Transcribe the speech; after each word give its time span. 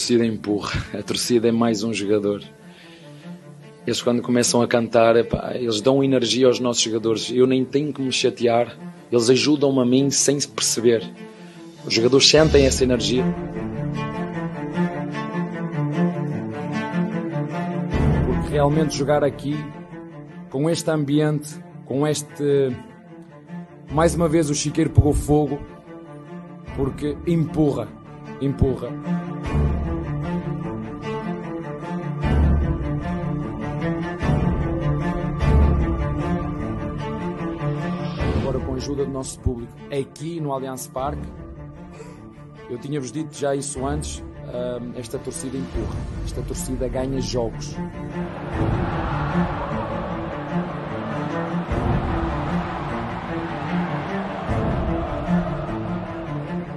torcida 0.00 0.24
empurra, 0.24 0.82
a 0.98 1.02
torcida 1.02 1.48
é 1.48 1.52
mais 1.52 1.82
um 1.82 1.92
jogador. 1.92 2.42
Eles 3.86 4.00
quando 4.00 4.22
começam 4.22 4.62
a 4.62 4.66
cantar, 4.66 5.14
epá, 5.14 5.52
eles 5.54 5.82
dão 5.82 6.02
energia 6.02 6.46
aos 6.46 6.58
nossos 6.58 6.82
jogadores. 6.82 7.30
Eu 7.30 7.46
nem 7.46 7.66
tenho 7.66 7.92
que 7.92 8.00
me 8.00 8.10
chatear, 8.10 8.74
eles 9.12 9.28
ajudam-me 9.28 9.78
a 9.78 9.84
mim 9.84 10.10
sem 10.10 10.40
se 10.40 10.48
perceber. 10.48 11.06
Os 11.84 11.92
jogadores 11.92 12.26
sentem 12.26 12.64
essa 12.64 12.82
energia. 12.82 13.22
Porque 18.26 18.52
realmente 18.54 18.96
jogar 18.96 19.22
aqui, 19.22 19.54
com 20.48 20.70
este 20.70 20.90
ambiente, 20.90 21.56
com 21.84 22.06
este. 22.06 22.74
Mais 23.92 24.14
uma 24.14 24.30
vez 24.30 24.48
o 24.48 24.54
chiqueiro 24.54 24.88
pegou 24.88 25.12
fogo, 25.12 25.60
porque 26.74 27.18
empurra, 27.26 27.86
empurra. 28.40 28.88
Ajuda 38.90 39.04
do 39.04 39.10
nosso 39.12 39.38
público, 39.38 39.72
aqui 39.86 40.40
no 40.40 40.52
Allianz 40.52 40.88
Parque, 40.88 41.22
eu 42.68 42.76
tinha-vos 42.78 43.12
dito 43.12 43.36
já 43.36 43.54
isso 43.54 43.86
antes, 43.86 44.22
esta 44.96 45.16
torcida 45.18 45.56
empurra, 45.56 45.96
esta 46.24 46.42
torcida 46.42 46.88
ganha 46.88 47.20
jogos. 47.20 47.76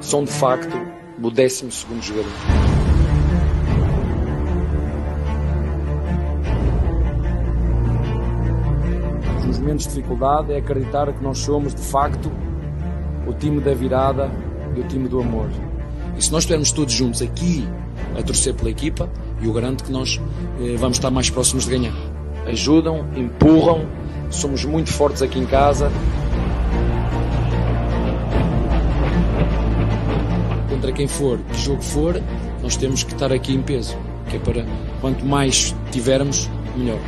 São 0.02 0.24
de 0.24 0.32
facto 0.32 0.78
o 1.20 1.32
12 1.32 1.70
jogador. 2.02 2.73
Nos 9.64 9.68
momentos 9.68 9.88
de 9.88 9.94
dificuldade 9.94 10.52
é 10.52 10.58
acreditar 10.58 11.14
que 11.14 11.24
nós 11.24 11.38
somos 11.38 11.74
de 11.74 11.82
facto 11.82 12.30
o 13.26 13.32
time 13.32 13.62
da 13.62 13.74
virada 13.74 14.30
e 14.76 14.82
o 14.82 14.84
time 14.84 15.08
do 15.08 15.22
amor. 15.22 15.50
E 16.18 16.22
se 16.22 16.30
nós 16.34 16.44
estivermos 16.44 16.74
todos 16.74 16.94
juntos 16.94 17.22
aqui 17.22 17.66
a 18.20 18.22
torcer 18.22 18.54
pela 18.56 18.70
equipa, 18.70 19.10
eu 19.42 19.54
garanto 19.54 19.86
que 19.86 19.92
nós 19.92 20.20
eh, 20.60 20.76
vamos 20.78 20.98
estar 20.98 21.10
mais 21.10 21.30
próximos 21.30 21.64
de 21.64 21.72
ganhar. 21.72 21.94
Ajudam, 22.46 23.08
empurram, 23.16 23.86
somos 24.30 24.66
muito 24.66 24.92
fortes 24.92 25.22
aqui 25.22 25.40
em 25.40 25.46
casa. 25.46 25.90
Contra 30.70 30.92
quem 30.92 31.08
for, 31.08 31.40
que 31.40 31.62
jogo 31.62 31.82
for, 31.82 32.22
nós 32.62 32.76
temos 32.76 33.04
que 33.04 33.14
estar 33.14 33.32
aqui 33.32 33.56
em 33.56 33.62
peso, 33.62 33.98
que 34.30 34.36
é 34.36 34.40
para 34.40 34.66
quanto 35.00 35.26
mais 35.26 35.74
tivermos, 35.90 36.50
melhor. 36.76 37.00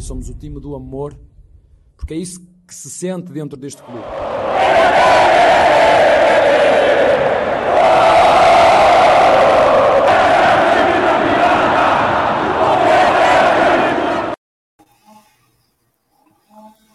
E 0.00 0.02
somos 0.02 0.30
o 0.30 0.34
time 0.34 0.58
do 0.58 0.74
amor, 0.74 1.14
porque 1.94 2.14
é 2.14 2.16
isso 2.16 2.40
que 2.66 2.74
se 2.74 2.88
sente 2.88 3.30
dentro 3.30 3.58
deste 3.58 3.82
clube. 3.82 4.02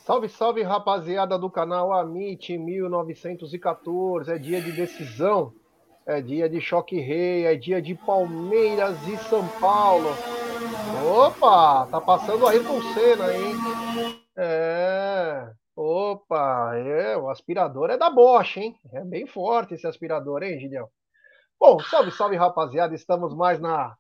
Salve, 0.04 0.30
salve, 0.30 0.64
rapaziada 0.64 1.38
do 1.38 1.50
canal 1.50 1.94
Amit 1.94 2.58
1914. 2.58 4.32
É 4.32 4.38
dia 4.40 4.62
de 4.62 4.72
decisão, 4.72 5.54
é 6.08 6.22
dia 6.22 6.50
de 6.50 6.60
choque 6.60 7.00
rei, 7.00 7.46
é 7.46 7.56
dia 7.56 7.80
de 7.82 7.94
Palmeiras 7.94 8.98
e 9.08 9.18
São 9.18 9.48
Paulo. 9.60 10.10
Opa, 11.08 11.86
tá 11.86 12.02
passando 12.02 12.44
o 12.44 12.48
Ayrton 12.48 12.82
Senna, 12.82 13.32
hein? 13.32 13.54
É, 14.36 15.52
opa, 15.76 16.76
é, 16.76 17.16
o 17.16 17.30
aspirador 17.30 17.92
é 17.92 17.98
da 17.98 18.10
Bosch, 18.10 18.58
hein? 18.58 18.76
É 18.92 19.02
bem 19.02 19.28
forte 19.28 19.76
esse 19.76 19.86
aspirador, 19.86 20.42
hein, 20.42 20.60
Gideão? 20.60 20.90
Bom, 21.60 21.80
salve, 21.80 22.10
salve, 22.10 22.36
rapaziada. 22.36 22.96
Estamos 22.96 23.36
mais 23.36 23.60
na, 23.60 23.96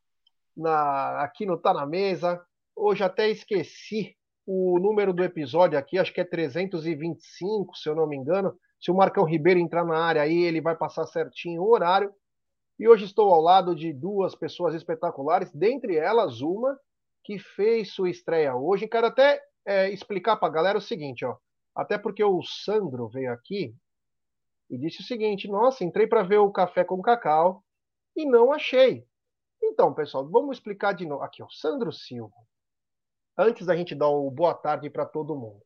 na 0.58 1.22
aqui 1.22 1.46
no 1.46 1.60
Tá 1.60 1.76
na 1.76 1.86
Mesa. 1.86 2.44
Hoje 2.76 3.04
até 3.04 3.30
esqueci 3.30 4.18
o 4.44 4.80
número 4.80 5.14
do 5.14 5.24
episódio 5.24 5.78
aqui, 5.78 6.00
acho 6.00 6.12
que 6.12 6.22
é 6.22 6.26
325, 6.26 7.78
se 7.78 7.88
eu 7.88 7.94
não 7.94 8.08
me 8.08 8.18
engano. 8.18 8.58
Se 8.82 8.90
o 8.90 8.96
Marcão 8.96 9.26
Ribeiro 9.26 9.60
entrar 9.60 9.86
na 9.86 10.00
área 10.00 10.24
aí, 10.24 10.44
ele 10.44 10.60
vai 10.60 10.76
passar 10.76 11.06
certinho 11.06 11.62
o 11.62 11.72
horário. 11.72 12.12
E 12.80 12.88
hoje 12.88 13.06
estou 13.06 13.32
ao 13.32 13.42
lado 13.42 13.76
de 13.76 13.94
duas 13.94 14.34
pessoas 14.34 14.74
espetaculares, 14.74 15.52
dentre 15.54 15.96
elas 15.96 16.42
uma 16.42 16.76
que 17.26 17.40
fez 17.40 17.92
sua 17.92 18.10
estreia 18.10 18.56
hoje. 18.56 18.88
Quero 18.88 19.08
até 19.08 19.42
é, 19.66 19.90
explicar 19.90 20.38
para 20.38 20.48
a 20.48 20.52
galera 20.52 20.78
o 20.78 20.82
seguinte, 20.82 21.26
ó. 21.26 21.36
Até 21.76 21.98
porque 21.98 22.24
o 22.24 22.42
Sandro 22.44 23.10
veio 23.10 23.34
aqui 23.34 23.76
e 24.70 24.78
disse 24.78 25.02
o 25.02 25.04
seguinte: 25.04 25.48
Nossa, 25.48 25.84
entrei 25.84 26.08
para 26.08 26.24
ver 26.24 26.38
o 26.38 26.52
café 26.52 26.86
com 26.86 27.02
cacau 27.02 27.64
e 28.16 28.26
não 28.26 28.54
achei. 28.54 29.06
Então, 29.62 29.94
pessoal, 29.94 30.30
vamos 30.30 30.58
explicar 30.58 30.94
de 30.94 31.06
novo. 31.06 31.24
Aqui, 31.24 31.42
ó, 31.42 31.48
Sandro 31.50 31.92
Silva. 31.92 32.36
Antes 33.38 33.66
da 33.66 33.76
gente 33.76 33.96
dar 33.96 34.08
o 34.08 34.30
boa 34.30 34.54
tarde 34.54 34.90
para 34.90 35.06
todo 35.06 35.36
mundo. 35.36 35.62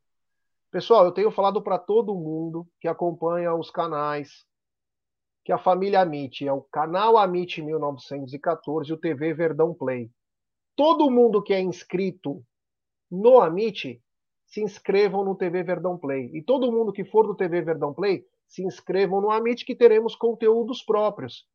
Pessoal, 0.72 1.06
eu 1.06 1.12
tenho 1.12 1.30
falado 1.30 1.62
para 1.62 1.78
todo 1.78 2.16
mundo 2.16 2.68
que 2.80 2.88
acompanha 2.88 3.54
os 3.54 3.70
canais, 3.70 4.46
que 5.44 5.52
a 5.52 5.58
família 5.58 6.02
Amit 6.02 6.48
é 6.48 6.54
o 6.54 6.62
canal 6.62 7.18
Amit 7.18 7.62
1914 7.62 8.90
e 8.90 8.94
o 8.94 8.98
TV 8.98 9.34
Verdão 9.34 9.74
Play. 9.74 10.10
Todo 10.80 11.12
mundo 11.12 11.44
que 11.44 11.54
é 11.54 11.60
inscrito 11.60 12.42
no 13.12 13.42
Amit, 13.42 14.02
se 14.46 14.64
inscrevam 14.64 15.26
no 15.26 15.36
TV 15.36 15.62
Verdão 15.62 15.98
Play. 15.98 16.32
E 16.34 16.42
todo 16.42 16.72
mundo 16.72 16.94
que 16.94 17.04
for 17.04 17.28
do 17.28 17.36
TV 17.36 17.62
Verdão 17.62 17.94
Play, 17.94 18.24
se 18.48 18.64
inscrevam 18.64 19.20
no 19.20 19.30
Amit, 19.30 19.66
que 19.66 19.76
teremos 19.76 20.16
conteúdos 20.16 20.82
próprios. 20.82 21.46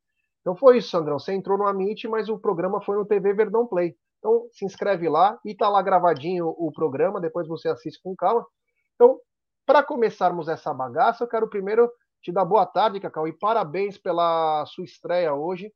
Então 0.41 0.55
foi 0.55 0.77
isso, 0.77 0.91
Sandrão. 0.91 1.17
Você 1.17 1.33
entrou 1.33 1.57
no 1.57 1.65
Amit, 1.65 2.07
mas 2.07 2.29
o 2.29 2.37
programa 2.37 2.79
foi 2.83 2.97
no 2.97 3.03
TV 3.03 3.33
Verdão 3.33 3.65
Play. 3.65 3.95
Então 4.19 4.47
se 4.51 4.63
inscreve 4.63 5.09
lá 5.09 5.39
e 5.43 5.55
tá 5.55 5.69
lá 5.69 5.81
gravadinho 5.81 6.49
o 6.49 6.71
programa, 6.71 7.19
depois 7.19 7.47
você 7.47 7.67
assiste 7.67 7.99
com 8.03 8.15
calma. 8.15 8.45
Então, 8.93 9.19
para 9.65 9.81
começarmos 9.81 10.47
essa 10.47 10.71
bagaça, 10.71 11.23
eu 11.23 11.27
quero 11.27 11.49
primeiro 11.49 11.91
te 12.21 12.31
dar 12.31 12.45
boa 12.45 12.67
tarde, 12.67 12.99
Cacau, 12.99 13.27
e 13.27 13.33
parabéns 13.33 13.97
pela 13.97 14.63
sua 14.67 14.83
estreia 14.85 15.33
hoje. 15.33 15.73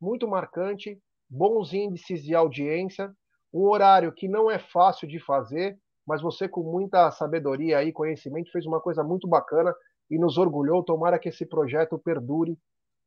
Muito 0.00 0.26
marcante, 0.26 1.00
bons 1.28 1.72
índices 1.72 2.22
de 2.22 2.34
audiência, 2.34 3.12
um 3.52 3.62
horário 3.68 4.12
que 4.12 4.28
não 4.28 4.50
é 4.50 4.58
fácil 4.58 5.08
de 5.08 5.18
fazer, 5.18 5.78
mas 6.06 6.22
você, 6.22 6.48
com 6.48 6.62
muita 6.62 7.10
sabedoria 7.10 7.82
e 7.84 7.92
conhecimento, 7.92 8.50
fez 8.50 8.64
uma 8.64 8.80
coisa 8.80 9.02
muito 9.02 9.28
bacana 9.28 9.74
e 10.10 10.18
nos 10.18 10.38
orgulhou. 10.38 10.82
Tomara 10.82 11.18
que 11.18 11.28
esse 11.28 11.44
projeto 11.44 11.98
perdure 11.98 12.58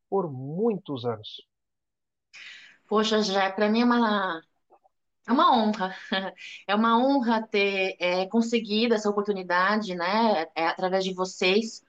por 0.10 0.32
muitos 0.32 1.06
anos. 1.06 1.48
Poxa, 2.88 3.24
já 3.24 3.50
para 3.52 3.70
mim 3.70 3.82
é 3.82 3.86
uma, 3.86 4.42
é 5.28 5.32
uma 5.32 5.58
honra. 5.58 5.96
É 6.68 6.76
uma 6.76 6.98
honra 7.00 7.42
ter 7.48 7.96
é, 8.00 8.26
conseguido 8.28 8.94
essa 8.94 9.10
oportunidade, 9.10 9.96
né, 9.96 10.48
é, 10.56 10.68
através 10.68 11.04
de 11.04 11.14
vocês, 11.14 11.82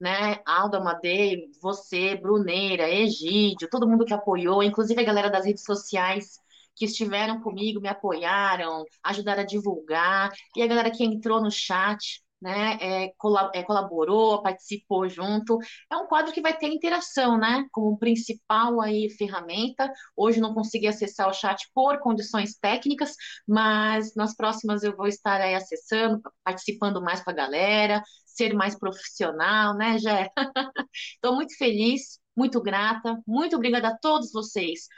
né, 0.00 0.40
Aldo 0.46 0.76
Amadei, 0.76 1.50
você, 1.60 2.14
Bruneira, 2.16 2.88
Egídio, 2.88 3.68
todo 3.70 3.88
mundo 3.88 4.04
que 4.04 4.14
apoiou, 4.14 4.62
inclusive 4.62 5.00
a 5.00 5.04
galera 5.04 5.30
das 5.30 5.44
redes 5.44 5.64
sociais 5.64 6.38
que 6.74 6.84
estiveram 6.84 7.40
comigo, 7.40 7.80
me 7.80 7.88
apoiaram, 7.88 8.84
ajudaram 9.02 9.42
a 9.42 9.46
divulgar, 9.46 10.30
e 10.56 10.62
a 10.62 10.66
galera 10.66 10.90
que 10.90 11.04
entrou 11.04 11.42
no 11.42 11.50
chat, 11.50 12.22
né, 12.40 12.78
é, 12.80 13.04
é, 13.06 13.62
colaborou, 13.64 14.42
participou 14.42 15.08
junto. 15.08 15.58
É 15.90 15.96
um 15.96 16.06
quadro 16.06 16.32
que 16.32 16.40
vai 16.40 16.56
ter 16.56 16.68
interação, 16.68 17.38
né, 17.38 17.64
como 17.72 17.98
principal 17.98 18.80
aí 18.80 19.10
ferramenta. 19.10 19.90
Hoje 20.16 20.40
não 20.40 20.54
consegui 20.54 20.86
acessar 20.86 21.28
o 21.28 21.32
chat 21.32 21.68
por 21.74 21.98
condições 22.00 22.54
técnicas, 22.56 23.14
mas 23.46 24.14
nas 24.14 24.34
próximas 24.36 24.82
eu 24.82 24.96
vou 24.96 25.06
estar 25.08 25.40
aí 25.40 25.54
acessando, 25.54 26.20
participando 26.44 27.02
mais 27.02 27.22
com 27.22 27.30
a 27.30 27.34
galera, 27.34 28.02
ser 28.26 28.54
mais 28.54 28.78
profissional, 28.78 29.76
né, 29.76 29.98
Jé? 29.98 30.30
Estou 31.14 31.34
muito 31.34 31.56
feliz, 31.56 32.18
muito 32.36 32.60
grata, 32.62 33.16
muito 33.26 33.56
obrigada 33.56 33.88
a 33.88 33.98
todos 33.98 34.30
vocês 34.32 34.88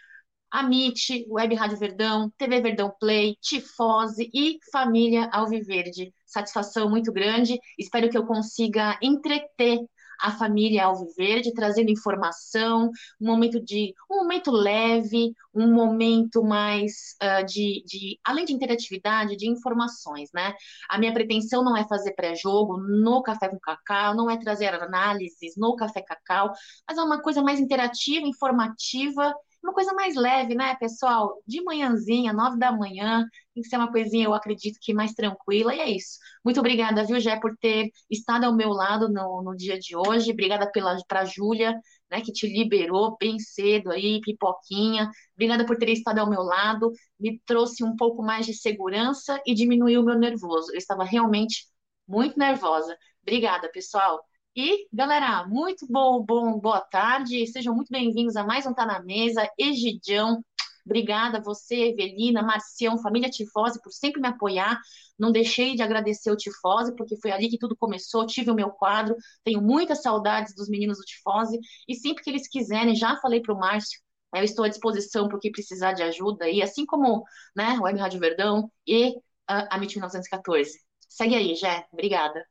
Amit, 0.51 1.27
Web 1.29 1.55
Rádio 1.55 1.79
Verdão, 1.79 2.31
TV 2.37 2.61
Verdão 2.61 2.93
Play, 2.99 3.37
Tifose 3.41 4.31
e 4.35 4.59
Família 4.73 5.29
Alviverde. 5.33 6.13
Satisfação 6.27 6.89
muito 6.91 7.13
grande. 7.13 7.59
Espero 7.79 8.09
que 8.09 8.19
eu 8.19 8.27
consiga 8.27 8.99
entreter 9.03 9.81
a 10.21 10.31
família 10.33 10.85
Alviverde, 10.85 11.53
trazendo 11.55 11.91
informação, 11.91 12.91
um 13.21 13.27
momento 13.27 13.63
de 13.63 13.95
um 14.11 14.17
momento 14.17 14.51
leve, 14.51 15.33
um 15.55 15.73
momento 15.73 16.43
mais 16.45 17.17
uh, 17.23 17.45
de, 17.45 17.83
de, 17.87 18.19
além 18.25 18.45
de 18.45 18.53
interatividade, 18.53 19.37
de 19.37 19.49
informações, 19.49 20.31
né? 20.35 20.55
A 20.89 20.99
minha 20.99 21.13
pretensão 21.13 21.65
não 21.65 21.77
é 21.77 21.87
fazer 21.89 22.13
pré-jogo 22.13 22.77
no 22.79 23.23
Café 23.23 23.49
com 23.49 23.59
Cacau, 23.59 24.15
não 24.15 24.31
é 24.31 24.37
trazer 24.39 24.75
análises 24.75 25.55
no 25.57 25.75
Café 25.75 26.03
Cacau, 26.03 26.53
mas 26.87 26.99
é 26.99 27.03
uma 27.03 27.23
coisa 27.23 27.43
mais 27.43 27.59
interativa, 27.59 28.27
informativa 28.27 29.35
uma 29.63 29.73
coisa 29.75 29.93
mais 29.95 30.15
leve, 30.17 30.55
né, 30.55 30.75
pessoal? 30.77 31.35
De 31.47 31.63
manhãzinha, 31.63 32.33
nove 32.33 32.59
da 32.59 32.73
manhã, 32.73 33.27
tem 33.55 33.63
que 33.63 33.69
ser 33.69 33.77
uma 33.77 33.91
coisinha, 33.93 34.25
eu 34.27 34.35
acredito 34.35 34.79
que 34.81 34.95
mais 34.95 35.13
tranquila, 35.13 35.75
e 35.75 35.81
é 35.81 35.91
isso. 35.91 36.19
Muito 36.45 36.59
obrigada, 36.61 37.05
viu, 37.05 37.21
Jé, 37.21 37.39
por 37.39 37.57
ter 37.59 37.91
estado 38.11 38.45
ao 38.45 38.55
meu 38.57 38.71
lado 38.71 39.09
no, 39.09 39.43
no 39.43 39.55
dia 39.57 39.79
de 39.79 39.95
hoje. 39.97 40.33
Obrigada 40.33 40.71
pela 40.71 40.97
para 41.07 41.21
a 41.21 41.25
Júlia, 41.25 41.79
né, 42.11 42.21
que 42.23 42.33
te 42.33 42.47
liberou 42.47 43.17
bem 43.19 43.39
cedo 43.39 43.91
aí, 43.91 44.21
pipoquinha. 44.23 45.11
Obrigada 45.35 45.65
por 45.67 45.77
ter 45.77 45.91
estado 45.91 46.19
ao 46.21 46.31
meu 46.31 46.43
lado, 46.43 46.91
me 47.19 47.41
trouxe 47.47 47.85
um 47.85 47.95
pouco 47.97 48.23
mais 48.23 48.47
de 48.47 48.55
segurança 48.55 49.41
e 49.47 49.55
diminuiu 49.55 50.01
o 50.01 50.05
meu 50.05 50.19
nervoso. 50.19 50.73
Eu 50.73 50.79
estava 50.79 51.05
realmente 51.05 51.67
muito 52.09 52.39
nervosa. 52.39 52.97
Obrigada, 53.23 53.71
pessoal. 53.71 54.21
E, 54.57 54.89
galera, 54.93 55.47
muito 55.47 55.87
bom, 55.89 56.25
bom, 56.25 56.59
boa 56.59 56.81
tarde. 56.81 57.47
Sejam 57.47 57.75
muito 57.75 57.89
bem-vindos 57.91 58.37
a 58.37 58.45
mais 58.45 58.67
um 58.67 58.75
Tá 58.75 58.85
na 58.85 59.01
Mesa. 59.03 59.49
Egidião, 59.57 60.45
obrigada 60.85 61.39
a 61.39 61.41
você, 61.41 61.91
Evelina, 61.91 62.43
Marcião, 62.43 62.99
família 62.99 63.31
Tifose, 63.31 63.81
por 63.81 63.93
sempre 63.93 64.21
me 64.21 64.27
apoiar. 64.29 64.79
Não 65.19 65.31
deixei 65.31 65.77
de 65.77 65.83
agradecer 65.83 66.31
o 66.33 66.37
Tifose, 66.37 66.95
porque 66.97 67.17
foi 67.21 67.31
ali 67.31 67.49
que 67.49 67.59
tudo 67.59 67.77
começou. 67.77 68.27
Tive 68.27 68.51
o 68.51 68.55
meu 68.55 68.71
quadro, 68.71 69.15
tenho 69.45 69.63
muitas 69.63 70.03
saudades 70.03 70.55
dos 70.55 70.69
meninos 70.69 70.99
do 70.99 71.05
Tifose. 71.05 71.59
E 71.89 71.95
sempre 71.95 72.23
que 72.25 72.31
eles 72.31 72.49
quiserem, 72.49 72.95
já 72.95 73.17
falei 73.19 73.41
para 73.41 73.55
o 73.55 73.59
Márcio, 73.59 74.01
eu 74.35 74.43
estou 74.45 74.65
à 74.65 74.69
disposição 74.69 75.29
para 75.29 75.37
o 75.37 75.41
que 75.41 75.51
precisar 75.51 75.93
de 75.93 76.03
ajuda. 76.03 76.49
E 76.51 76.61
assim 76.63 76.85
como 76.85 77.25
né, 77.57 77.79
o 77.79 77.83
Web 77.85 77.99
Rádio 78.01 78.21
Verdão 78.21 78.71
e 78.87 79.15
a, 79.47 79.75
a 79.75 79.79
MIT 79.79 79.95
1914. 79.97 80.79
Segue 81.09 81.35
aí, 81.37 81.55
Jé. 81.55 81.87
Obrigada. 81.93 82.45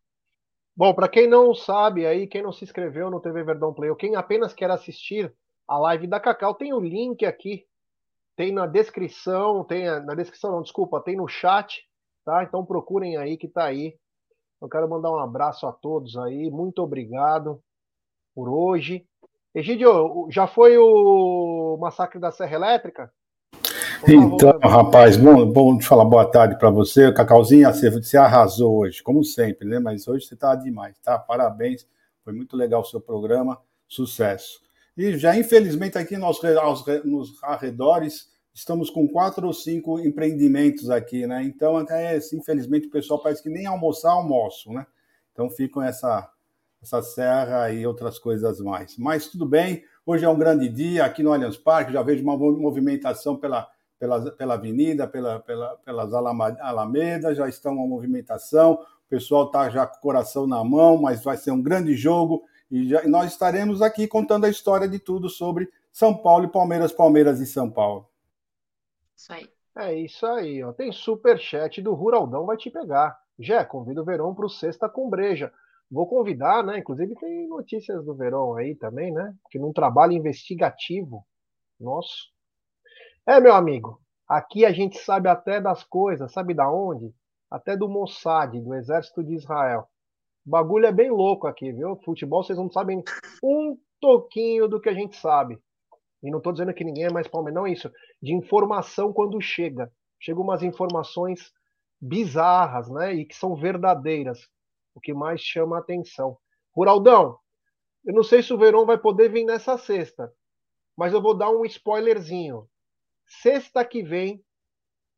Bom, 0.80 0.94
para 0.94 1.10
quem 1.10 1.28
não 1.28 1.54
sabe 1.54 2.06
aí, 2.06 2.26
quem 2.26 2.42
não 2.42 2.54
se 2.54 2.64
inscreveu 2.64 3.12
no 3.12 3.20
TV 3.20 3.44
Verdão 3.44 3.74
Play, 3.74 3.90
ou 3.90 3.98
quem 3.98 4.16
apenas 4.16 4.54
quer 4.54 4.72
assistir 4.72 5.36
a 5.68 5.78
live 5.78 6.08
da 6.08 6.22
Cacau, 6.22 6.56
tem 6.56 6.72
o 6.72 6.80
link 6.80 7.26
aqui, 7.26 7.66
tem 8.34 8.54
na 8.54 8.66
descrição, 8.66 9.66
tem 9.66 9.84
na 10.06 10.16
descrição 10.16 10.54
não, 10.54 10.62
desculpa, 10.62 11.02
tem 11.02 11.18
no 11.18 11.28
chat, 11.28 11.86
tá? 12.24 12.46
Então 12.46 12.66
procurem 12.66 13.18
aí 13.18 13.36
que 13.36 13.50
tá 13.50 13.66
aí. 13.66 13.94
Eu 14.62 14.70
quero 14.70 14.90
mandar 14.90 15.12
um 15.12 15.20
abraço 15.20 15.68
a 15.68 15.74
todos 15.74 16.16
aí, 16.16 16.50
muito 16.50 16.81
obrigado 16.81 17.62
por 18.34 18.48
hoje. 18.48 19.06
Egidio, 19.54 20.30
já 20.31 20.48
foi 20.48 20.78
o 20.78 21.76
massacre 21.78 22.22
da 22.22 22.31
Serra 22.31 22.56
Elétrica? 22.56 23.14
Então, 24.07 24.57
rapaz, 24.60 25.18
bom, 25.18 25.46
bom 25.51 25.78
te 25.78 25.86
falar 25.86 26.06
boa 26.06 26.25
tarde 26.25 26.57
para 26.57 26.69
você. 26.69 27.12
Cacauzinha, 27.12 27.72
você, 27.72 28.18
arrasou 28.18 28.80
hoje, 28.80 29.04
como 29.04 29.24
sempre, 29.24 29.68
né? 29.68 29.80
Mas 29.80 30.07
hoje 30.07 30.25
você 30.25 30.36
tá 30.36 30.56
demais, 30.56 30.98
tá? 31.00 31.19
Parabéns, 31.19 31.86
foi 32.24 32.34
muito 32.34 32.56
legal 32.56 32.81
o 32.81 32.86
seu 32.86 33.01
programa, 33.01 33.60
sucesso. 33.88 34.62
E 34.98 35.18
já, 35.18 35.36
infelizmente, 35.38 35.98
aqui 35.98 36.18
nos, 36.18 36.40
nos 37.04 37.44
arredores, 37.44 38.30
estamos 38.54 38.90
com 38.90 39.07
quatro 39.07 39.46
ou 39.48 39.54
cinco 39.54 40.00
empreendimentos 40.00 40.90
aqui, 40.90 41.28
né? 41.28 41.44
Então, 41.44 41.78
até, 41.78 42.18
infelizmente, 42.34 42.88
o 42.88 42.92
pessoal 42.92 43.22
parece 43.22 43.44
que 43.44 43.50
nem 43.50 43.66
almoçar, 43.66 44.12
almoço, 44.12 44.72
né? 44.72 44.86
Então, 45.34 45.50
ficam 45.50 45.84
essa, 45.84 46.30
essa 46.81 47.02
serra 47.02 47.69
e 47.72 47.86
outras 47.86 48.18
coisas 48.18 48.60
mais. 48.62 48.98
Mas 48.98 49.28
tudo 49.28 49.45
bem, 49.45 49.84
hoje 50.06 50.24
é 50.24 50.30
um 50.30 50.40
grande 50.40 50.69
dia 50.69 51.04
aqui 51.04 51.22
no 51.22 51.34
Allianz 51.34 51.57
Parque, 51.57 51.94
já 51.94 52.02
vejo 52.02 52.24
uma 52.24 52.38
movimentação 52.38 53.36
pela 53.36 53.68
pela, 54.00 54.31
pela 54.31 54.54
avenida, 54.54 55.07
pela, 55.07 55.40
pela, 55.42 55.75
pelas 55.78 56.13
alamedas, 56.13 57.38
já 57.38 57.48
estão 57.48 57.74
uma 57.74 57.86
movimentação, 57.86 58.74
o 58.74 59.10
pessoal 59.10 59.46
está 59.46 59.69
já 59.69 59.86
com 59.86 59.98
o 59.98 60.01
coração 60.01 60.48
na 60.48 60.63
mão, 60.63 61.01
mas 61.01 61.24
vai 61.24 61.36
ser 61.36 61.51
um 61.51 61.62
grande 61.62 61.96
jogo 61.96 62.44
e, 62.72 62.88
já, 62.88 63.04
e 63.04 63.07
nós 63.07 63.31
estaremos 63.31 63.81
aqui 63.81 64.07
contando 64.07 64.46
a 64.46 64.50
história 64.50 64.88
de 64.88 65.00
tudo 65.00 65.30
sobre 65.30 65.69
São 65.92 66.16
Paulo 66.16 66.46
e 66.46 66.51
Palmeiras, 66.51 66.92
Palmeiras 66.92 67.40
e 67.40 67.46
São 67.46 67.69
Paulo. 67.69 68.07
Isso 69.16 69.34
aí. 69.34 69.50
É 69.78 69.94
isso 69.94 70.25
aí, 70.25 70.62
ó. 70.62 70.74
Tem 70.74 70.92
super 70.92 71.40
chat 71.40 71.81
do 71.81 71.94
Ruraldão 71.94 72.45
vai 72.45 72.57
te 72.57 72.69
pegar. 72.69 73.18
Já 73.38 73.63
convido 73.63 74.02
o 74.02 74.06
Verão 74.06 74.36
para 74.36 74.45
o 74.45 74.50
Sexta 74.50 74.90
com 74.90 75.10
Breja. 75.10 75.54
Vou 75.90 76.06
convidar, 76.06 76.63
né? 76.63 76.80
Inclusive 76.80 77.16
tem 77.16 77.48
notícias 77.48 78.04
do 78.04 78.13
Verão 78.13 78.56
aí 78.56 78.75
também, 78.75 79.12
né? 79.12 79.34
Que 79.50 79.57
num 79.57 79.72
trabalho 79.72 80.12
investigativo 80.12 81.25
nosso, 81.80 82.30
é, 83.25 83.39
meu 83.39 83.54
amigo, 83.54 84.01
aqui 84.27 84.66
a 84.66 84.71
gente 84.71 84.98
sabe 85.00 85.30
até 85.30 85.60
das 85.60 85.83
coisas, 85.83 86.31
sabe 86.31 86.54
da 86.54 86.71
onde? 86.71 87.13
Até 87.50 87.75
do 87.75 87.88
Mossad, 87.89 88.60
do 88.60 88.74
Exército 88.74 89.24
de 89.24 89.33
Israel. 89.33 89.88
O 90.45 90.50
bagulho 90.50 90.86
é 90.86 90.92
bem 90.92 91.10
louco 91.10 91.48
aqui, 91.48 91.71
viu? 91.71 91.95
Futebol, 92.04 92.44
vocês 92.44 92.57
não 92.57 92.71
sabem 92.71 93.04
um 93.44 93.77
toquinho 94.00 94.68
do 94.68 94.80
que 94.80 94.89
a 94.89 94.94
gente 94.94 95.16
sabe. 95.16 95.60
E 96.21 96.30
não 96.30 96.39
estou 96.39 96.51
dizendo 96.51 96.74
que 96.74 96.83
ninguém 96.83 97.06
é 97.06 97.12
mais 97.12 97.27
palmeiras, 97.27 97.56
não 97.56 97.68
é 97.68 97.71
isso. 97.71 97.92
De 98.21 98.33
informação 98.33 99.13
quando 99.13 99.39
chega. 99.42 99.92
Chegam 100.19 100.44
umas 100.44 100.63
informações 100.63 101.51
bizarras, 102.01 102.89
né? 102.89 103.13
E 103.13 103.25
que 103.25 103.36
são 103.36 103.56
verdadeiras. 103.56 104.48
O 104.94 105.00
que 105.00 105.13
mais 105.13 105.42
chama 105.42 105.77
a 105.77 105.80
atenção. 105.80 106.38
Ruraldão, 106.75 107.38
eu 108.06 108.13
não 108.13 108.24
sei 108.24 108.42
se 108.42 108.54
o 108.54 108.57
Verão 108.57 108.86
vai 108.86 108.98
poder 108.98 109.30
vir 109.30 109.44
nessa 109.44 109.77
sexta, 109.77 110.31
mas 110.95 111.13
eu 111.13 111.21
vou 111.21 111.38
dar 111.38 111.50
um 111.50 111.66
spoilerzinho. 111.66 112.68
Sexta 113.30 113.86
que 113.86 114.02
vem, 114.02 114.44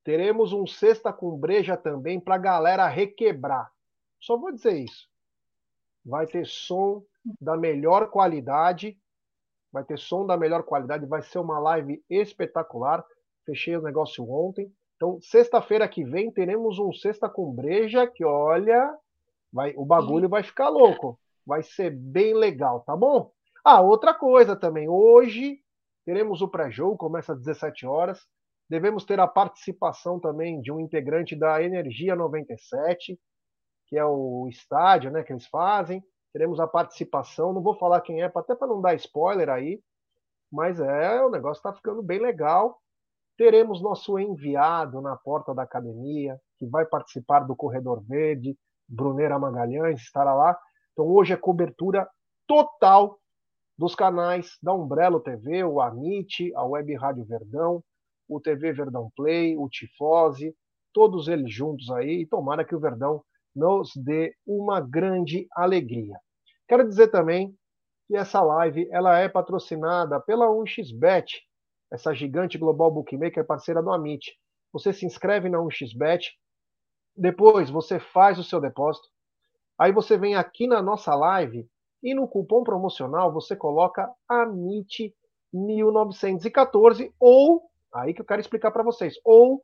teremos 0.03 0.51
um 0.51 0.67
Sexta 0.67 1.13
com 1.13 1.37
Breja 1.37 1.77
também 1.77 2.19
para 2.19 2.35
a 2.35 2.39
galera 2.39 2.87
requebrar. 2.87 3.71
Só 4.19 4.37
vou 4.37 4.51
dizer 4.51 4.73
isso. 4.73 5.09
Vai 6.05 6.27
ter 6.27 6.45
som 6.45 7.03
da 7.39 7.55
melhor 7.55 8.09
qualidade. 8.09 8.99
Vai 9.71 9.85
ter 9.85 9.97
som 9.97 10.25
da 10.25 10.35
melhor 10.35 10.63
qualidade. 10.63 11.05
Vai 11.05 11.21
ser 11.21 11.39
uma 11.39 11.57
live 11.57 12.03
espetacular. 12.09 13.03
Fechei 13.45 13.77
o 13.77 13.81
negócio 13.81 14.29
ontem. 14.29 14.71
Então, 14.97 15.19
sexta-feira 15.21 15.87
que 15.87 16.03
vem, 16.03 16.29
teremos 16.29 16.77
um 16.79 16.91
Sexta 16.91 17.29
com 17.29 17.51
Breja 17.51 18.05
que, 18.05 18.25
olha, 18.25 18.93
vai, 19.51 19.73
o 19.75 19.85
bagulho 19.85 20.27
vai 20.27 20.43
ficar 20.43 20.67
louco. 20.67 21.17
Vai 21.45 21.63
ser 21.63 21.89
bem 21.89 22.33
legal, 22.33 22.81
tá 22.81 22.95
bom? 22.95 23.31
Ah, 23.63 23.81
outra 23.81 24.13
coisa 24.13 24.55
também. 24.55 24.89
Hoje 24.89 25.60
Teremos 26.05 26.41
o 26.41 26.47
pré-jogo, 26.47 26.97
começa 26.97 27.33
às 27.33 27.39
17 27.39 27.85
horas. 27.85 28.19
Devemos 28.69 29.05
ter 29.05 29.19
a 29.19 29.27
participação 29.27 30.19
também 30.19 30.61
de 30.61 30.71
um 30.71 30.79
integrante 30.79 31.35
da 31.35 31.61
Energia 31.61 32.15
97, 32.15 33.19
que 33.87 33.97
é 33.97 34.05
o 34.05 34.47
estádio 34.49 35.11
né, 35.11 35.23
que 35.23 35.33
eles 35.33 35.45
fazem. 35.47 36.03
Teremos 36.33 36.59
a 36.59 36.67
participação, 36.67 37.53
não 37.53 37.61
vou 37.61 37.77
falar 37.77 38.01
quem 38.01 38.21
é, 38.21 38.31
até 38.33 38.55
para 38.55 38.67
não 38.67 38.81
dar 38.81 38.95
spoiler 38.95 39.49
aí, 39.49 39.81
mas 40.51 40.79
é, 40.79 41.21
o 41.21 41.29
negócio 41.29 41.59
está 41.59 41.73
ficando 41.73 42.01
bem 42.01 42.19
legal. 42.19 42.79
Teremos 43.37 43.81
nosso 43.81 44.17
enviado 44.17 45.01
na 45.01 45.15
porta 45.17 45.53
da 45.53 45.63
academia, 45.63 46.39
que 46.57 46.65
vai 46.65 46.85
participar 46.85 47.41
do 47.41 47.55
Corredor 47.55 48.01
Verde, 48.03 48.57
Brunera 48.87 49.37
Magalhães 49.37 50.01
estará 50.01 50.33
lá. 50.33 50.57
Então 50.93 51.05
hoje 51.07 51.33
é 51.33 51.37
cobertura 51.37 52.07
total 52.47 53.19
dos 53.81 53.95
canais 53.95 54.59
da 54.61 54.75
Umbrello 54.75 55.19
TV, 55.19 55.63
o 55.63 55.81
Amit, 55.81 56.53
a 56.55 56.63
Web 56.63 56.93
Rádio 56.97 57.25
Verdão, 57.25 57.83
o 58.29 58.39
TV 58.39 58.71
Verdão 58.71 59.11
Play, 59.15 59.57
o 59.57 59.67
Tifose, 59.67 60.55
todos 60.93 61.27
eles 61.27 61.51
juntos 61.51 61.89
aí, 61.89 62.21
e 62.21 62.27
tomara 62.27 62.63
que 62.63 62.75
o 62.75 62.79
Verdão 62.79 63.23
nos 63.55 63.89
dê 63.95 64.35
uma 64.45 64.79
grande 64.79 65.47
alegria. 65.55 66.15
Quero 66.67 66.87
dizer 66.87 67.07
também 67.07 67.55
que 68.07 68.15
essa 68.15 68.39
live 68.39 68.87
ela 68.91 69.17
é 69.17 69.27
patrocinada 69.27 70.19
pela 70.19 70.45
1xBet, 70.45 71.39
essa 71.91 72.13
gigante 72.13 72.59
global 72.59 72.91
bookmaker 72.91 73.43
parceira 73.47 73.81
do 73.81 73.89
Amit. 73.89 74.31
Você 74.71 74.93
se 74.93 75.07
inscreve 75.07 75.49
na 75.49 75.57
1xBet, 75.57 76.27
depois 77.17 77.71
você 77.71 77.99
faz 77.99 78.37
o 78.37 78.43
seu 78.43 78.61
depósito, 78.61 79.07
aí 79.75 79.91
você 79.91 80.19
vem 80.19 80.35
aqui 80.35 80.67
na 80.67 80.83
nossa 80.83 81.15
live 81.15 81.67
e 82.01 82.13
no 82.13 82.27
cupom 82.27 82.63
promocional 82.63 83.31
você 83.31 83.55
coloca 83.55 84.11
AMIT 84.27 85.13
1914 85.53 87.13
ou, 87.19 87.63
aí 87.93 88.13
que 88.13 88.21
eu 88.21 88.25
quero 88.25 88.41
explicar 88.41 88.71
para 88.71 88.83
vocês, 88.83 89.15
ou 89.23 89.63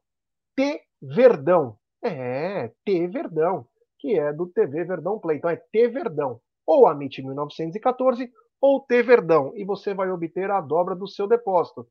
T 0.55 0.81
Verdão. 1.01 1.77
É, 2.03 2.71
T 2.85 3.07
Verdão, 3.07 3.65
que 3.99 4.17
é 4.17 4.31
do 4.31 4.47
TV 4.47 4.83
Verdão 4.83 5.19
Play. 5.19 5.37
Então 5.37 5.49
é 5.49 5.55
T 5.55 5.87
Verdão, 5.87 6.39
ou 6.65 6.87
AMIT 6.87 7.21
1914 7.23 8.31
ou 8.59 8.81
T 8.81 9.03
Verdão, 9.03 9.51
e 9.55 9.63
você 9.63 9.93
vai 9.93 10.09
obter 10.09 10.49
a 10.49 10.59
dobra 10.61 10.95
do 10.95 11.07
seu 11.07 11.27
depósito. 11.27 11.87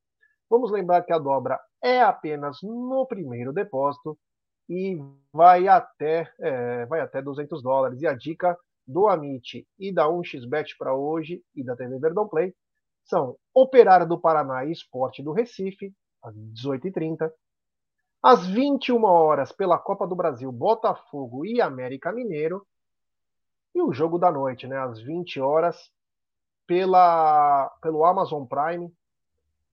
Vamos 0.49 0.71
lembrar 0.71 1.03
que 1.03 1.13
a 1.13 1.19
dobra 1.19 1.59
é 1.83 2.01
apenas 2.01 2.59
no 2.63 3.07
primeiro 3.07 3.53
depósito 3.53 4.19
e 4.69 4.99
vai 5.33 5.69
até, 5.69 6.31
é, 6.41 6.87
vai 6.87 7.01
até 7.01 7.23
200 7.23 7.63
dólares. 7.63 8.01
E 8.03 8.07
a 8.07 8.15
dica 8.15 8.57
do 8.87 9.09
Amit 9.09 9.67
e 9.79 9.93
da 9.93 10.07
1xBet 10.07 10.77
para 10.79 10.95
hoje 10.95 11.43
e 11.55 11.65
da 11.65 11.75
TV 11.75 11.99
Verdão 11.99 12.29
Play 12.29 12.55
são 13.07 13.37
Operário 13.55 14.07
do 14.07 14.19
Paraná 14.19 14.65
e 14.65 14.73
Esporte 14.73 15.23
do 15.23 15.33
Recife, 15.33 15.95
às 16.23 16.35
18h30. 16.35 17.31
Às 18.23 18.47
21 18.47 19.05
horas, 19.05 19.53
pela 19.53 19.79
Copa 19.79 20.07
do 20.07 20.17
Brasil, 20.17 20.51
Botafogo 20.51 21.47
e 21.47 21.61
América 21.61 22.13
Mineiro. 22.13 22.67
E 23.75 23.81
o 23.81 23.93
jogo 23.93 24.19
da 24.19 24.33
noite, 24.33 24.67
né, 24.67 24.77
às 24.79 25.01
20 25.01 25.41
horas, 25.41 25.91
pela, 26.67 27.69
pelo 27.81 28.05
Amazon 28.05 28.45
Prime, 28.45 28.93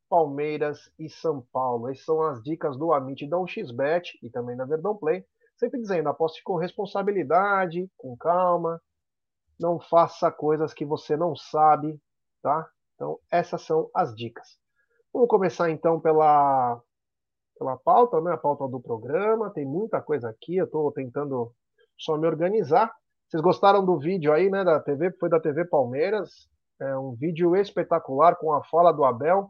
Palmeiras 0.07 0.91
e 0.99 1.09
São 1.09 1.41
Paulo. 1.51 1.89
Essas 1.89 2.05
são 2.05 2.21
as 2.21 2.43
dicas 2.43 2.77
do 2.77 2.93
Amit 2.93 3.27
da 3.27 3.37
1xBet 3.37 4.19
e 4.21 4.29
também 4.29 4.55
da 4.55 4.65
Verdão 4.65 4.95
Play. 4.95 5.25
Sempre 5.57 5.79
dizendo, 5.79 6.09
aposte 6.09 6.43
com 6.43 6.55
responsabilidade, 6.55 7.89
com 7.97 8.15
calma, 8.15 8.79
não 9.59 9.79
faça 9.79 10.31
coisas 10.31 10.73
que 10.73 10.85
você 10.85 11.15
não 11.15 11.35
sabe, 11.35 11.99
tá? 12.41 12.67
Então, 12.95 13.19
essas 13.31 13.61
são 13.61 13.89
as 13.93 14.15
dicas. 14.15 14.57
Vamos 15.13 15.29
começar 15.29 15.69
então 15.69 15.99
pela, 15.99 16.81
pela 17.57 17.77
pauta, 17.77 18.19
né? 18.21 18.33
A 18.33 18.37
pauta 18.37 18.67
do 18.67 18.79
programa. 18.79 19.49
Tem 19.49 19.65
muita 19.65 20.01
coisa 20.01 20.29
aqui, 20.29 20.57
eu 20.57 20.65
estou 20.65 20.91
tentando 20.91 21.53
só 21.97 22.17
me 22.17 22.27
organizar. 22.27 22.93
Vocês 23.27 23.41
gostaram 23.41 23.85
do 23.85 23.97
vídeo 23.97 24.33
aí, 24.33 24.49
né? 24.49 24.63
Da 24.63 24.79
TV, 24.79 25.11
foi 25.13 25.29
da 25.29 25.39
TV 25.39 25.65
Palmeiras. 25.65 26.49
É 26.79 26.97
um 26.97 27.13
vídeo 27.13 27.55
espetacular 27.55 28.35
com 28.35 28.51
a 28.53 28.63
fala 28.63 28.91
do 28.91 29.03
Abel. 29.03 29.49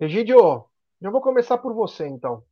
Egidio, 0.00 0.64
já 1.00 1.10
vou 1.10 1.20
começar 1.20 1.58
por 1.58 1.74
você 1.74 2.06
então. 2.06 2.42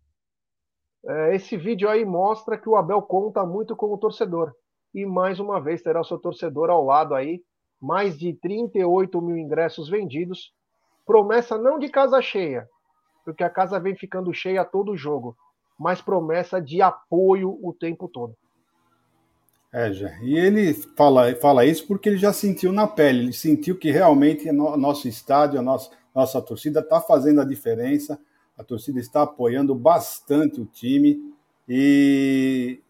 É, 1.04 1.34
esse 1.34 1.56
vídeo 1.56 1.88
aí 1.88 2.04
mostra 2.04 2.58
que 2.58 2.68
o 2.68 2.76
Abel 2.76 3.00
conta 3.02 3.44
muito 3.46 3.74
com 3.74 3.92
o 3.92 3.98
torcedor 3.98 4.54
e 4.94 5.06
mais 5.06 5.38
uma 5.38 5.60
vez 5.60 5.82
terá 5.82 6.00
o 6.00 6.04
seu 6.04 6.18
torcedor 6.18 6.70
ao 6.70 6.84
lado 6.84 7.14
aí. 7.14 7.42
Mais 7.80 8.18
de 8.18 8.34
38 8.34 9.20
mil 9.22 9.36
ingressos 9.36 9.88
vendidos. 9.88 10.52
Promessa 11.06 11.56
não 11.56 11.78
de 11.78 11.88
casa 11.88 12.20
cheia, 12.20 12.68
porque 13.24 13.42
a 13.42 13.50
casa 13.50 13.80
vem 13.80 13.96
ficando 13.96 14.32
cheia 14.32 14.64
todo 14.64 14.96
jogo, 14.96 15.36
mas 15.78 16.00
promessa 16.00 16.60
de 16.60 16.82
apoio 16.82 17.58
o 17.62 17.72
tempo 17.72 18.06
todo. 18.06 18.36
É, 19.72 19.92
já. 19.92 20.10
E 20.20 20.36
ele 20.36 20.74
fala, 20.74 21.34
fala 21.36 21.64
isso 21.64 21.86
porque 21.86 22.08
ele 22.08 22.18
já 22.18 22.32
sentiu 22.32 22.72
na 22.72 22.86
pele, 22.86 23.20
ele 23.20 23.32
sentiu 23.32 23.78
que 23.78 23.90
realmente 23.90 24.48
o 24.48 24.76
nosso 24.76 25.06
estádio, 25.06 25.60
a 25.60 25.62
nossa, 25.62 25.90
nossa 26.14 26.42
torcida 26.42 26.80
está 26.80 27.00
fazendo 27.00 27.40
a 27.40 27.44
diferença, 27.44 28.20
a 28.58 28.64
torcida 28.64 28.98
está 28.98 29.22
apoiando 29.22 29.74
bastante 29.74 30.60
o 30.60 30.66
time 30.66 31.32
e 31.68 32.80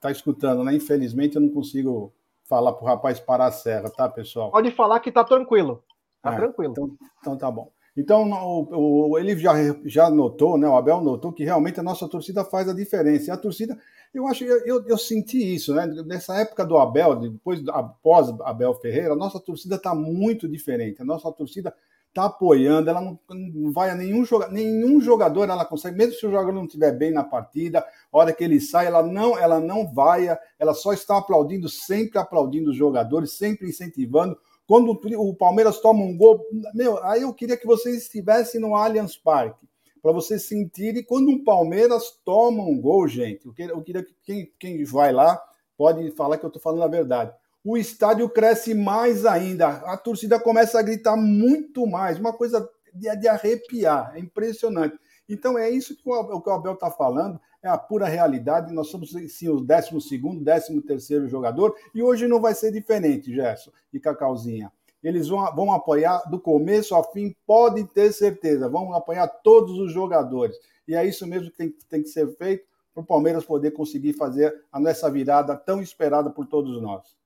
está 0.00 0.10
escutando, 0.10 0.64
né? 0.64 0.74
Infelizmente 0.74 1.36
eu 1.36 1.42
não 1.42 1.50
consigo 1.50 2.12
falar 2.44 2.72
para 2.72 2.82
o 2.82 2.86
rapaz 2.86 3.20
parar 3.20 3.46
a 3.46 3.52
serra, 3.52 3.90
tá, 3.90 4.08
pessoal? 4.08 4.50
Pode 4.50 4.70
falar 4.72 4.98
que 5.00 5.12
tá 5.12 5.22
tranquilo. 5.22 5.84
Tá 6.22 6.32
é, 6.32 6.36
tranquilo. 6.36 6.72
Então, 6.72 6.96
então 7.20 7.36
tá 7.36 7.50
bom. 7.50 7.70
Então, 7.96 8.30
o, 8.30 9.10
o, 9.10 9.18
ele 9.18 9.36
já, 9.36 9.52
já 9.84 10.08
notou, 10.08 10.56
né? 10.56 10.66
O 10.66 10.76
Abel 10.76 11.00
notou 11.02 11.32
que 11.32 11.44
realmente 11.44 11.78
a 11.78 11.82
nossa 11.82 12.08
torcida 12.08 12.44
faz 12.44 12.68
a 12.68 12.72
diferença. 12.72 13.30
E 13.30 13.32
a 13.32 13.36
torcida, 13.36 13.78
eu 14.14 14.26
acho, 14.26 14.44
eu, 14.44 14.84
eu, 14.86 14.96
senti 14.96 15.54
isso, 15.54 15.74
né? 15.74 15.86
Nessa 16.06 16.36
época 16.36 16.64
do 16.64 16.78
Abel, 16.78 17.16
depois, 17.16 17.62
após 17.68 18.28
Abel 18.42 18.74
Ferreira, 18.74 19.12
a 19.12 19.16
nossa 19.16 19.38
torcida 19.38 19.76
está 19.76 19.94
muito 19.94 20.48
diferente. 20.48 21.02
A 21.02 21.04
nossa 21.04 21.30
torcida 21.30 21.74
está 22.10 22.24
apoiando, 22.24 22.90
ela 22.90 23.00
não, 23.00 23.18
não, 23.30 23.72
vai 23.72 23.90
a 23.90 23.94
nenhum 23.94 24.24
jogador, 24.24 24.52
nenhum 24.52 25.00
jogador 25.00 25.48
ela 25.48 25.64
consegue, 25.64 25.96
mesmo 25.96 26.14
se 26.14 26.26
o 26.26 26.30
jogador 26.30 26.52
não 26.52 26.64
estiver 26.64 26.92
bem 26.92 27.12
na 27.12 27.24
partida, 27.24 27.84
hora 28.12 28.32
que 28.32 28.42
ele 28.44 28.60
sai, 28.60 28.86
ela 28.86 29.02
não, 29.02 29.38
ela 29.38 29.60
não 29.60 29.92
vai, 29.92 30.28
ela 30.58 30.74
só 30.74 30.92
está 30.92 31.18
aplaudindo, 31.18 31.68
sempre 31.68 32.18
aplaudindo 32.18 32.70
os 32.70 32.76
jogadores, 32.76 33.32
sempre 33.32 33.68
incentivando. 33.68 34.36
Quando 34.66 34.90
o 34.92 35.34
Palmeiras 35.34 35.80
toma 35.80 36.02
um 36.02 36.16
gol, 36.16 36.44
meu, 36.74 37.02
aí 37.04 37.22
eu 37.22 37.32
queria 37.32 37.56
que 37.56 37.66
vocês 37.66 38.02
estivessem 38.02 38.60
no 38.60 38.74
Allianz 38.74 39.16
Parque, 39.16 39.66
para 40.02 40.12
vocês 40.12 40.44
sentirem 40.44 41.04
quando 41.04 41.30
o 41.30 41.44
Palmeiras 41.44 42.18
toma 42.24 42.62
um 42.62 42.80
gol, 42.80 43.06
gente. 43.06 43.46
Eu 43.46 43.52
queria, 43.52 43.72
eu 43.72 43.82
queria 43.82 44.02
que 44.02 44.14
quem, 44.22 44.52
quem 44.58 44.84
vai 44.84 45.12
lá 45.12 45.40
pode 45.76 46.10
falar 46.12 46.38
que 46.38 46.44
eu 46.44 46.48
estou 46.48 46.62
falando 46.62 46.82
a 46.82 46.88
verdade 46.88 47.32
o 47.64 47.76
estádio 47.76 48.28
cresce 48.28 48.74
mais 48.74 49.26
ainda. 49.26 49.68
A 49.68 49.96
torcida 49.96 50.38
começa 50.40 50.78
a 50.78 50.82
gritar 50.82 51.16
muito 51.16 51.86
mais, 51.86 52.18
uma 52.18 52.32
coisa 52.32 52.68
de, 52.94 53.14
de 53.16 53.28
arrepiar, 53.28 54.12
é 54.14 54.20
impressionante. 54.20 54.98
Então 55.28 55.58
é 55.58 55.70
isso 55.70 55.96
que 55.96 56.08
o, 56.08 56.40
que 56.40 56.48
o 56.48 56.52
Abel 56.52 56.74
está 56.74 56.90
falando, 56.90 57.40
é 57.62 57.68
a 57.68 57.78
pura 57.78 58.06
realidade. 58.06 58.72
Nós 58.72 58.88
somos 58.88 59.12
sim 59.28 59.48
o 59.48 59.60
12, 59.60 60.00
13 60.42 60.80
terceiro 60.82 61.28
jogador, 61.28 61.74
e 61.94 62.02
hoje 62.02 62.26
não 62.26 62.40
vai 62.40 62.54
ser 62.54 62.72
diferente, 62.72 63.32
Gerson 63.32 63.70
e 63.92 64.00
Cacauzinha. 64.00 64.72
Eles 65.02 65.28
vão, 65.28 65.54
vão 65.54 65.72
apoiar 65.72 66.18
do 66.28 66.38
começo 66.38 66.94
ao 66.94 67.10
fim, 67.12 67.34
podem 67.46 67.86
ter 67.86 68.12
certeza, 68.12 68.68
vão 68.68 68.92
apoiar 68.92 69.26
todos 69.28 69.78
os 69.78 69.92
jogadores. 69.92 70.56
E 70.86 70.94
é 70.94 71.06
isso 71.06 71.26
mesmo 71.26 71.50
que 71.50 71.56
tem, 71.56 71.70
tem 71.88 72.02
que 72.02 72.08
ser 72.08 72.28
feito 72.36 72.66
para 72.92 73.02
o 73.02 73.06
Palmeiras 73.06 73.44
poder 73.44 73.70
conseguir 73.70 74.12
fazer 74.14 74.64
a 74.70 74.80
nossa 74.80 75.10
virada 75.10 75.56
tão 75.56 75.80
esperada 75.80 76.28
por 76.28 76.46
todos 76.46 76.82
nós. 76.82 77.19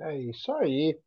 É 0.00 0.16
isso 0.16 0.52
aí. 0.52 0.98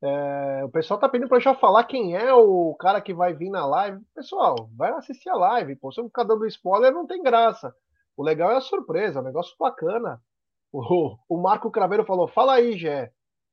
É, 0.00 0.64
o 0.64 0.68
pessoal 0.70 1.00
tá 1.00 1.08
pedindo 1.08 1.28
para 1.28 1.38
eu 1.38 1.42
já 1.42 1.54
falar 1.54 1.84
quem 1.84 2.16
é 2.16 2.32
o 2.32 2.74
cara 2.74 3.00
que 3.00 3.12
vai 3.12 3.34
vir 3.34 3.50
na 3.50 3.66
live. 3.66 4.00
Pessoal, 4.14 4.70
vai 4.76 4.90
assistir 4.92 5.28
a 5.28 5.34
live. 5.34 5.76
Pô, 5.76 5.90
se 5.90 6.00
eu 6.00 6.04
ficar 6.04 6.24
dando 6.24 6.46
spoiler, 6.46 6.92
não 6.92 7.06
tem 7.06 7.22
graça. 7.22 7.74
O 8.16 8.22
legal 8.22 8.50
é 8.52 8.56
a 8.56 8.60
surpresa, 8.60 9.20
um 9.20 9.24
negócio 9.24 9.54
bacana. 9.58 10.22
O, 10.72 11.16
o 11.28 11.40
Marco 11.40 11.70
Craveiro 11.70 12.04
falou: 12.04 12.28
fala 12.28 12.54
aí, 12.54 12.76
Gé, 12.76 13.10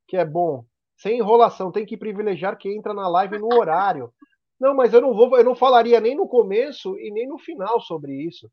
que 0.08 0.18
é 0.18 0.26
bom. 0.26 0.66
Sem 0.98 1.18
enrolação, 1.18 1.72
tem 1.72 1.86
que 1.86 1.98
privilegiar 1.98 2.58
quem 2.58 2.78
entra 2.78 2.94
na 2.94 3.08
live 3.08 3.38
no 3.38 3.54
horário. 3.54 4.14
Não, 4.60 4.74
mas 4.74 4.94
eu 4.94 5.02
não 5.02 5.14
vou, 5.14 5.36
eu 5.38 5.44
não 5.44 5.56
falaria 5.56 6.00
nem 6.00 6.16
no 6.16 6.28
começo 6.28 6.98
e 6.98 7.12
nem 7.12 7.28
no 7.28 7.38
final 7.38 7.82
sobre 7.82 8.14
isso, 8.14 8.50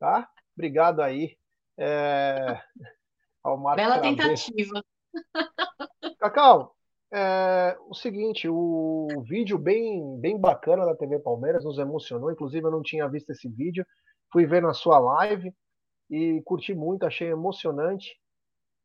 tá? 0.00 0.28
Obrigado 0.56 1.00
aí. 1.00 1.36
É... 1.78 2.60
Ao 3.42 3.56
Marco 3.56 3.76
Bela 3.76 3.98
Craveiro. 3.98 4.16
tentativa. 4.16 4.84
Cacau, 6.18 6.74
é, 7.12 7.76
o 7.88 7.94
seguinte, 7.94 8.48
o 8.48 9.22
vídeo 9.28 9.56
bem, 9.58 10.18
bem 10.20 10.38
bacana 10.38 10.84
da 10.84 10.96
TV 10.96 11.18
Palmeiras 11.18 11.64
nos 11.64 11.78
emocionou. 11.78 12.32
Inclusive, 12.32 12.66
eu 12.66 12.70
não 12.70 12.82
tinha 12.82 13.08
visto 13.08 13.30
esse 13.30 13.48
vídeo, 13.48 13.86
fui 14.32 14.46
ver 14.46 14.62
na 14.62 14.74
sua 14.74 14.98
live 14.98 15.54
e 16.10 16.42
curti 16.44 16.74
muito, 16.74 17.06
achei 17.06 17.28
emocionante. 17.28 18.18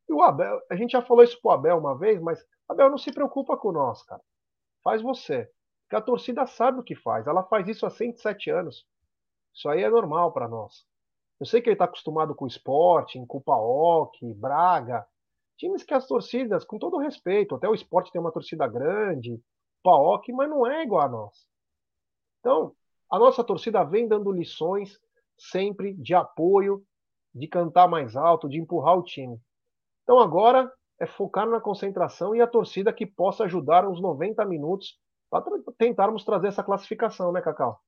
E 0.07 0.13
o 0.13 0.21
Abel, 0.21 0.59
a 0.69 0.75
gente 0.75 0.91
já 0.91 1.01
falou 1.01 1.23
isso 1.23 1.39
pro 1.41 1.51
Abel 1.51 1.77
uma 1.77 1.97
vez, 1.97 2.21
mas 2.21 2.43
Abel 2.67 2.89
não 2.89 2.97
se 2.97 3.11
preocupa 3.11 3.57
com 3.57 3.71
nós, 3.71 4.03
cara. 4.03 4.21
Faz 4.83 5.01
você. 5.01 5.49
Porque 5.83 5.95
a 5.95 6.01
torcida 6.01 6.45
sabe 6.45 6.79
o 6.79 6.83
que 6.83 6.95
faz. 6.95 7.25
Ela 7.25 7.43
faz 7.43 7.67
isso 7.67 7.85
há 7.85 7.89
107 7.89 8.51
anos. 8.51 8.85
Isso 9.53 9.67
aí 9.67 9.83
é 9.83 9.89
normal 9.89 10.31
para 10.31 10.47
nós. 10.47 10.85
Eu 11.39 11.45
sei 11.45 11.61
que 11.61 11.69
ele 11.69 11.73
está 11.73 11.85
acostumado 11.85 12.35
com 12.35 12.45
esporte, 12.45 13.23
com 13.27 13.37
o 13.39 13.41
Paok, 13.41 14.33
Braga, 14.35 15.05
times 15.59 15.83
que 15.83 15.93
as 15.93 16.07
torcidas, 16.07 16.63
com 16.63 16.79
todo 16.79 16.97
respeito, 16.97 17.53
até 17.53 17.67
o 17.67 17.75
esporte 17.75 18.11
tem 18.11 18.19
uma 18.19 18.31
torcida 18.31 18.65
grande, 18.67 19.39
PAOK, 19.83 20.31
mas 20.31 20.49
não 20.49 20.65
é 20.65 20.83
igual 20.83 21.01
a 21.01 21.09
nós. 21.09 21.45
Então, 22.39 22.73
a 23.11 23.19
nossa 23.19 23.43
torcida 23.43 23.83
vem 23.83 24.07
dando 24.07 24.31
lições 24.31 24.97
sempre 25.37 25.93
de 25.93 26.13
apoio, 26.15 26.83
de 27.33 27.47
cantar 27.47 27.87
mais 27.87 28.15
alto, 28.15 28.49
de 28.49 28.57
empurrar 28.57 28.97
o 28.97 29.03
time. 29.03 29.39
Então 30.03 30.19
agora 30.19 30.71
é 30.99 31.05
focar 31.05 31.47
na 31.47 31.59
concentração 31.61 32.35
e 32.35 32.41
a 32.41 32.47
torcida 32.47 32.91
que 32.91 33.05
possa 33.05 33.43
ajudar 33.43 33.87
uns 33.87 34.01
90 34.01 34.43
minutos 34.45 34.97
para 35.29 35.43
tentarmos 35.77 36.23
trazer 36.23 36.47
essa 36.47 36.63
classificação, 36.63 37.31
né, 37.31 37.41
Cacau? 37.41 37.79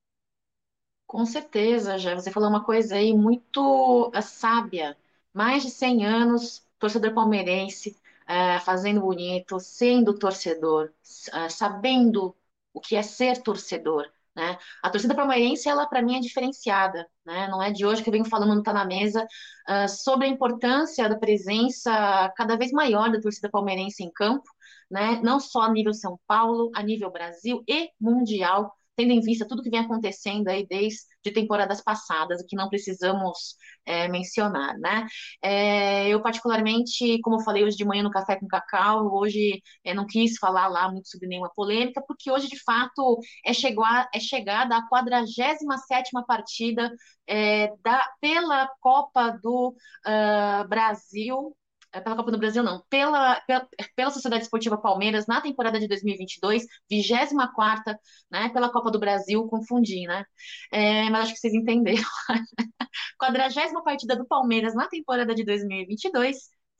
Com 1.06 1.26
certeza, 1.26 1.98
já 1.98 2.14
você 2.14 2.30
falou 2.30 2.48
uma 2.48 2.64
coisa 2.64 2.94
aí 2.94 3.12
muito 3.12 4.10
eh, 4.14 4.22
sábia. 4.22 4.96
Mais 5.34 5.62
de 5.62 5.70
100 5.70 6.06
anos 6.06 6.66
torcedor 6.82 7.14
palmeirense 7.14 7.96
é, 8.26 8.58
fazendo 8.58 9.00
bonito, 9.00 9.60
sendo 9.60 10.18
torcedor, 10.18 10.90
é, 11.32 11.48
sabendo 11.48 12.36
o 12.74 12.80
que 12.80 12.96
é 12.96 13.02
ser 13.02 13.40
torcedor. 13.40 14.10
Né? 14.34 14.58
A 14.82 14.90
torcida 14.90 15.14
palmeirense, 15.14 15.68
ela 15.68 15.86
para 15.86 16.02
mim 16.02 16.16
é 16.16 16.20
diferenciada, 16.20 17.06
né? 17.24 17.46
não 17.48 17.62
é 17.62 17.70
de 17.70 17.86
hoje 17.86 18.02
que 18.02 18.08
eu 18.08 18.12
venho 18.12 18.24
falando 18.24 18.54
no 18.54 18.62
Tá 18.62 18.72
na 18.72 18.84
Mesa 18.84 19.24
uh, 19.68 19.88
sobre 19.88 20.26
a 20.26 20.30
importância 20.30 21.08
da 21.08 21.18
presença 21.18 22.32
cada 22.34 22.56
vez 22.56 22.72
maior 22.72 23.12
da 23.12 23.20
torcida 23.20 23.50
palmeirense 23.50 24.02
em 24.02 24.10
campo, 24.10 24.48
né? 24.90 25.20
não 25.22 25.38
só 25.38 25.62
a 25.62 25.70
nível 25.70 25.92
São 25.92 26.18
Paulo, 26.26 26.72
a 26.74 26.82
nível 26.82 27.12
Brasil 27.12 27.62
e 27.68 27.90
mundial, 28.00 28.74
tendo 28.96 29.12
em 29.12 29.20
vista 29.20 29.46
tudo 29.46 29.62
que 29.62 29.70
vem 29.70 29.80
acontecendo 29.80 30.48
aí 30.48 30.66
desde 30.66 31.06
temporadas 31.32 31.82
passadas, 31.82 32.42
que 32.48 32.56
não 32.56 32.68
precisamos 32.68 33.56
é, 33.86 34.08
mencionar, 34.08 34.76
né? 34.78 35.06
É, 35.42 36.08
eu, 36.08 36.20
particularmente, 36.22 37.20
como 37.22 37.36
eu 37.36 37.44
falei 37.44 37.64
hoje 37.64 37.76
de 37.76 37.84
manhã 37.84 38.02
no 38.02 38.10
Café 38.10 38.36
com 38.38 38.46
Cacau, 38.46 39.12
hoje 39.14 39.62
é, 39.84 39.94
não 39.94 40.06
quis 40.06 40.36
falar 40.38 40.68
lá 40.68 40.90
muito 40.90 41.08
sobre 41.08 41.28
nenhuma 41.28 41.50
polêmica, 41.54 42.02
porque 42.06 42.30
hoje, 42.30 42.48
de 42.48 42.62
fato, 42.62 43.18
é, 43.44 43.52
chegar, 43.52 44.08
é 44.14 44.20
chegada 44.20 44.76
a 44.76 44.88
47ª 44.88 46.24
partida 46.26 46.90
é, 47.26 47.68
da, 47.82 48.06
pela 48.20 48.68
Copa 48.80 49.30
do 49.42 49.74
uh, 50.06 50.68
Brasil 50.68 51.56
pela 52.00 52.16
Copa 52.16 52.30
do 52.30 52.38
Brasil 52.38 52.62
não, 52.62 52.82
pela, 52.88 53.40
pela, 53.42 53.68
pela 53.94 54.10
Sociedade 54.10 54.44
Esportiva 54.44 54.76
Palmeiras 54.76 55.26
na 55.26 55.40
temporada 55.40 55.78
de 55.78 55.86
2022, 55.88 56.64
24 56.90 57.94
né, 58.30 58.48
pela 58.50 58.70
Copa 58.70 58.90
do 58.90 58.98
Brasil, 58.98 59.46
confundi, 59.48 60.06
né? 60.06 60.24
É, 60.72 61.10
mas 61.10 61.24
acho 61.24 61.34
que 61.34 61.38
vocês 61.40 61.54
entenderam. 61.54 62.02
40 63.18 63.82
partida 63.84 64.16
do 64.16 64.26
Palmeiras 64.26 64.74
na 64.74 64.88
temporada 64.88 65.34
de 65.34 65.44
2022, 65.44 66.36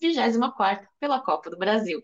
24 0.08 0.86
pela 0.98 1.20
Copa 1.20 1.50
do 1.50 1.58
Brasil. 1.58 2.00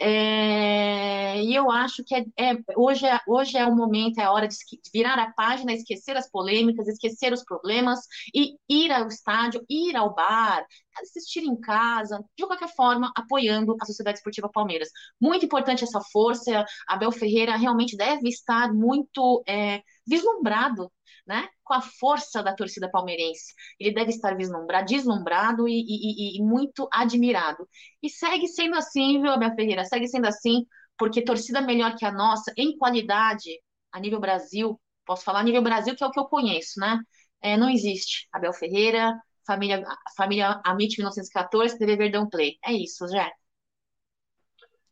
É, 0.00 1.42
e 1.42 1.54
eu 1.54 1.70
acho 1.70 2.02
que 2.04 2.14
é, 2.14 2.24
é, 2.38 2.56
hoje, 2.76 3.06
é, 3.06 3.20
hoje 3.26 3.56
é 3.56 3.66
o 3.66 3.74
momento, 3.74 4.18
é 4.18 4.24
a 4.24 4.32
hora 4.32 4.48
de 4.48 4.56
virar 4.92 5.18
a 5.18 5.32
página, 5.32 5.72
esquecer 5.72 6.16
as 6.16 6.30
polêmicas, 6.30 6.88
esquecer 6.88 7.32
os 7.32 7.44
problemas 7.44 8.00
e 8.34 8.56
ir 8.68 8.90
ao 8.92 9.08
estádio, 9.08 9.64
ir 9.68 9.96
ao 9.96 10.14
bar, 10.14 10.64
assistir 11.02 11.40
em 11.44 11.58
casa, 11.60 12.24
de 12.36 12.46
qualquer 12.46 12.74
forma, 12.74 13.12
apoiando 13.16 13.76
a 13.80 13.84
Sociedade 13.84 14.18
Esportiva 14.18 14.48
Palmeiras. 14.48 14.88
Muito 15.20 15.44
importante 15.44 15.84
essa 15.84 16.00
força. 16.12 16.64
Abel 16.88 17.12
Ferreira 17.12 17.56
realmente 17.56 17.96
deve 17.96 18.28
estar 18.28 18.72
muito 18.72 19.42
é, 19.46 19.82
vislumbrado 20.06 20.90
né, 21.28 21.46
com 21.62 21.74
a 21.74 21.82
força 21.82 22.42
da 22.42 22.54
torcida 22.54 22.90
palmeirense. 22.90 23.54
Ele 23.78 23.94
deve 23.94 24.10
estar 24.10 24.34
vislumbrado, 24.34 24.86
deslumbrado 24.86 25.68
e, 25.68 25.74
e, 25.80 26.38
e, 26.38 26.42
muito 26.42 26.88
admirado. 26.90 27.68
E 28.02 28.08
segue 28.08 28.48
sendo 28.48 28.76
assim, 28.76 29.20
viu, 29.20 29.30
Abel 29.30 29.54
Ferreira? 29.54 29.84
Segue 29.84 30.08
sendo 30.08 30.26
assim, 30.26 30.66
porque 30.96 31.22
torcida 31.22 31.60
melhor 31.60 31.94
que 31.96 32.06
a 32.06 32.10
nossa, 32.10 32.52
em 32.56 32.76
qualidade, 32.78 33.50
a 33.92 34.00
nível 34.00 34.18
Brasil, 34.18 34.80
posso 35.04 35.22
falar 35.22 35.40
a 35.40 35.44
nível 35.44 35.62
Brasil, 35.62 35.94
que 35.94 36.02
é 36.02 36.06
o 36.06 36.10
que 36.10 36.18
eu 36.18 36.24
conheço, 36.24 36.80
né? 36.80 36.98
É, 37.42 37.56
não 37.56 37.68
existe. 37.68 38.26
Abel 38.32 38.52
Ferreira, 38.52 39.14
família, 39.46 39.84
família 40.16 40.60
Amit 40.64 40.96
1914, 40.98 41.78
TV 41.78 41.96
Verdão 41.96 42.28
Play. 42.28 42.58
É 42.64 42.72
isso, 42.72 43.06
Jé. 43.08 43.30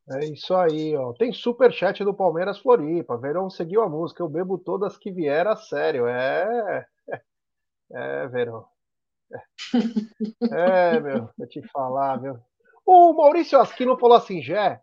É 0.08 0.24
isso 0.24 0.54
aí, 0.54 0.96
ó. 0.96 1.12
Tem 1.14 1.32
super 1.32 1.72
chat 1.72 2.04
do 2.04 2.14
Palmeiras 2.14 2.58
Floripa. 2.58 3.16
Verão 3.16 3.50
seguiu 3.50 3.82
a 3.82 3.88
música. 3.88 4.22
Eu 4.22 4.28
bebo 4.28 4.56
todas 4.56 4.96
que 4.96 5.10
vieram 5.10 5.50
a 5.50 5.56
sério. 5.56 6.06
É. 6.06 6.86
É, 7.92 8.26
Verão. 8.28 8.66
É, 10.52 10.96
é 10.96 11.00
meu, 11.00 11.28
vou 11.36 11.46
te 11.46 11.62
falar, 11.68 12.20
meu. 12.20 12.38
O 12.84 13.12
Maurício 13.12 13.60
Asquino 13.60 13.98
falou 13.98 14.16
assim, 14.16 14.40
Jé, 14.40 14.80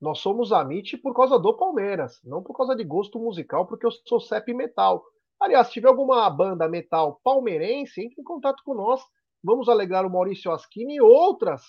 nós 0.00 0.20
somos 0.20 0.52
Amit 0.52 0.96
por 0.98 1.14
causa 1.14 1.38
do 1.38 1.56
Palmeiras, 1.56 2.20
não 2.24 2.42
por 2.42 2.56
causa 2.56 2.76
de 2.76 2.84
gosto 2.84 3.18
musical, 3.18 3.66
porque 3.66 3.84
eu 3.86 3.90
sou 3.90 4.20
CEP 4.20 4.54
Metal. 4.54 5.04
Aliás, 5.40 5.66
se 5.68 5.74
tiver 5.74 5.88
alguma 5.88 6.28
banda 6.30 6.68
metal 6.68 7.20
palmeirense, 7.24 8.02
entre 8.02 8.20
em 8.20 8.24
contato 8.24 8.62
com 8.64 8.74
nós. 8.74 9.00
Vamos 9.42 9.68
alegrar 9.68 10.04
o 10.04 10.10
Maurício 10.10 10.52
Asquini 10.52 10.96
e 10.96 11.00
outras 11.00 11.62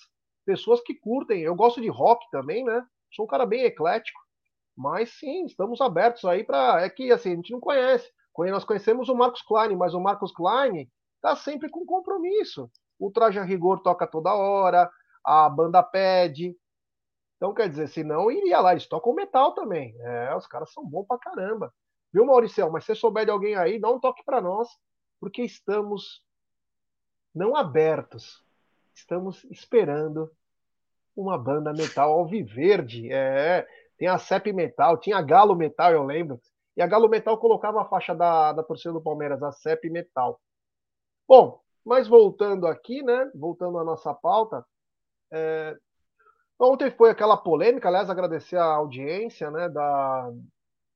pessoas 0.44 0.80
que 0.80 0.94
curtem. 0.94 1.42
Eu 1.42 1.54
gosto 1.54 1.80
de 1.80 1.88
rock 1.88 2.24
também, 2.30 2.64
né? 2.64 2.84
Sou 3.12 3.24
um 3.24 3.28
cara 3.28 3.46
bem 3.46 3.64
eclético, 3.64 4.20
mas 4.76 5.10
sim, 5.18 5.44
estamos 5.44 5.80
abertos 5.80 6.24
aí 6.24 6.44
para. 6.44 6.82
É 6.82 6.88
que 6.88 7.12
assim, 7.12 7.32
a 7.32 7.36
gente 7.36 7.52
não 7.52 7.60
conhece. 7.60 8.10
Nós 8.36 8.64
conhecemos 8.64 9.08
o 9.08 9.14
Marcos 9.14 9.42
Klein, 9.42 9.76
mas 9.76 9.92
o 9.94 10.00
Marcos 10.00 10.32
Klein 10.32 10.88
tá 11.20 11.36
sempre 11.36 11.68
com 11.68 11.84
compromisso. 11.84 12.70
O 12.98 13.10
Traje 13.10 13.38
a 13.38 13.44
Rigor 13.44 13.80
toca 13.80 14.06
toda 14.06 14.34
hora, 14.34 14.90
a 15.24 15.48
banda 15.48 15.82
pede. 15.82 16.56
Então, 17.36 17.52
quer 17.52 17.68
dizer, 17.68 17.88
se 17.88 18.02
não, 18.04 18.30
iria 18.30 18.60
lá. 18.60 18.72
Eles 18.72 18.86
tocam 18.86 19.12
metal 19.12 19.52
também. 19.52 19.94
É, 20.00 20.34
os 20.34 20.46
caras 20.46 20.72
são 20.72 20.86
bons 20.86 21.06
pra 21.06 21.18
caramba. 21.18 21.72
Viu, 22.12 22.24
Maurício? 22.24 22.70
Mas 22.70 22.84
se 22.84 22.94
souber 22.94 23.24
de 23.24 23.30
alguém 23.30 23.56
aí, 23.56 23.80
dá 23.80 23.90
um 23.90 23.98
toque 23.98 24.22
para 24.24 24.40
nós, 24.40 24.68
porque 25.18 25.42
estamos 25.42 26.24
não 27.34 27.56
abertos, 27.56 28.44
estamos 28.94 29.44
esperando 29.44 30.30
uma 31.16 31.38
banda 31.38 31.72
metal 31.72 32.12
alviverde. 32.12 33.12
É, 33.12 33.66
tem 33.98 34.08
a 34.08 34.18
CEP 34.18 34.52
Metal, 34.52 34.98
tinha 34.98 35.18
a 35.18 35.22
Galo 35.22 35.54
Metal, 35.54 35.92
eu 35.92 36.04
lembro. 36.04 36.40
E 36.76 36.82
a 36.82 36.86
Galo 36.86 37.08
Metal 37.08 37.36
colocava 37.38 37.82
a 37.82 37.84
faixa 37.84 38.14
da, 38.14 38.52
da 38.52 38.62
torcida 38.62 38.92
do 38.92 39.02
Palmeiras, 39.02 39.42
a 39.42 39.52
CEP 39.52 39.90
Metal. 39.90 40.40
Bom, 41.28 41.60
mas 41.84 42.08
voltando 42.08 42.66
aqui, 42.66 43.02
né? 43.02 43.30
Voltando 43.34 43.78
à 43.78 43.84
nossa 43.84 44.14
pauta. 44.14 44.64
É, 45.30 45.76
ontem 46.58 46.90
foi 46.90 47.10
aquela 47.10 47.36
polêmica, 47.36 47.88
aliás, 47.88 48.08
agradecer 48.08 48.56
a 48.56 48.64
audiência 48.64 49.50
né, 49.50 49.68
da, 49.68 50.30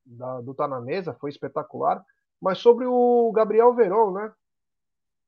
da, 0.04 0.40
do 0.40 0.54
Tá 0.54 0.68
na 0.68 0.80
Mesa, 0.80 1.16
foi 1.20 1.30
espetacular. 1.30 2.04
Mas 2.40 2.58
sobre 2.58 2.86
o 2.86 3.32
Gabriel 3.32 3.74
Veron, 3.74 4.12
né? 4.12 4.32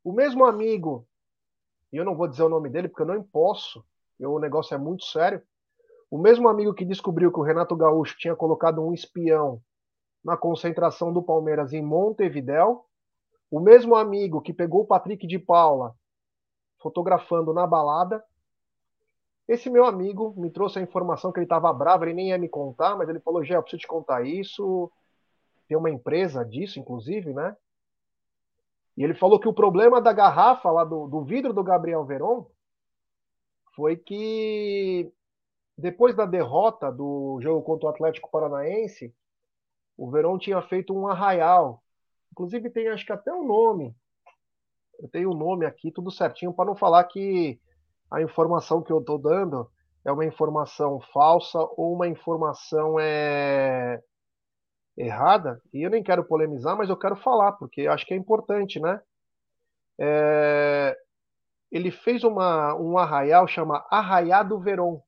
O 0.05 0.13
mesmo 0.13 0.45
amigo, 0.45 1.08
e 1.93 1.97
eu 1.97 2.05
não 2.05 2.17
vou 2.17 2.29
dizer 2.29 2.43
o 2.43 2.49
nome 2.49 2.69
dele 2.69 2.89
porque 2.89 3.03
eu 3.03 3.07
não 3.07 3.23
posso, 3.23 3.85
o 4.21 4.39
negócio 4.39 4.75
é 4.75 4.79
muito 4.79 5.05
sério. 5.05 5.43
O 6.11 6.19
mesmo 6.19 6.49
amigo 6.49 6.75
que 6.75 6.85
descobriu 6.85 7.33
que 7.33 7.39
o 7.39 7.43
Renato 7.43 7.77
Gaúcho 7.77 8.17
tinha 8.19 8.35
colocado 8.35 8.81
um 8.83 8.93
espião 8.93 9.61
na 10.25 10.37
concentração 10.37 11.13
do 11.13 11.23
Palmeiras 11.23 11.73
em 11.73 11.83
Montevidéu, 11.83 12.85
o 13.51 13.61
mesmo 13.61 13.95
amigo 13.95 14.41
que 14.41 14.53
pegou 14.53 14.83
o 14.83 14.87
Patrick 14.87 15.27
de 15.27 15.39
Paula 15.39 15.95
fotografando 16.79 17.53
na 17.53 17.67
balada, 17.67 18.23
esse 19.49 19.71
meu 19.71 19.87
amigo 19.87 20.35
me 20.37 20.51
trouxe 20.51 20.79
a 20.79 20.83
informação 20.83 21.33
que 21.33 21.39
ele 21.39 21.47
estava 21.47 21.73
bravo, 21.73 22.05
ele 22.05 22.13
nem 22.13 22.29
ia 22.29 22.39
me 22.39 22.51
contar, 22.51 22.97
mas 22.97 23.09
ele 23.09 23.19
falou: 23.19 23.43
Gé, 23.43 23.57
eu 23.57 23.63
preciso 23.63 23.81
te 23.81 23.87
contar 23.87 24.27
isso. 24.27 24.93
Tem 25.67 25.77
uma 25.77 25.91
empresa 25.91 26.45
disso, 26.45 26.79
inclusive, 26.79 27.33
né? 27.33 27.57
E 28.99 29.05
ele 29.05 29.15
falou 29.15 29.39
que 29.39 29.47
o 29.47 29.55
problema 29.55 30.03
da 30.03 30.13
garrafa 30.13 30.69
lá 30.73 30.85
do, 30.85 31.07
do 31.07 31.23
vidro 31.23 31.53
do 31.53 31.63
Gabriel 31.63 32.05
Veron 32.05 32.47
foi 33.77 33.97
que 33.97 35.09
depois 35.77 36.17
da 36.17 36.27
derrota 36.27 36.91
do 36.91 37.39
jogo 37.41 37.63
contra 37.63 37.87
o 37.87 37.91
Atlético 37.91 38.29
Paranaense, 38.29 39.15
o 39.97 40.11
Verón 40.11 40.37
tinha 40.37 40.61
feito 40.63 40.93
um 40.93 41.07
arraial. 41.07 41.81
Inclusive 42.33 42.71
tem 42.71 42.89
acho 42.89 43.07
que 43.07 43.13
até 43.13 43.33
um 43.33 43.47
nome. 43.47 43.95
Eu 44.99 45.09
tenho 45.09 45.31
o 45.31 45.33
um 45.33 45.39
nome 45.39 45.65
aqui, 45.65 45.93
tudo 45.93 46.11
certinho, 46.11 46.53
para 46.53 46.65
não 46.65 46.75
falar 46.75 47.05
que 47.05 47.61
a 48.11 48.21
informação 48.21 48.83
que 48.83 48.93
eu 48.93 48.99
estou 48.99 49.17
dando 49.17 49.71
é 50.05 50.11
uma 50.11 50.27
informação 50.27 50.99
falsa 51.13 51.61
ou 51.77 51.95
uma 51.95 52.09
informação 52.09 52.99
é 52.99 54.03
errada. 54.99 55.63
E 55.73 55.83
eu 55.83 55.91
nem 55.91 56.03
quero 56.03 56.25
polemizar, 56.25 56.77
mas 56.77 56.91
eu 56.91 56.97
quero 56.97 57.17
falar, 57.17 57.53
porque 57.53 57.87
acho 57.87 58.05
que 58.05 58.13
é 58.13 58.17
importante, 58.17 58.81
né? 58.81 59.01
É 59.99 60.97
ele 61.71 61.91
fez 61.91 62.25
uma, 62.25 62.75
um 62.75 62.97
arraial 62.99 63.47
chama 63.47 63.87
Arraiá 63.91 64.43
do 64.43 64.59
Verón 64.59 65.01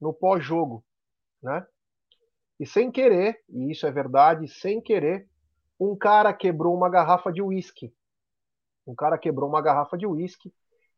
no 0.00 0.12
pós-jogo, 0.12 0.84
né? 1.42 1.66
E 2.58 2.66
sem 2.66 2.90
querer, 2.90 3.42
e 3.48 3.70
isso 3.70 3.86
é 3.86 3.90
verdade, 3.90 4.48
sem 4.48 4.80
querer, 4.80 5.28
um 5.78 5.96
cara 5.96 6.32
quebrou 6.32 6.74
uma 6.74 6.88
garrafa 6.88 7.32
de 7.32 7.42
uísque. 7.42 7.92
Um 8.86 8.94
cara 8.94 9.18
quebrou 9.18 9.48
uma 9.48 9.60
garrafa 9.60 9.98
de 9.98 10.06
uísque. 10.06 10.54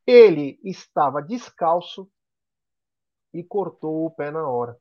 Ele 0.07 0.61
estava 0.63 1.21
descalço 1.21 2.09
e 3.33 3.43
cortou 3.43 4.07
o 4.07 4.11
pé 4.11 4.31
na 4.31 4.47
hora. 4.49 4.79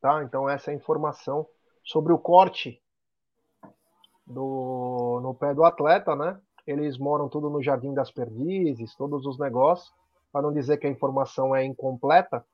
Tá? 0.00 0.22
Então 0.22 0.48
essa 0.48 0.70
é 0.70 0.74
a 0.74 0.76
informação 0.76 1.46
sobre 1.84 2.12
o 2.12 2.18
corte 2.18 2.80
do, 4.26 5.20
no 5.22 5.34
pé 5.34 5.54
do 5.54 5.64
atleta, 5.64 6.14
né? 6.14 6.40
eles 6.70 6.98
moram 6.98 7.30
tudo 7.30 7.48
no 7.48 7.62
Jardim 7.62 7.94
das 7.94 8.10
Perdizes, 8.10 8.94
todos 8.94 9.24
os 9.24 9.38
negócios, 9.38 9.90
para 10.30 10.42
não 10.42 10.52
dizer 10.52 10.76
que 10.76 10.86
a 10.86 10.90
informação 10.90 11.56
é 11.56 11.64
incompleta. 11.64 12.44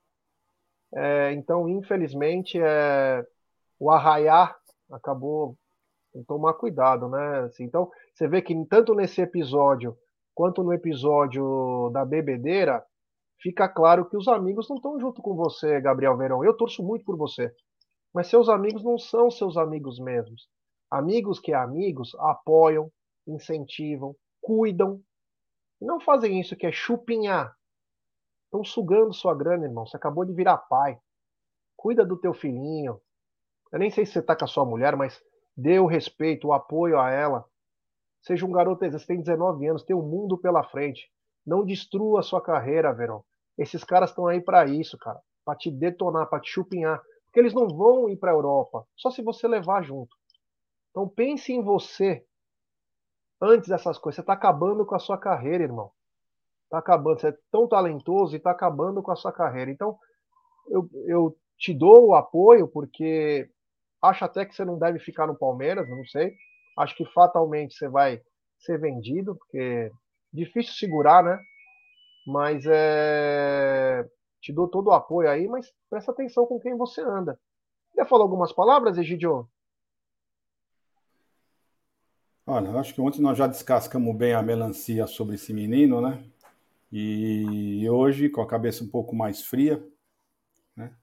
É, 0.93 1.33
então, 1.33 1.67
infelizmente, 1.67 2.57
é, 2.57 3.25
o 3.77 3.91
arraiar 3.91 4.57
acabou 4.89 5.57
tem 6.13 6.23
tomar 6.23 6.53
cuidado, 6.53 7.09
né? 7.09 7.39
Assim, 7.39 7.65
então, 7.65 7.91
você 8.13 8.25
vê 8.25 8.41
que 8.41 8.55
tanto 8.67 8.95
nesse 8.95 9.19
episódio 9.19 9.97
quanto 10.33 10.63
no 10.63 10.71
episódio 10.71 11.89
da 11.91 12.05
bebedeira, 12.05 12.81
fica 13.41 13.67
claro 13.67 14.05
que 14.09 14.17
os 14.17 14.27
amigos 14.27 14.67
não 14.69 14.77
estão 14.77 14.99
junto 14.99 15.21
com 15.21 15.35
você, 15.35 15.79
Gabriel 15.81 16.17
Verão. 16.17 16.43
Eu 16.43 16.55
torço 16.55 16.83
muito 16.83 17.05
por 17.05 17.17
você. 17.17 17.53
Mas 18.13 18.27
seus 18.27 18.47
amigos 18.47 18.83
não 18.83 18.97
são 18.97 19.29
seus 19.29 19.57
amigos 19.57 19.99
mesmos. 19.99 20.47
Amigos 20.89 21.39
que 21.39 21.53
amigos 21.53 22.15
apoiam, 22.19 22.91
incentivam, 23.27 24.15
cuidam. 24.41 25.01
Não 25.81 25.99
fazem 25.99 26.39
isso 26.39 26.55
que 26.55 26.65
é 26.65 26.71
chupinhar. 26.71 27.53
Estão 28.45 28.63
sugando 28.63 29.13
sua 29.13 29.35
grana, 29.35 29.65
irmão. 29.65 29.85
Você 29.85 29.97
acabou 29.97 30.23
de 30.23 30.33
virar 30.33 30.57
pai. 30.57 30.97
Cuida 31.75 32.05
do 32.05 32.17
teu 32.17 32.33
filhinho. 32.33 33.01
Eu 33.71 33.79
nem 33.79 33.91
sei 33.91 34.05
se 34.05 34.13
você 34.13 34.19
está 34.19 34.35
com 34.35 34.45
a 34.45 34.47
sua 34.47 34.65
mulher, 34.65 34.95
mas 34.95 35.21
dê 35.55 35.79
o 35.79 35.85
respeito, 35.85 36.47
o 36.47 36.53
apoio 36.53 36.99
a 36.99 37.11
ela. 37.11 37.45
Seja 38.21 38.45
um 38.45 38.51
garoto, 38.51 38.89
você 38.89 39.05
tem 39.05 39.19
19 39.19 39.67
anos, 39.67 39.83
tem 39.83 39.95
um 39.95 40.01
mundo 40.01 40.37
pela 40.37 40.63
frente. 40.63 41.11
Não 41.45 41.65
destrua 41.65 42.19
a 42.19 42.23
sua 42.23 42.41
carreira, 42.41 42.93
Verão. 42.93 43.23
Esses 43.57 43.83
caras 43.83 44.09
estão 44.09 44.27
aí 44.27 44.41
para 44.41 44.65
isso, 44.65 44.97
cara. 44.97 45.19
Para 45.43 45.57
te 45.57 45.69
detonar, 45.69 46.27
para 46.27 46.41
te 46.41 46.51
chupinhar. 46.51 47.01
Porque 47.25 47.39
eles 47.39 47.53
não 47.53 47.67
vão 47.67 48.09
ir 48.09 48.17
para 48.17 48.31
a 48.31 48.33
Europa, 48.33 48.85
só 48.95 49.11
se 49.11 49.21
você 49.21 49.47
levar 49.47 49.83
junto. 49.83 50.15
Então 50.89 51.07
pense 51.07 51.51
em 51.51 51.61
você, 51.61 52.25
antes 53.41 53.69
dessas 53.69 53.97
coisas. 53.97 54.15
Você 54.15 54.21
está 54.21 54.33
acabando 54.33 54.85
com 54.85 54.95
a 54.95 54.99
sua 54.99 55.17
carreira, 55.17 55.63
irmão. 55.63 55.91
Tá 56.69 56.79
acabando. 56.79 57.19
Você 57.19 57.27
é 57.27 57.37
tão 57.51 57.67
talentoso 57.67 58.35
e 58.35 58.39
tá 58.39 58.51
acabando 58.51 59.03
com 59.03 59.11
a 59.11 59.15
sua 59.15 59.31
carreira. 59.31 59.69
Então, 59.69 59.97
eu, 60.69 60.89
eu 61.05 61.37
te 61.57 61.73
dou 61.73 62.07
o 62.07 62.15
apoio, 62.15 62.67
porque 62.67 63.49
acho 64.01 64.25
até 64.25 64.45
que 64.45 64.55
você 64.55 64.65
não 64.65 64.77
deve 64.77 64.99
ficar 64.99 65.27
no 65.27 65.37
Palmeiras, 65.37 65.89
não 65.89 66.05
sei. 66.05 66.33
Acho 66.77 66.95
que 66.95 67.05
fatalmente 67.05 67.75
você 67.75 67.87
vai 67.87 68.21
ser 68.59 68.79
vendido, 68.79 69.35
porque 69.35 69.91
difícil 70.35 70.73
segurar, 70.73 71.23
né? 71.23 71.39
Mas 72.27 72.65
é... 72.67 74.07
te 74.41 74.51
dou 74.51 74.67
todo 74.67 74.87
o 74.87 74.93
apoio 74.93 75.29
aí, 75.29 75.47
mas 75.47 75.71
presta 75.89 76.11
atenção 76.11 76.45
com 76.45 76.59
quem 76.59 76.75
você 76.75 77.01
anda. 77.01 77.39
Quer 77.93 78.07
falar 78.07 78.23
algumas 78.23 78.51
palavras, 78.51 78.97
Egidio? 78.97 79.47
Olha, 82.47 82.69
acho 82.79 82.93
que 82.93 83.01
ontem 83.01 83.21
nós 83.21 83.37
já 83.37 83.47
descascamos 83.47 84.15
bem 84.15 84.33
a 84.33 84.41
melancia 84.41 85.07
sobre 85.07 85.35
esse 85.35 85.51
menino, 85.51 85.99
né? 85.99 86.23
E 86.91 87.89
hoje, 87.89 88.29
com 88.29 88.41
a 88.41 88.47
cabeça 88.47 88.83
um 88.83 88.87
pouco 88.87 89.15
mais 89.15 89.41
fria, 89.41 89.83
né? 90.75 90.93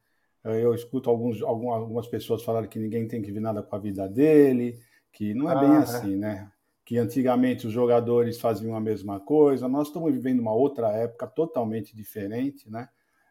Eu 0.45 0.75
escuto 0.75 1.11
alguns, 1.11 1.43
algumas 1.43 2.07
pessoas 2.07 2.45
falarem 2.45 2.69
que 2.69 2.79
ninguém 2.79 3.09
tem 3.09 3.21
que 3.21 3.33
vir 3.33 3.41
nada 3.41 3.63
com 3.63 3.75
a 3.75 3.79
vida 3.79 4.09
dele, 4.09 4.81
que 5.13 5.35
não 5.35 5.51
é 5.51 5.55
ah, 5.55 5.61
bem 5.61 5.73
é. 5.73 5.77
assim, 5.79 6.17
né? 6.17 6.51
Que 6.85 6.99
antigamente 6.99 7.67
os 7.67 7.73
jogadores 7.73 8.41
faziam 8.41 8.75
a 8.75 8.81
mesma 8.81 9.21
coisa. 9.21 9.69
Nós 9.69 9.89
estamos 9.89 10.13
vivendo 10.13 10.41
uma 10.41 10.53
outra 10.53 10.89
época 10.91 11.27
totalmente 11.27 11.95
diferente, 11.95 12.71
né? 12.71 12.89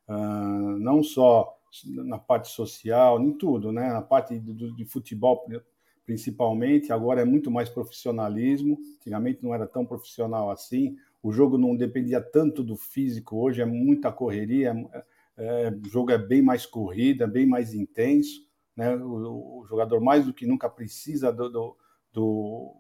Uh, 0.07 0.77
não 0.79 1.03
só 1.03 1.57
na 1.85 2.17
parte 2.17 2.49
social, 2.49 3.21
em 3.21 3.33
tudo, 3.33 3.71
né? 3.71 3.91
Na 3.91 4.01
parte 4.01 4.39
de, 4.39 4.71
de 4.73 4.85
futebol, 4.85 5.45
principalmente. 6.05 6.91
Agora 6.91 7.21
é 7.21 7.25
muito 7.25 7.49
mais 7.49 7.69
profissionalismo. 7.69 8.77
Antigamente 8.99 9.43
não 9.43 9.53
era 9.53 9.67
tão 9.67 9.85
profissional 9.85 10.49
assim. 10.49 10.97
O 11.23 11.31
jogo 11.31 11.57
não 11.57 11.75
dependia 11.75 12.21
tanto 12.21 12.63
do 12.63 12.75
físico. 12.75 13.37
Hoje 13.37 13.61
é 13.61 13.65
muita 13.65 14.11
correria. 14.11 14.73
É, 14.93 15.03
é, 15.37 15.69
o 15.69 15.87
jogo 15.87 16.11
é 16.11 16.17
bem 16.17 16.41
mais 16.41 16.65
corrida, 16.65 17.27
bem 17.27 17.45
mais 17.45 17.73
intenso. 17.73 18.47
Né? 18.75 18.95
O, 18.95 19.61
o 19.61 19.65
jogador 19.67 20.01
mais 20.01 20.25
do 20.25 20.33
que 20.33 20.45
nunca 20.45 20.69
precisa 20.69 21.31
do, 21.31 21.49
do, 21.49 21.77
do, 22.11 22.75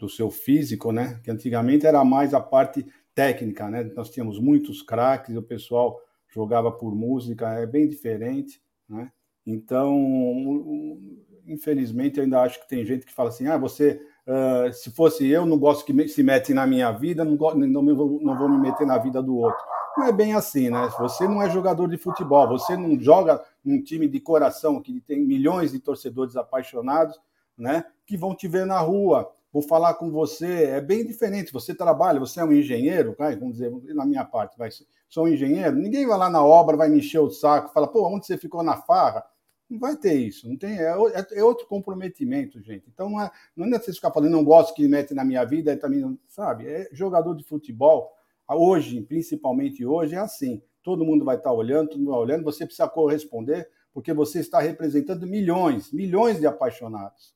do 0.00 0.08
seu 0.08 0.30
físico, 0.30 0.90
né? 0.90 1.20
Que 1.22 1.30
antigamente 1.30 1.86
era 1.86 2.02
mais 2.02 2.32
a 2.32 2.40
parte 2.40 2.86
técnica, 3.14 3.68
né? 3.68 3.84
Nós 3.94 4.10
tínhamos 4.10 4.40
muitos 4.40 4.82
craques, 4.82 5.36
o 5.36 5.42
pessoal 5.42 6.00
jogava 6.28 6.72
por 6.72 6.94
música, 6.94 7.52
é 7.54 7.66
bem 7.66 7.86
diferente, 7.86 8.62
né? 8.88 9.12
Então, 9.46 10.98
infelizmente, 11.46 12.18
eu 12.18 12.24
ainda 12.24 12.40
acho 12.40 12.60
que 12.60 12.68
tem 12.68 12.84
gente 12.84 13.04
que 13.04 13.12
fala 13.12 13.28
assim: 13.28 13.46
ah, 13.46 13.58
você, 13.58 14.00
uh, 14.26 14.72
se 14.72 14.90
fosse 14.90 15.26
eu, 15.28 15.44
não 15.44 15.58
gosto 15.58 15.84
que 15.84 16.08
se 16.08 16.22
mete 16.22 16.54
na 16.54 16.66
minha 16.66 16.90
vida, 16.92 17.24
não, 17.24 17.36
não, 17.36 17.82
não, 17.82 17.96
vou, 17.96 18.20
não 18.22 18.38
vou 18.38 18.48
me 18.48 18.58
meter 18.58 18.86
na 18.86 18.96
vida 18.96 19.22
do 19.22 19.36
outro. 19.36 19.60
Não 19.98 20.06
é 20.06 20.12
bem 20.12 20.34
assim, 20.34 20.70
né? 20.70 20.88
Você 20.98 21.26
não 21.26 21.42
é 21.42 21.50
jogador 21.50 21.88
de 21.88 21.98
futebol, 21.98 22.48
você 22.48 22.76
não 22.76 22.98
joga 22.98 23.42
num 23.62 23.82
time 23.82 24.08
de 24.08 24.20
coração 24.20 24.80
que 24.80 25.00
tem 25.00 25.20
milhões 25.20 25.72
de 25.72 25.80
torcedores 25.80 26.36
apaixonados, 26.36 27.20
né? 27.58 27.84
Que 28.06 28.16
vão 28.16 28.34
te 28.34 28.48
ver 28.48 28.64
na 28.64 28.78
rua, 28.78 29.30
vou 29.52 29.62
falar 29.62 29.94
com 29.94 30.10
você. 30.10 30.64
É 30.64 30.80
bem 30.80 31.06
diferente. 31.06 31.52
Você 31.52 31.74
trabalha, 31.74 32.20
você 32.20 32.40
é 32.40 32.44
um 32.44 32.52
engenheiro, 32.52 33.14
vamos 33.18 33.52
dizer, 33.52 33.70
na 33.94 34.04
minha 34.04 34.24
parte, 34.24 34.56
vai, 34.56 34.70
sou 35.08 35.24
um 35.24 35.28
engenheiro. 35.28 35.76
Ninguém 35.76 36.06
vai 36.06 36.18
lá 36.18 36.30
na 36.30 36.44
obra, 36.44 36.76
vai 36.76 36.88
me 36.88 36.98
encher 36.98 37.20
o 37.20 37.30
saco, 37.30 37.72
fala, 37.72 37.88
pô, 37.88 38.08
onde 38.08 38.26
você 38.26 38.38
ficou 38.38 38.62
na 38.62 38.76
farra? 38.76 39.24
Não 39.70 39.78
vai 39.78 39.96
ter 39.96 40.14
isso, 40.14 40.48
não 40.48 40.56
tem, 40.56 40.78
é, 40.78 40.90
é, 41.14 41.38
é, 41.38 41.44
outro 41.44 41.64
comprometimento, 41.68 42.60
gente. 42.60 42.90
Então 42.92 43.08
não 43.08 43.20
é, 43.20 43.30
não 43.54 43.66
é 43.66 43.78
você 43.78 43.92
ficar 43.92 44.10
falando, 44.10 44.32
não 44.32 44.42
gosto 44.42 44.74
que 44.74 44.88
mete 44.88 45.14
na 45.14 45.24
minha 45.24 45.44
vida, 45.44 45.76
também 45.76 46.00
não, 46.00 46.18
sabe? 46.26 46.66
É 46.66 46.88
jogador 46.92 47.36
de 47.36 47.44
futebol, 47.44 48.12
hoje, 48.48 49.00
principalmente 49.02 49.86
hoje, 49.86 50.16
é 50.16 50.18
assim. 50.18 50.60
Todo 50.82 51.04
mundo 51.04 51.24
vai 51.24 51.36
estar 51.36 51.52
olhando, 51.52 51.90
todo 51.90 51.98
mundo 51.98 52.10
vai 52.10 52.18
olhando, 52.18 52.42
você 52.42 52.66
precisa 52.66 52.88
corresponder, 52.88 53.70
porque 53.92 54.12
você 54.12 54.40
está 54.40 54.58
representando 54.58 55.24
milhões, 55.24 55.92
milhões 55.92 56.40
de 56.40 56.48
apaixonados. 56.48 57.32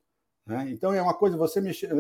Né? 0.47 0.71
Então 0.71 0.93
é 0.93 1.01
uma 1.01 1.15
coisa, 1.15 1.37
você 1.37 1.61
mexer, 1.61 1.93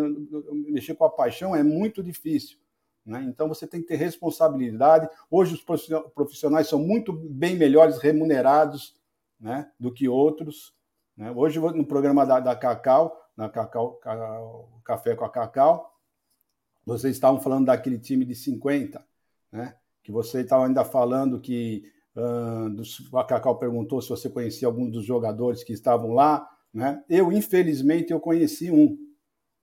mexer 0.68 0.94
com 0.94 1.04
a 1.04 1.10
paixão 1.10 1.54
é 1.54 1.62
muito 1.62 2.02
difícil. 2.02 2.58
Né? 3.04 3.22
Então 3.24 3.48
você 3.48 3.66
tem 3.66 3.80
que 3.80 3.88
ter 3.88 3.96
responsabilidade. 3.96 5.08
Hoje 5.30 5.54
os 5.54 5.64
profissionais 6.14 6.68
são 6.68 6.78
muito 6.78 7.12
bem 7.12 7.56
melhores 7.56 7.98
remunerados 7.98 8.96
né, 9.38 9.70
do 9.78 9.92
que 9.92 10.08
outros. 10.08 10.74
Né? 11.16 11.30
Hoje, 11.30 11.60
no 11.60 11.86
programa 11.86 12.24
da, 12.24 12.40
da 12.40 12.56
Cacau, 12.56 13.14
na 13.36 13.48
Cacau, 13.48 14.00
Café 14.84 15.14
com 15.14 15.24
a 15.24 15.30
Cacau, 15.30 15.92
vocês 16.84 17.14
estavam 17.14 17.40
falando 17.40 17.66
daquele 17.66 17.98
time 17.98 18.24
de 18.24 18.34
50, 18.34 19.04
né? 19.50 19.76
que 20.02 20.12
você 20.12 20.40
estava 20.40 20.66
ainda 20.66 20.84
falando 20.84 21.40
que 21.40 21.90
uh, 22.14 22.68
dos, 22.70 23.08
a 23.14 23.24
Cacau 23.24 23.58
perguntou 23.58 24.00
se 24.02 24.10
você 24.10 24.28
conhecia 24.28 24.68
algum 24.68 24.88
dos 24.88 25.04
jogadores 25.04 25.64
que 25.64 25.72
estavam 25.72 26.12
lá. 26.12 26.48
Né? 26.74 27.04
Eu, 27.08 27.30
infelizmente, 27.30 28.12
eu 28.12 28.18
conheci 28.18 28.68
um. 28.70 28.98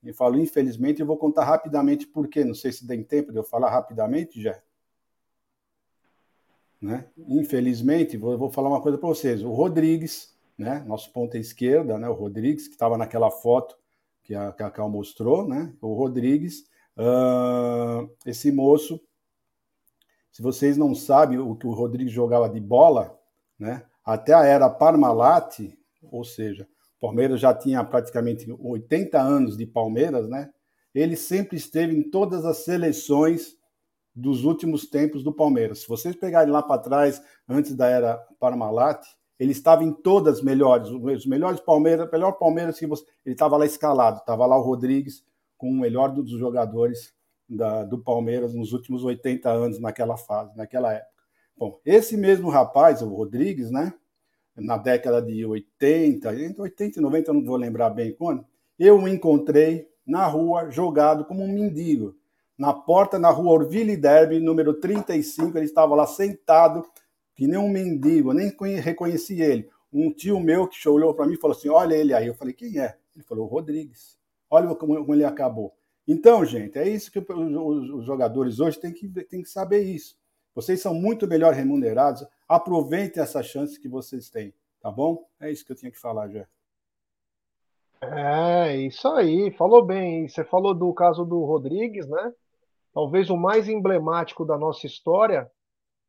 E 0.01 0.13
falo 0.13 0.39
infelizmente, 0.39 1.01
eu 1.01 1.05
vou 1.05 1.17
contar 1.17 1.43
rapidamente 1.43 2.07
por 2.07 2.29
quê. 2.29 2.45
Não 2.45 2.55
sei 2.55 2.71
se 2.71 2.87
tem 2.87 3.03
tempo 3.03 3.33
de 3.33 3.37
eu 3.37 3.43
falar 3.43 3.69
rapidamente, 3.69 4.41
já. 4.41 4.59
Né? 6.81 7.05
Infelizmente, 7.27 8.17
vou, 8.17 8.37
vou 8.37 8.49
falar 8.49 8.69
uma 8.69 8.81
coisa 8.81 8.97
para 8.97 9.09
vocês. 9.09 9.43
O 9.43 9.51
Rodrigues, 9.51 10.35
né? 10.57 10.79
nosso 10.87 11.11
ponta 11.11 11.37
esquerda, 11.37 11.99
né? 11.99 12.07
o 12.07 12.13
Rodrigues, 12.13 12.67
que 12.67 12.73
estava 12.73 12.97
naquela 12.97 13.29
foto 13.29 13.77
que 14.23 14.33
a 14.33 14.51
Cacau 14.53 14.89
mostrou, 14.89 15.47
né? 15.47 15.75
o 15.81 15.93
Rodrigues, 15.93 16.61
uh, 16.97 18.09
esse 18.25 18.51
moço, 18.51 19.01
se 20.31 20.41
vocês 20.41 20.77
não 20.77 20.95
sabem 20.95 21.37
o 21.37 21.55
que 21.55 21.67
o 21.67 21.71
Rodrigues 21.71 22.13
jogava 22.13 22.49
de 22.49 22.59
bola, 22.59 23.19
né? 23.59 23.85
até 24.03 24.33
a 24.33 24.45
era 24.45 24.69
Parmalat, 24.69 25.59
ou 26.03 26.23
seja, 26.23 26.67
Palmeiras 27.01 27.41
já 27.41 27.53
tinha 27.53 27.83
praticamente 27.83 28.49
80 28.59 29.19
anos 29.19 29.57
de 29.57 29.65
Palmeiras, 29.65 30.29
né? 30.29 30.51
ele 30.93 31.15
sempre 31.15 31.57
esteve 31.57 31.95
em 31.95 32.09
todas 32.09 32.45
as 32.45 32.57
seleções 32.57 33.57
dos 34.13 34.43
últimos 34.43 34.87
tempos 34.87 35.23
do 35.23 35.33
Palmeiras. 35.33 35.79
Se 35.79 35.87
vocês 35.87 36.15
pegarem 36.15 36.51
lá 36.51 36.61
para 36.61 36.81
trás, 36.81 37.21
antes 37.47 37.75
da 37.75 37.87
era 37.87 38.17
Parmalat, 38.39 39.03
ele 39.39 39.51
estava 39.51 39.83
em 39.83 39.91
todas 39.91 40.37
as 40.37 40.43
melhores, 40.43 40.89
os 40.89 41.25
melhores 41.25 41.59
Palmeiras, 41.59 42.11
melhor 42.11 42.33
Palmeiras 42.33 42.77
que 42.77 42.85
você, 42.85 43.03
ele 43.25 43.33
estava 43.33 43.57
lá 43.57 43.65
escalado, 43.65 44.19
estava 44.19 44.45
lá 44.45 44.57
o 44.57 44.61
Rodrigues 44.61 45.23
com 45.57 45.69
o 45.69 45.79
melhor 45.79 46.11
dos 46.11 46.29
jogadores 46.31 47.13
da, 47.49 47.83
do 47.83 47.97
Palmeiras 47.97 48.53
nos 48.53 48.73
últimos 48.73 49.03
80 49.03 49.49
anos 49.49 49.79
naquela 49.79 50.17
fase, 50.17 50.55
naquela 50.55 50.93
época. 50.93 51.11
Bom, 51.57 51.79
esse 51.85 52.17
mesmo 52.17 52.49
rapaz, 52.49 53.01
o 53.01 53.07
Rodrigues, 53.07 53.71
né, 53.71 53.93
na 54.63 54.77
década 54.77 55.21
de 55.21 55.45
80, 55.45 56.35
entre 56.41 56.61
80 56.61 56.99
e 56.99 57.01
90, 57.01 57.29
eu 57.29 57.33
não 57.33 57.43
vou 57.43 57.57
lembrar 57.57 57.89
bem 57.89 58.13
quando, 58.13 58.45
eu 58.79 58.97
o 58.97 59.07
encontrei 59.07 59.87
na 60.05 60.25
rua 60.25 60.69
jogado 60.69 61.25
como 61.25 61.43
um 61.43 61.51
mendigo 61.51 62.15
na 62.61 62.71
porta 62.71 63.17
na 63.17 63.31
rua 63.31 63.53
Orville 63.53 63.97
Derby, 63.97 64.39
número 64.39 64.75
35. 64.75 65.57
Ele 65.57 65.65
estava 65.65 65.95
lá 65.95 66.05
sentado, 66.05 66.85
que 67.33 67.47
nem 67.47 67.57
um 67.57 67.67
mendigo, 67.67 68.33
nem 68.33 68.53
reconheci 68.79 69.41
ele. 69.41 69.67
Um 69.91 70.13
tio 70.13 70.39
meu 70.39 70.67
que 70.67 70.87
olhou 70.87 71.11
para 71.15 71.25
mim 71.25 71.33
e 71.33 71.39
falou 71.39 71.57
assim: 71.57 71.69
Olha 71.69 71.95
ele 71.95 72.13
aí. 72.13 72.27
Eu 72.27 72.35
falei: 72.35 72.53
Quem 72.53 72.79
é? 72.79 72.95
Ele 73.15 73.23
falou: 73.23 73.47
Rodrigues. 73.47 74.15
Olha 74.47 74.75
como 74.75 75.11
ele 75.11 75.25
acabou. 75.25 75.73
Então, 76.07 76.45
gente, 76.45 76.77
é 76.77 76.87
isso 76.87 77.11
que 77.11 77.17
os 77.19 78.05
jogadores 78.05 78.59
hoje 78.59 78.79
têm 78.79 78.93
que, 78.93 79.09
têm 79.23 79.41
que 79.41 79.49
saber 79.49 79.81
isso. 79.81 80.15
Vocês 80.53 80.81
são 80.81 80.93
muito 80.93 81.27
melhor 81.27 81.53
remunerados. 81.53 82.25
Aproveitem 82.47 83.23
essa 83.23 83.41
chance 83.41 83.79
que 83.79 83.87
vocês 83.87 84.29
têm, 84.29 84.53
tá 84.81 84.91
bom? 84.91 85.25
É 85.39 85.51
isso 85.51 85.65
que 85.65 85.71
eu 85.71 85.75
tinha 85.75 85.91
que 85.91 85.99
falar, 85.99 86.29
já. 86.29 86.47
É, 88.01 88.75
isso 88.75 89.07
aí. 89.07 89.51
Falou 89.51 89.85
bem. 89.85 90.27
Você 90.27 90.43
falou 90.43 90.73
do 90.73 90.93
caso 90.93 91.23
do 91.23 91.43
Rodrigues, 91.43 92.07
né? 92.07 92.33
talvez 92.93 93.29
o 93.29 93.37
mais 93.37 93.67
emblemático 93.67 94.45
da 94.45 94.57
nossa 94.57 94.85
história, 94.85 95.49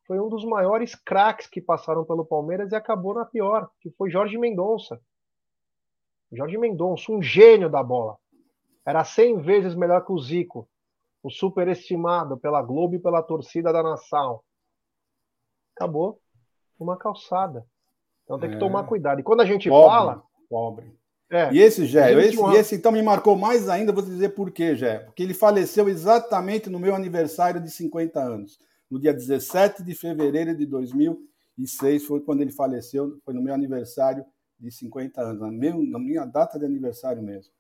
foi 0.07 0.21
um 0.21 0.29
dos 0.29 0.45
maiores 0.45 0.95
craques 0.95 1.47
que 1.47 1.61
passaram 1.61 2.05
pelo 2.05 2.25
Palmeiras 2.25 2.73
e 2.73 2.77
acabou 2.77 3.15
na 3.15 3.25
pior, 3.25 3.71
que 3.81 3.91
foi 3.91 4.11
Jorge 4.11 4.37
Mendonça. 4.37 5.01
Jorge 6.33 6.59
Mendonça, 6.59 7.13
um 7.13 7.23
gênio 7.23 7.71
da 7.71 7.83
bola. 7.83 8.17
Era 8.85 9.05
100 9.05 9.43
vezes 9.43 9.75
melhor 9.75 10.05
que 10.05 10.13
o 10.13 10.19
Zico, 10.19 10.69
o 11.23 11.31
superestimado 11.31 12.37
pela 12.37 12.63
Globo 12.63 12.97
e 12.97 12.99
pela 12.99 13.23
torcida 13.23 13.73
da 13.73 13.83
nação. 13.83 14.41
Acabou 15.77 16.21
uma 16.79 16.97
calçada. 16.97 17.65
Então 18.25 18.39
tem 18.39 18.51
que 18.51 18.57
é. 18.57 18.59
tomar 18.59 18.85
cuidado. 18.85 19.21
E 19.21 19.23
quando 19.23 19.41
a 19.41 19.47
gente 19.47 19.69
pobre, 19.69 19.91
fala. 19.91 20.23
Pobre. 20.49 21.03
É. 21.31 21.53
E 21.53 21.61
esse, 21.61 21.87
Gé, 21.87 22.13
esse, 22.13 22.37
uma... 22.37 22.55
esse 22.55 22.75
então 22.75 22.93
me 22.93 23.03
marcou 23.03 23.37
mais 23.37 23.69
ainda, 23.69 23.93
vou 23.93 24.03
te 24.03 24.11
dizer 24.11 24.31
por 24.31 24.51
quê, 24.51 24.77
Gé. 24.77 24.99
Porque 24.99 25.23
ele 25.23 25.33
faleceu 25.33 25.89
exatamente 25.89 26.69
no 26.69 26.79
meu 26.79 26.95
aniversário 26.95 27.61
de 27.61 27.71
50 27.71 28.21
anos. 28.21 28.59
No 28.91 29.01
dia 29.01 29.15
17 29.15 29.83
de 29.83 29.95
fevereiro 29.95 30.55
de 30.55 30.67
2006 30.67 32.05
foi 32.05 32.21
quando 32.21 32.43
ele 32.43 32.53
faleceu, 32.53 33.19
foi 33.25 33.33
no 33.33 33.41
meu 33.41 33.55
aniversário 33.55 34.25
de 34.61 34.71
50 34.71 35.21
anos, 35.23 35.41
na, 35.41 35.99
minha 35.99 36.27
data 36.27 36.59
de 36.59 36.67
aniversário 36.67 37.23
mesmo. 37.23 37.53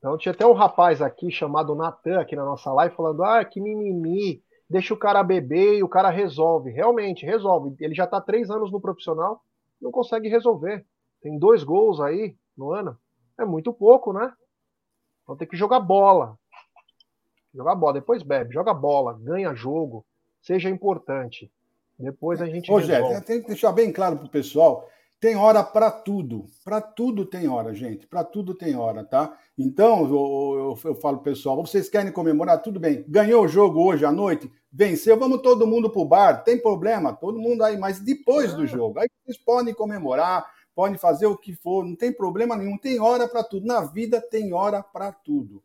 Então 0.00 0.16
tinha 0.16 0.32
até 0.32 0.46
um 0.46 0.54
rapaz 0.54 1.02
aqui 1.02 1.30
chamado 1.30 1.74
Natan, 1.74 2.18
aqui 2.18 2.34
na 2.34 2.44
nossa 2.44 2.72
live, 2.72 2.96
falando: 2.96 3.22
ah, 3.22 3.44
que 3.44 3.60
mimimi, 3.60 4.42
deixa 4.68 4.94
o 4.94 4.96
cara 4.96 5.22
beber 5.22 5.76
e 5.76 5.82
o 5.82 5.88
cara 5.88 6.08
resolve. 6.08 6.70
Realmente, 6.70 7.26
resolve. 7.26 7.76
Ele 7.78 7.94
já 7.94 8.04
está 8.04 8.18
três 8.18 8.50
anos 8.50 8.72
no 8.72 8.80
profissional, 8.80 9.42
não 9.80 9.90
consegue 9.90 10.26
resolver. 10.26 10.86
Tem 11.20 11.38
dois 11.38 11.62
gols 11.62 12.00
aí 12.00 12.34
no 12.56 12.72
ano. 12.72 12.96
É 13.38 13.44
muito 13.44 13.74
pouco, 13.74 14.10
né? 14.10 14.32
Então 15.22 15.36
tem 15.36 15.46
que 15.46 15.56
jogar 15.56 15.80
bola. 15.80 16.34
Jogar 17.54 17.74
bola, 17.74 17.94
depois 17.94 18.22
bebe, 18.22 18.54
joga 18.54 18.72
bola, 18.72 19.18
ganha 19.20 19.54
jogo, 19.54 20.06
seja 20.40 20.70
importante. 20.70 21.52
Depois 21.98 22.40
a 22.40 22.46
gente. 22.46 22.72
Ô, 22.72 22.80
Jé, 22.80 23.20
tem 23.20 23.42
que 23.42 23.48
deixar 23.48 23.72
bem 23.72 23.92
claro 23.92 24.16
pro 24.16 24.28
pessoal 24.30 24.88
tem 25.20 25.36
hora 25.36 25.62
para 25.62 25.90
tudo. 25.90 26.46
Para 26.64 26.80
tudo 26.80 27.26
tem 27.26 27.46
hora, 27.46 27.74
gente. 27.74 28.06
Para 28.06 28.24
tudo 28.24 28.54
tem 28.54 28.74
hora, 28.74 29.04
tá? 29.04 29.38
Então, 29.56 30.04
eu, 30.04 30.78
eu, 30.82 30.90
eu 30.90 30.94
falo, 30.94 31.18
pessoal, 31.18 31.56
vocês 31.64 31.90
querem 31.90 32.10
comemorar? 32.10 32.62
Tudo 32.62 32.80
bem. 32.80 33.04
Ganhou 33.06 33.44
o 33.44 33.48
jogo 33.48 33.84
hoje 33.84 34.04
à 34.06 34.10
noite? 34.10 34.50
Venceu, 34.72 35.18
vamos 35.18 35.42
todo 35.42 35.66
mundo 35.66 35.90
pro 35.90 36.06
bar. 36.06 36.42
Tem 36.42 36.58
problema, 36.60 37.12
todo 37.12 37.38
mundo 37.38 37.62
aí. 37.62 37.76
Mas 37.76 38.00
depois 38.00 38.54
do 38.54 38.66
jogo, 38.66 38.98
aí 38.98 39.08
vocês 39.22 39.36
podem 39.36 39.74
comemorar, 39.74 40.50
podem 40.74 40.96
fazer 40.96 41.26
o 41.26 41.36
que 41.36 41.52
for, 41.52 41.84
não 41.84 41.94
tem 41.94 42.10
problema 42.10 42.56
nenhum. 42.56 42.78
Tem 42.78 42.98
hora 42.98 43.28
para 43.28 43.44
tudo. 43.44 43.66
Na 43.66 43.82
vida 43.82 44.22
tem 44.22 44.54
hora 44.54 44.82
para 44.82 45.12
tudo. 45.12 45.62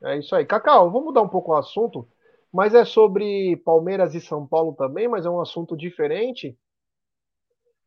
É 0.00 0.16
isso 0.16 0.36
aí. 0.36 0.46
Cacau, 0.46 0.92
vamos 0.92 1.06
mudar 1.06 1.22
um 1.22 1.28
pouco 1.28 1.50
o 1.50 1.56
assunto, 1.56 2.06
mas 2.52 2.72
é 2.72 2.84
sobre 2.84 3.56
Palmeiras 3.64 4.14
e 4.14 4.20
São 4.20 4.46
Paulo 4.46 4.74
também, 4.74 5.08
mas 5.08 5.26
é 5.26 5.30
um 5.30 5.40
assunto 5.40 5.76
diferente. 5.76 6.56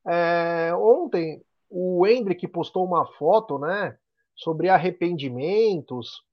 É, 0.05 0.73
ontem 0.75 1.43
o 1.69 2.05
Hendrick 2.05 2.47
postou 2.47 2.85
uma 2.85 3.05
foto, 3.13 3.57
né, 3.57 3.97
sobre 4.35 4.69
arrependimentos, 4.69 6.23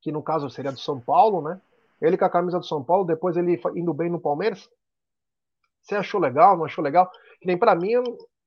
que 0.00 0.10
no 0.10 0.22
caso 0.22 0.48
seria 0.48 0.72
do 0.72 0.80
São 0.80 1.00
Paulo, 1.00 1.42
né? 1.42 1.60
Ele 2.00 2.16
com 2.16 2.24
a 2.24 2.30
camisa 2.30 2.58
do 2.58 2.64
São 2.64 2.82
Paulo, 2.82 3.04
depois 3.04 3.36
ele 3.36 3.60
indo 3.76 3.92
bem 3.92 4.08
no 4.08 4.20
Palmeiras. 4.20 4.70
Você 5.82 5.94
achou 5.94 6.18
legal? 6.18 6.56
Não 6.56 6.64
achou 6.64 6.82
legal? 6.82 7.10
Que 7.40 7.46
nem 7.46 7.58
para 7.58 7.74
mim, 7.74 7.90
eu 7.90 8.02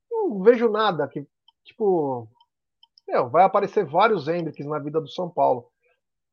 não, 0.09 0.41
vejo 0.41 0.69
nada 0.69 1.07
que, 1.07 1.27
tipo, 1.63 2.27
meu, 3.07 3.29
vai 3.29 3.43
aparecer 3.43 3.85
vários 3.85 4.27
Hendricks 4.27 4.65
na 4.65 4.79
vida 4.79 4.99
do 4.99 5.07
São 5.07 5.29
Paulo. 5.29 5.69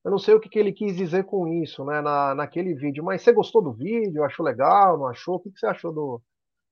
Eu 0.03 0.11
não 0.11 0.19
sei 0.19 0.35
o 0.35 0.41
que, 0.41 0.49
que 0.49 0.59
ele 0.59 0.73
quis 0.73 0.97
dizer 0.97 1.25
com 1.25 1.47
isso, 1.47 1.85
né, 1.85 2.01
na, 2.01 2.35
naquele 2.35 2.75
vídeo, 2.75 3.05
mas 3.05 3.21
você 3.21 3.33
gostou 3.33 3.61
do 3.61 3.73
vídeo? 3.73 4.25
Achou 4.25 4.45
legal? 4.45 4.97
Não 4.97 5.07
achou? 5.07 5.35
O 5.37 5.41
que, 5.41 5.51
que 5.51 5.59
você 5.59 5.67
achou 5.67 5.93
do, 5.93 6.23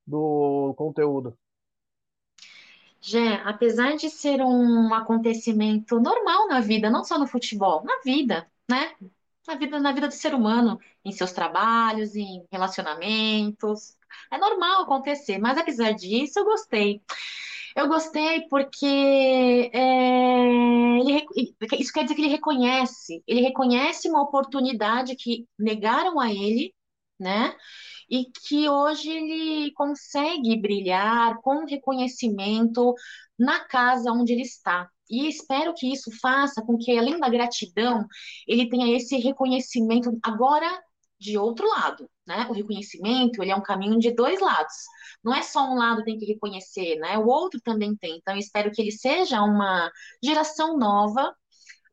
do 0.08 0.74
conteúdo. 0.76 1.36
Jé, 3.00 3.34
apesar 3.44 3.96
de 3.96 4.10
ser 4.10 4.40
um 4.42 4.92
acontecimento 4.92 6.00
normal 6.00 6.48
na 6.48 6.60
vida, 6.60 6.90
não 6.90 7.04
só 7.04 7.18
no 7.18 7.26
futebol, 7.26 7.84
na 7.84 8.00
vida, 8.04 8.50
né? 8.68 8.94
Na 9.46 9.54
vida, 9.54 9.80
na 9.80 9.92
vida 9.92 10.08
do 10.08 10.14
ser 10.14 10.34
humano, 10.34 10.78
em 11.04 11.12
seus 11.12 11.32
trabalhos, 11.32 12.16
em 12.16 12.44
relacionamentos. 12.50 13.96
É 14.30 14.38
normal 14.38 14.82
acontecer, 14.82 15.38
mas 15.38 15.56
apesar 15.58 15.92
disso, 15.92 16.38
eu 16.38 16.44
gostei. 16.44 17.00
Eu 17.76 17.88
gostei 17.88 18.48
porque 18.48 19.70
é, 19.72 19.78
ele, 21.00 21.26
isso 21.78 21.92
quer 21.92 22.02
dizer 22.02 22.14
que 22.14 22.22
ele 22.22 22.28
reconhece, 22.30 23.22
ele 23.26 23.40
reconhece 23.40 24.08
uma 24.08 24.22
oportunidade 24.22 25.14
que 25.14 25.46
negaram 25.58 26.18
a 26.18 26.32
ele, 26.32 26.74
né? 27.18 27.54
E 28.10 28.26
que 28.26 28.68
hoje 28.68 29.10
ele 29.10 29.72
consegue 29.72 30.56
brilhar 30.60 31.38
com 31.42 31.64
reconhecimento 31.66 32.94
na 33.38 33.60
casa 33.60 34.12
onde 34.12 34.32
ele 34.32 34.42
está. 34.42 34.88
E 35.10 35.28
espero 35.28 35.74
que 35.74 35.90
isso 35.92 36.10
faça 36.20 36.62
com 36.62 36.76
que, 36.76 36.96
além 36.98 37.18
da 37.18 37.28
gratidão, 37.28 38.06
ele 38.46 38.68
tenha 38.68 38.94
esse 38.96 39.16
reconhecimento 39.16 40.18
agora 40.22 40.68
de 41.18 41.36
outro 41.36 41.68
lado, 41.68 42.08
né? 42.26 42.46
O 42.48 42.52
reconhecimento, 42.52 43.42
ele 43.42 43.50
é 43.50 43.56
um 43.56 43.62
caminho 43.62 43.98
de 43.98 44.12
dois 44.12 44.40
lados. 44.40 44.74
Não 45.24 45.34
é 45.34 45.42
só 45.42 45.64
um 45.64 45.74
lado 45.74 46.04
tem 46.04 46.18
que 46.18 46.26
reconhecer, 46.26 46.96
né? 46.96 47.18
O 47.18 47.26
outro 47.26 47.60
também 47.60 47.96
tem. 47.96 48.16
Então, 48.16 48.36
espero 48.36 48.70
que 48.70 48.80
ele 48.80 48.92
seja 48.92 49.42
uma 49.42 49.90
geração 50.22 50.76
nova 50.78 51.34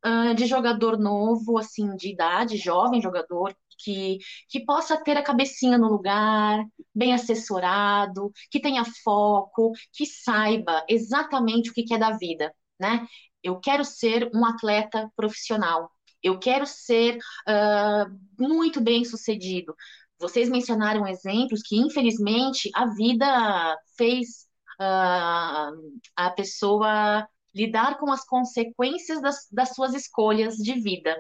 uh, 0.05 0.35
de 0.35 0.45
jogador 0.45 0.97
novo, 0.99 1.57
assim, 1.57 1.95
de 1.95 2.11
idade, 2.11 2.57
jovem 2.57 3.01
jogador, 3.01 3.55
que, 3.77 4.17
que 4.49 4.65
possa 4.65 4.97
ter 5.01 5.17
a 5.17 5.23
cabecinha 5.23 5.77
no 5.77 5.87
lugar, 5.89 6.63
bem 6.93 7.13
assessorado, 7.13 8.31
que 8.51 8.59
tenha 8.59 8.83
foco, 9.03 9.71
que 9.93 10.05
saiba 10.05 10.83
exatamente 10.89 11.69
o 11.69 11.73
que 11.73 11.83
quer 11.83 11.99
da 11.99 12.11
vida, 12.17 12.53
né? 12.79 13.05
Eu 13.43 13.59
quero 13.59 13.85
ser 13.85 14.29
um 14.33 14.45
atleta 14.45 15.09
profissional. 15.15 15.89
Eu 16.23 16.39
quero 16.39 16.65
ser 16.65 17.17
uh, 17.47 18.19
muito 18.39 18.81
bem 18.81 19.05
sucedido. 19.05 19.75
Vocês 20.19 20.49
mencionaram 20.49 21.07
exemplos 21.07 21.61
que, 21.61 21.77
infelizmente, 21.77 22.69
a 22.73 22.87
vida 22.87 23.77
fez 23.97 24.47
uh, 24.81 26.01
a 26.15 26.31
pessoa 26.31 27.27
lidar 27.55 27.97
com 27.97 28.11
as 28.11 28.25
consequências 28.25 29.21
das, 29.21 29.47
das 29.51 29.73
suas 29.73 29.93
escolhas 29.93 30.55
de 30.57 30.73
vida. 30.73 31.15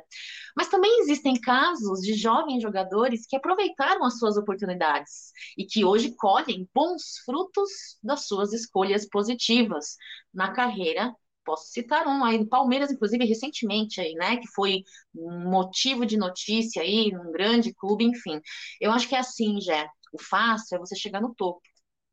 Mas 0.55 0.67
também 0.67 0.99
existem 1.01 1.39
casos 1.39 2.01
de 2.01 2.13
jovens 2.13 2.61
jogadores 2.61 3.25
que 3.27 3.35
aproveitaram 3.35 4.03
as 4.03 4.17
suas 4.19 4.37
oportunidades 4.37 5.31
e 5.57 5.65
que 5.65 5.85
hoje 5.85 6.13
colhem 6.15 6.67
bons 6.73 7.19
frutos 7.25 7.69
das 8.03 8.27
suas 8.27 8.53
escolhas 8.53 9.07
positivas 9.07 9.95
na 10.33 10.51
carreira 10.51 11.13
posso 11.45 11.71
citar 11.71 12.07
um 12.07 12.25
aí 12.25 12.39
do 12.39 12.47
Palmeiras, 12.47 12.91
inclusive 12.91 13.23
recentemente 13.23 14.01
aí, 14.01 14.13
né, 14.15 14.37
que 14.37 14.47
foi 14.47 14.83
motivo 15.13 16.05
de 16.05 16.17
notícia 16.17 16.81
aí, 16.81 17.11
num 17.11 17.31
grande 17.31 17.73
clube, 17.73 18.03
enfim. 18.03 18.41
Eu 18.81 18.91
acho 18.91 19.07
que 19.07 19.15
é 19.15 19.19
assim, 19.19 19.61
Jé, 19.61 19.87
o 20.11 20.21
fácil 20.21 20.75
é 20.75 20.79
você 20.79 20.95
chegar 20.95 21.21
no 21.21 21.33
topo. 21.35 21.61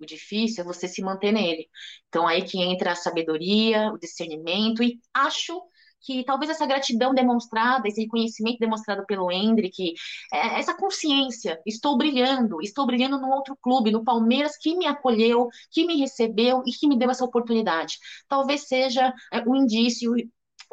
O 0.02 0.06
difícil 0.06 0.64
é 0.64 0.66
você 0.66 0.88
se 0.88 1.00
manter 1.00 1.30
nele. 1.32 1.68
Então, 2.08 2.26
aí 2.26 2.42
que 2.42 2.60
entra 2.60 2.90
a 2.90 2.96
sabedoria, 2.96 3.92
o 3.92 3.98
discernimento, 3.98 4.82
e 4.82 5.00
acho 5.14 5.62
que 6.00 6.24
talvez 6.24 6.50
essa 6.50 6.66
gratidão 6.66 7.14
demonstrada, 7.14 7.86
esse 7.86 8.00
reconhecimento 8.00 8.58
demonstrado 8.58 9.06
pelo 9.06 9.30
Hendrick, 9.30 9.94
é, 10.32 10.58
essa 10.58 10.74
consciência, 10.74 11.60
estou 11.64 11.96
brilhando, 11.96 12.60
estou 12.60 12.84
brilhando 12.84 13.20
no 13.20 13.28
outro 13.28 13.56
clube, 13.62 13.92
no 13.92 14.02
Palmeiras, 14.02 14.56
que 14.58 14.76
me 14.76 14.86
acolheu, 14.86 15.48
que 15.70 15.86
me 15.86 15.96
recebeu 15.96 16.64
e 16.66 16.72
que 16.72 16.88
me 16.88 16.98
deu 16.98 17.08
essa 17.08 17.24
oportunidade. 17.24 17.98
Talvez 18.28 18.66
seja 18.66 19.14
é, 19.32 19.40
um 19.48 19.54
indício 19.54 20.12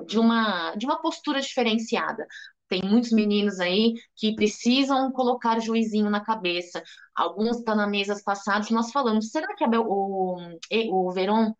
de 0.07 0.17
uma, 0.17 0.73
de 0.75 0.87
uma 0.87 0.99
postura 0.99 1.39
diferenciada. 1.39 2.25
Tem 2.69 2.81
muitos 2.83 3.11
meninos 3.11 3.59
aí 3.59 3.95
que 4.15 4.35
precisam 4.35 5.11
colocar 5.11 5.59
juizinho 5.59 6.09
na 6.09 6.23
cabeça. 6.23 6.81
Alguns 7.15 7.57
estão 7.57 7.75
tá 7.75 7.81
na 7.81 7.87
mesas 7.87 8.23
passadas, 8.23 8.69
nós 8.69 8.91
falamos, 8.91 9.31
será 9.31 9.55
que 9.55 9.65
o, 9.65 10.37
o 10.91 11.11
Verón 11.11 11.51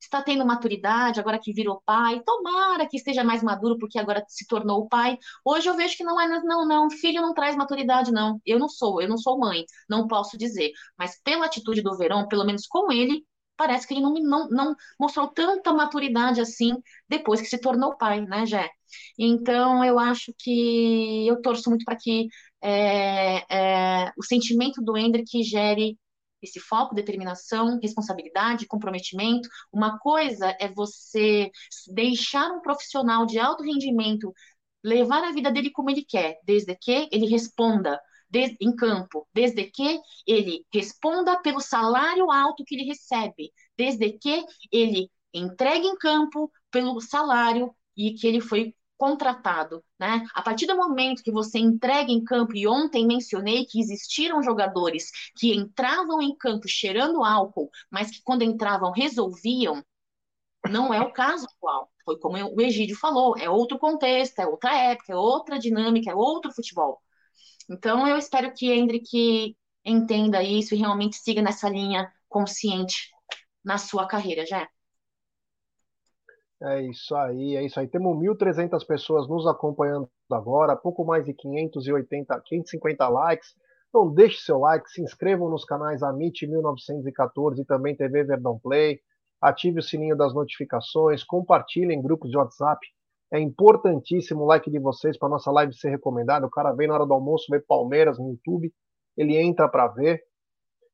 está 0.00 0.22
tendo 0.22 0.44
maturidade 0.46 1.18
agora 1.18 1.38
que 1.42 1.52
virou 1.52 1.82
pai? 1.84 2.22
Tomara 2.24 2.86
que 2.86 2.96
esteja 2.96 3.24
mais 3.24 3.42
maduro 3.42 3.78
porque 3.78 3.98
agora 3.98 4.24
se 4.28 4.46
tornou 4.46 4.88
pai. 4.88 5.18
Hoje 5.44 5.68
eu 5.68 5.74
vejo 5.74 5.96
que 5.96 6.04
não 6.04 6.20
é, 6.20 6.28
não, 6.42 6.66
não, 6.66 6.90
filho 6.90 7.22
não 7.22 7.34
traz 7.34 7.56
maturidade, 7.56 8.12
não. 8.12 8.40
Eu 8.46 8.58
não 8.58 8.68
sou, 8.68 9.00
eu 9.02 9.08
não 9.08 9.16
sou 9.18 9.38
mãe, 9.38 9.64
não 9.88 10.06
posso 10.06 10.36
dizer. 10.38 10.70
Mas 10.98 11.20
pela 11.22 11.46
atitude 11.46 11.82
do 11.82 11.96
Verón, 11.96 12.26
pelo 12.28 12.44
menos 12.44 12.66
com 12.66 12.92
ele, 12.92 13.24
parece 13.58 13.86
que 13.86 13.94
ele 13.94 14.00
não, 14.00 14.14
não, 14.14 14.48
não 14.48 14.76
mostrou 14.98 15.28
tanta 15.28 15.72
maturidade 15.72 16.40
assim 16.40 16.72
depois 17.08 17.40
que 17.40 17.48
se 17.48 17.60
tornou 17.60 17.98
pai, 17.98 18.22
né, 18.22 18.46
Jé? 18.46 18.70
Então, 19.18 19.84
eu 19.84 19.98
acho 19.98 20.32
que 20.38 21.26
eu 21.26 21.42
torço 21.42 21.68
muito 21.68 21.84
para 21.84 21.96
que 21.96 22.28
é, 22.62 23.44
é, 24.06 24.12
o 24.16 24.24
sentimento 24.24 24.80
do 24.82 24.96
Hendrick 24.96 25.42
gere 25.42 25.98
esse 26.40 26.60
foco, 26.60 26.94
determinação, 26.94 27.78
responsabilidade, 27.82 28.66
comprometimento. 28.66 29.48
Uma 29.72 29.98
coisa 29.98 30.56
é 30.60 30.68
você 30.68 31.50
deixar 31.88 32.50
um 32.52 32.60
profissional 32.60 33.26
de 33.26 33.38
alto 33.40 33.64
rendimento 33.64 34.32
levar 34.84 35.24
a 35.24 35.32
vida 35.32 35.50
dele 35.50 35.70
como 35.70 35.90
ele 35.90 36.04
quer, 36.04 36.38
desde 36.44 36.74
que 36.76 37.08
ele 37.12 37.26
responda 37.26 38.00
em 38.60 38.74
campo, 38.74 39.26
desde 39.32 39.64
que 39.64 40.00
ele 40.26 40.64
responda 40.72 41.40
pelo 41.40 41.60
salário 41.60 42.30
alto 42.30 42.64
que 42.64 42.74
ele 42.74 42.84
recebe, 42.84 43.52
desde 43.76 44.12
que 44.12 44.44
ele 44.70 45.10
entregue 45.32 45.86
em 45.86 45.96
campo 45.96 46.50
pelo 46.70 47.00
salário 47.00 47.74
e 47.96 48.12
que 48.14 48.26
ele 48.26 48.40
foi 48.40 48.74
contratado, 48.96 49.82
né? 49.98 50.26
A 50.34 50.42
partir 50.42 50.66
do 50.66 50.76
momento 50.76 51.22
que 51.22 51.30
você 51.30 51.58
entrega 51.58 52.10
em 52.10 52.22
campo, 52.24 52.54
e 52.56 52.66
ontem 52.66 53.06
mencionei 53.06 53.64
que 53.64 53.80
existiram 53.80 54.42
jogadores 54.42 55.10
que 55.36 55.54
entravam 55.54 56.20
em 56.20 56.34
campo 56.36 56.66
cheirando 56.68 57.24
álcool, 57.24 57.70
mas 57.90 58.10
que 58.10 58.20
quando 58.22 58.42
entravam 58.42 58.90
resolviam, 58.90 59.82
não 60.68 60.92
é 60.92 61.00
o 61.00 61.12
caso 61.12 61.46
atual. 61.46 61.90
Foi 62.04 62.18
como 62.18 62.36
o 62.36 62.60
Egídio 62.60 62.96
falou, 62.96 63.36
é 63.38 63.48
outro 63.48 63.78
contexto, 63.78 64.40
é 64.40 64.46
outra 64.46 64.76
época, 64.76 65.12
é 65.12 65.16
outra 65.16 65.58
dinâmica, 65.58 66.10
é 66.10 66.14
outro 66.14 66.52
futebol. 66.52 67.00
Então 67.68 68.06
eu 68.08 68.16
espero 68.16 68.52
que 68.54 68.72
Hendrick 68.72 69.56
entenda 69.84 70.42
isso 70.42 70.74
e 70.74 70.78
realmente 70.78 71.16
siga 71.16 71.42
nessa 71.42 71.68
linha 71.68 72.10
consciente 72.28 73.10
na 73.64 73.78
sua 73.78 74.06
carreira, 74.06 74.46
já. 74.46 74.68
É 76.60 76.82
isso 76.82 77.14
aí, 77.14 77.56
é 77.56 77.64
isso 77.64 77.78
aí. 77.78 77.86
Temos 77.86 78.16
1.300 78.16 78.84
pessoas 78.84 79.28
nos 79.28 79.46
acompanhando 79.46 80.10
agora, 80.30 80.74
pouco 80.76 81.04
mais 81.04 81.24
de 81.24 81.32
580, 81.32 82.40
550 82.44 83.08
likes. 83.08 83.54
Então 83.88 84.12
deixe 84.12 84.40
seu 84.40 84.58
like, 84.58 84.90
se 84.90 85.00
inscrevam 85.00 85.48
nos 85.48 85.64
canais 85.64 86.02
Amit 86.02 86.46
1914 86.46 87.62
e 87.62 87.64
também 87.64 87.96
TV 87.96 88.24
Verdão 88.24 88.58
Play. 88.58 89.00
Ative 89.40 89.78
o 89.78 89.82
sininho 89.82 90.16
das 90.16 90.34
notificações, 90.34 91.22
compartilhem 91.22 91.96
em 91.96 92.02
grupos 92.02 92.30
de 92.30 92.36
WhatsApp. 92.36 92.84
É 93.30 93.38
importantíssimo 93.38 94.42
o 94.42 94.46
like 94.46 94.70
de 94.70 94.78
vocês 94.78 95.18
para 95.18 95.28
nossa 95.28 95.50
live 95.50 95.74
ser 95.74 95.90
recomendada. 95.90 96.46
O 96.46 96.50
cara 96.50 96.72
vem 96.72 96.88
na 96.88 96.94
hora 96.94 97.06
do 97.06 97.12
almoço, 97.12 97.46
vê 97.50 97.60
Palmeiras 97.60 98.18
no 98.18 98.30
YouTube, 98.30 98.72
ele 99.16 99.36
entra 99.36 99.68
para 99.68 99.86
ver. 99.88 100.22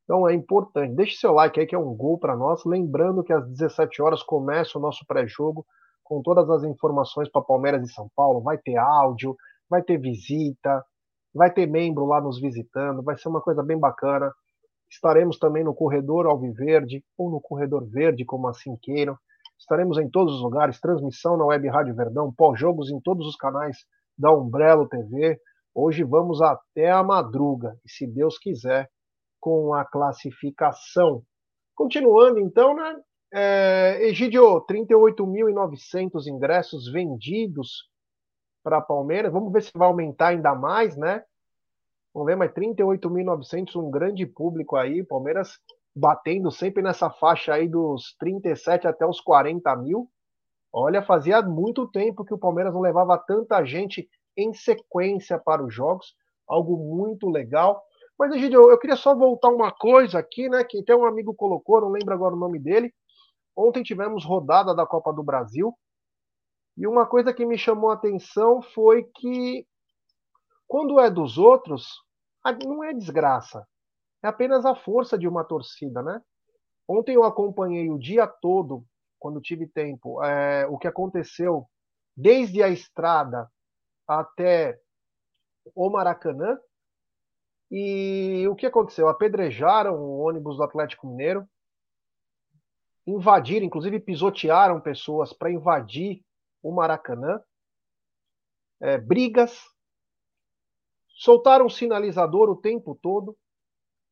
Então 0.03 0.29
é 0.29 0.35
importante. 0.35 0.95
Deixe 0.95 1.17
seu 1.17 1.33
like 1.33 1.59
aí, 1.59 1.67
que 1.67 1.75
é 1.75 1.79
um 1.79 1.95
gol 1.95 2.19
para 2.19 2.37
nós. 2.37 2.65
Lembrando 2.65 3.23
que 3.23 3.33
às 3.33 3.47
17 3.49 4.03
horas 4.03 4.23
começa 4.23 4.79
o 4.79 4.81
nosso 4.81 5.05
pré-jogo 5.07 5.65
com 6.03 6.21
todas 6.21 6.49
as 6.51 6.65
informações 6.65 7.29
para 7.31 7.41
Palmeiras 7.41 7.89
e 7.89 7.93
São 7.93 8.11
Paulo. 8.15 8.43
Vai 8.43 8.59
ter 8.59 8.77
áudio, 8.77 9.37
vai 9.71 9.83
ter 9.83 9.99
visita, 9.99 10.85
vai 11.33 11.51
ter 11.53 11.67
membro 11.67 12.05
lá 12.05 12.21
nos 12.21 12.41
visitando. 12.41 13.03
Vai 13.03 13.17
ser 13.17 13.29
uma 13.29 13.41
coisa 13.41 13.63
bem 13.63 13.79
bacana. 13.79 14.33
Estaremos 14.91 15.39
também 15.39 15.65
no 15.65 15.75
corredor 15.75 16.27
Alviverde 16.27 17.03
ou 17.17 17.31
no 17.31 17.41
corredor 17.41 17.85
Verde, 17.89 18.25
como 18.25 18.49
assim 18.49 18.77
queiram. 18.83 19.17
Estaremos 19.59 19.99
em 19.99 20.09
todos 20.09 20.35
os 20.35 20.43
lugares, 20.43 20.81
transmissão 20.81 21.37
na 21.37 21.47
Web 21.47 21.69
Rádio 21.69 21.95
Verdão, 21.95 22.33
pós-jogos 22.33 22.91
em 22.91 23.01
todos 23.01 23.27
os 23.27 23.37
canais 23.37 23.79
da 24.17 24.33
Umbrello 24.33 24.89
TV. 24.89 25.41
Hoje 25.75 26.05
vamos 26.05 26.41
até 26.41 26.91
a 26.91 27.03
madruga, 27.03 27.77
e 27.85 27.91
se 27.91 28.07
Deus 28.07 28.39
quiser, 28.39 28.89
com 29.41 29.75
a 29.75 29.85
classificação. 29.85 31.23
Continuando, 31.75 32.39
então, 32.39 32.75
né? 32.75 32.97
É, 33.33 33.99
Egidio, 34.09 34.65
38.900 34.67 36.27
ingressos 36.29 36.91
vendidos 36.91 37.89
para 38.63 38.81
Palmeiras. 38.81 39.33
Vamos 39.33 39.53
ver 39.53 39.63
se 39.63 39.73
vai 39.75 39.89
aumentar 39.89 40.29
ainda 40.29 40.55
mais, 40.55 40.97
né? 40.97 41.25
Vamos 42.15 42.27
ver, 42.27 42.37
mas 42.37 42.53
38.900, 42.53 43.75
um 43.77 43.91
grande 43.91 44.25
público 44.25 44.77
aí. 44.77 45.03
Palmeiras 45.03 45.59
batendo 45.95 46.51
sempre 46.51 46.83
nessa 46.83 47.11
faixa 47.11 47.55
aí 47.55 47.69
dos 47.69 48.17
37 48.19 48.87
até 48.87 49.07
os 49.07 49.21
40 49.21 49.75
mil. 49.77 50.11
Olha, 50.73 51.03
fazia 51.03 51.41
muito 51.43 51.87
tempo 51.89 52.25
que 52.25 52.35
o 52.35 52.39
Palmeiras 52.39 52.75
não 52.75 52.81
levava 52.81 53.17
tanta 53.17 53.65
gente 53.65 54.09
em 54.37 54.53
sequência 54.53 55.39
para 55.39 55.65
os 55.65 55.73
jogos. 55.73 56.15
Algo 56.49 56.77
muito 56.77 57.29
legal. 57.29 57.81
Mas, 58.19 58.33
Egidio, 58.33 58.71
eu 58.71 58.79
queria 58.79 58.97
só 58.97 59.15
voltar 59.15 59.49
uma 59.49 59.73
coisa 59.73 60.19
aqui, 60.19 60.49
né? 60.49 60.65
Que 60.65 60.81
até 60.81 60.95
um 60.95 61.07
amigo 61.07 61.35
colocou, 61.35 61.81
não 61.81 61.91
lembro 61.91 62.13
agora 62.13 62.35
o 62.35 62.39
nome 62.39 62.59
dele. 62.59 62.93
Ontem 63.57 63.83
tivemos 63.83 64.25
rodada 64.25 64.75
da 64.75 64.85
Copa 64.85 65.13
do 65.13 65.23
Brasil. 65.23 65.73
E 66.77 66.87
uma 66.87 67.07
coisa 67.07 67.33
que 67.33 67.47
me 67.47 67.57
chamou 67.57 67.91
a 67.91 67.95
atenção 67.95 68.61
foi 68.61 69.05
que 69.15 69.65
quando 70.67 70.99
é 70.99 71.09
dos 71.09 71.39
outros, 71.39 71.87
não 72.65 72.83
é 72.83 72.93
desgraça. 72.93 73.65
É 74.25 74.27
apenas 74.27 74.65
a 74.65 74.75
força 74.75 75.19
de 75.19 75.29
uma 75.29 75.45
torcida, 75.45 76.03
né? 76.03 76.19
Ontem 76.89 77.15
eu 77.15 77.25
acompanhei 77.25 77.91
o 77.91 77.99
dia 77.99 78.27
todo, 78.27 78.83
quando 79.19 79.39
tive 79.39 79.67
tempo, 79.67 80.23
é, 80.25 80.67
o 80.67 80.79
que 80.79 80.89
aconteceu 80.89 81.69
desde 82.17 82.63
a 82.63 82.69
estrada 82.69 83.51
até 84.09 84.81
o 85.75 85.91
Maracanã, 85.91 86.59
e 87.71 88.47
o 88.49 88.55
que 88.55 88.65
aconteceu? 88.65 89.09
Apedrejaram 89.09 89.95
o 89.95 90.21
ônibus 90.21 90.57
do 90.57 90.63
Atlético 90.63 91.07
Mineiro, 91.07 91.47
invadiram, 93.07 93.67
inclusive 93.67 94.01
pisotearam 94.01 94.81
pessoas 94.81 95.35
para 95.35 95.51
invadir 95.51 96.25
o 96.63 96.73
Maracanã, 96.73 97.43
é, 98.81 98.97
brigas, 98.97 99.59
soltaram 101.09 101.69
sinalizador 101.69 102.49
o 102.49 102.57
tempo 102.57 102.99
todo. 103.03 103.37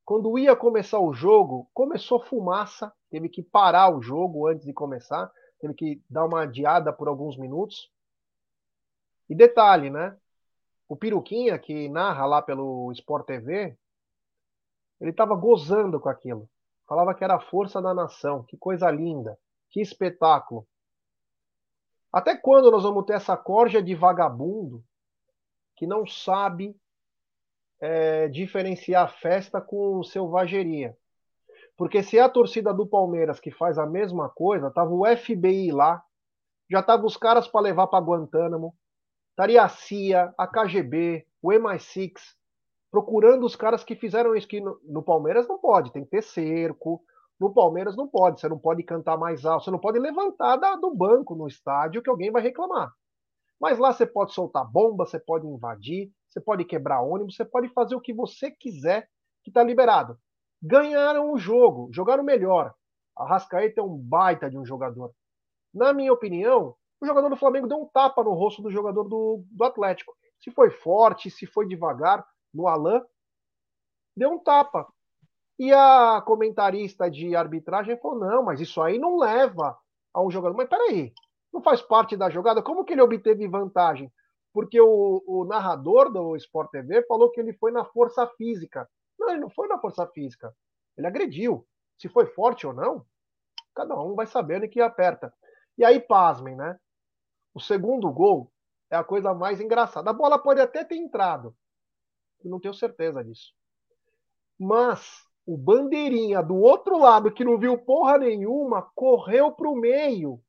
Quando 0.04 0.38
ia 0.38 0.56
começar 0.56 0.98
o 0.98 1.12
jogo, 1.12 1.68
começou 1.72 2.20
fumaça, 2.24 2.92
teve 3.10 3.28
que 3.28 3.42
parar 3.42 3.94
o 3.94 4.02
jogo 4.02 4.46
antes 4.48 4.64
de 4.64 4.72
começar, 4.72 5.30
teve 5.60 5.74
que 5.74 6.02
dar 6.10 6.26
uma 6.26 6.42
adiada 6.42 6.92
por 6.92 7.08
alguns 7.08 7.36
minutos. 7.36 7.90
E 9.28 9.34
detalhe, 9.34 9.90
né? 9.90 10.16
o 10.92 10.96
Piruquinha, 10.96 11.58
que 11.58 11.88
narra 11.88 12.26
lá 12.26 12.42
pelo 12.42 12.92
Sport 12.92 13.24
TV, 13.24 13.74
ele 15.00 15.10
estava 15.10 15.34
gozando 15.34 15.98
com 15.98 16.10
aquilo. 16.10 16.46
Falava 16.86 17.14
que 17.14 17.24
era 17.24 17.36
a 17.36 17.40
força 17.40 17.80
da 17.80 17.94
nação. 17.94 18.42
Que 18.44 18.58
coisa 18.58 18.90
linda. 18.90 19.38
Que 19.70 19.80
espetáculo. 19.80 20.68
Até 22.12 22.36
quando 22.36 22.70
nós 22.70 22.82
vamos 22.82 23.06
ter 23.06 23.14
essa 23.14 23.34
corja 23.38 23.82
de 23.82 23.94
vagabundo 23.94 24.84
que 25.74 25.86
não 25.86 26.06
sabe 26.06 26.78
é, 27.82 28.28
diferenciar 28.28 29.12
festa 29.20 29.60
com 29.60 30.02
selvageria? 30.02 30.96
Porque 31.76 32.02
se 32.02 32.16
é 32.16 32.20
a 32.20 32.28
torcida 32.28 32.72
do 32.72 32.86
Palmeiras 32.86 33.40
que 33.40 33.50
faz 33.50 33.78
a 33.78 33.84
mesma 33.86 34.28
coisa, 34.28 34.70
tava 34.70 34.90
o 34.90 35.04
FBI 35.04 35.72
lá, 35.72 36.02
já 36.70 36.82
tava 36.82 37.04
os 37.04 37.16
caras 37.16 37.48
para 37.48 37.60
levar 37.60 37.88
para 37.88 38.04
Guantánamo, 38.04 38.74
estaria 39.30 39.62
a 39.62 39.68
CIA, 39.68 40.32
a 40.38 40.46
KGB, 40.46 41.26
o 41.42 41.50
MI6, 41.50 42.12
procurando 42.90 43.44
os 43.44 43.56
caras 43.56 43.82
que 43.82 43.96
fizeram 43.96 44.34
isso. 44.36 44.46
Que 44.46 44.60
no, 44.60 44.78
no, 44.84 45.02
Palmeiras 45.02 45.48
não 45.48 45.58
pode, 45.58 45.92
tem 45.92 46.04
que 46.04 46.10
ter 46.10 46.22
cerco. 46.22 47.02
No 47.40 47.52
Palmeiras 47.52 47.96
não 47.96 48.06
pode, 48.06 48.40
você 48.40 48.48
não 48.48 48.58
pode 48.58 48.82
cantar 48.84 49.18
mais 49.18 49.44
alto, 49.44 49.64
você 49.64 49.70
não 49.70 49.78
pode 49.78 49.98
levantar 49.98 50.56
da, 50.56 50.76
do 50.76 50.94
banco 50.94 51.34
no 51.34 51.48
estádio 51.48 52.02
que 52.02 52.08
alguém 52.08 52.30
vai 52.30 52.42
reclamar. 52.42 52.92
Mas 53.62 53.78
lá 53.78 53.92
você 53.92 54.04
pode 54.04 54.34
soltar 54.34 54.68
bomba, 54.68 55.06
você 55.06 55.20
pode 55.20 55.46
invadir, 55.46 56.10
você 56.28 56.40
pode 56.40 56.64
quebrar 56.64 57.00
ônibus, 57.00 57.36
você 57.36 57.44
pode 57.44 57.68
fazer 57.68 57.94
o 57.94 58.00
que 58.00 58.12
você 58.12 58.50
quiser 58.50 59.08
que 59.44 59.50
está 59.50 59.62
liberado. 59.62 60.18
Ganharam 60.60 61.32
o 61.32 61.38
jogo, 61.38 61.88
jogaram 61.92 62.24
melhor. 62.24 62.74
A 63.16 63.24
Rascaeta 63.24 63.80
é 63.80 63.84
um 63.84 63.96
baita 63.96 64.50
de 64.50 64.58
um 64.58 64.64
jogador. 64.64 65.12
Na 65.72 65.92
minha 65.92 66.12
opinião, 66.12 66.74
o 67.00 67.06
jogador 67.06 67.28
do 67.28 67.36
Flamengo 67.36 67.68
deu 67.68 67.80
um 67.80 67.86
tapa 67.86 68.24
no 68.24 68.32
rosto 68.32 68.60
do 68.62 68.70
jogador 68.70 69.04
do, 69.04 69.44
do 69.48 69.64
Atlético. 69.64 70.12
Se 70.40 70.50
foi 70.50 70.70
forte, 70.70 71.30
se 71.30 71.46
foi 71.46 71.68
devagar, 71.68 72.26
no 72.52 72.66
Alain, 72.66 73.00
deu 74.16 74.32
um 74.32 74.40
tapa. 74.40 74.92
E 75.56 75.72
a 75.72 76.20
comentarista 76.26 77.08
de 77.08 77.36
arbitragem 77.36 77.96
falou: 77.98 78.18
não, 78.18 78.42
mas 78.42 78.60
isso 78.60 78.82
aí 78.82 78.98
não 78.98 79.18
leva 79.18 79.78
a 80.12 80.20
um 80.20 80.30
jogador. 80.32 80.56
Mas 80.56 80.68
peraí, 80.68 81.12
não 81.52 81.62
faz 81.62 81.82
parte 81.82 82.16
da 82.16 82.30
jogada? 82.30 82.62
Como 82.62 82.84
que 82.84 82.92
ele 82.92 83.02
obteve 83.02 83.46
vantagem? 83.46 84.12
Porque 84.52 84.80
o, 84.80 85.22
o 85.26 85.44
narrador 85.44 86.10
do 86.10 86.36
Sport 86.36 86.70
TV 86.70 87.02
falou 87.06 87.30
que 87.30 87.40
ele 87.40 87.52
foi 87.54 87.70
na 87.70 87.84
força 87.84 88.26
física. 88.36 88.88
Não, 89.18 89.30
ele 89.30 89.40
não 89.40 89.50
foi 89.50 89.68
na 89.68 89.78
força 89.78 90.06
física. 90.08 90.54
Ele 90.96 91.06
agrediu. 91.06 91.66
Se 91.98 92.08
foi 92.08 92.26
forte 92.26 92.66
ou 92.66 92.72
não, 92.72 93.04
cada 93.74 93.98
um 94.00 94.14
vai 94.14 94.26
sabendo 94.26 94.68
que 94.68 94.80
aperta. 94.80 95.32
E 95.78 95.84
aí, 95.84 96.00
pasmem, 96.00 96.56
né? 96.56 96.78
O 97.54 97.60
segundo 97.60 98.10
gol 98.10 98.50
é 98.90 98.96
a 98.96 99.04
coisa 99.04 99.32
mais 99.32 99.60
engraçada. 99.60 100.10
A 100.10 100.12
bola 100.12 100.38
pode 100.38 100.60
até 100.60 100.84
ter 100.84 100.96
entrado, 100.96 101.54
não 102.44 102.60
tenho 102.60 102.74
certeza 102.74 103.22
disso. 103.24 103.54
Mas 104.58 105.26
o 105.46 105.56
bandeirinha 105.56 106.42
do 106.42 106.56
outro 106.56 106.98
lado, 106.98 107.32
que 107.32 107.44
não 107.44 107.58
viu 107.58 107.78
porra 107.78 108.18
nenhuma, 108.18 108.90
correu 108.94 109.52
para 109.52 109.68
o 109.68 109.76
meio. 109.76 110.40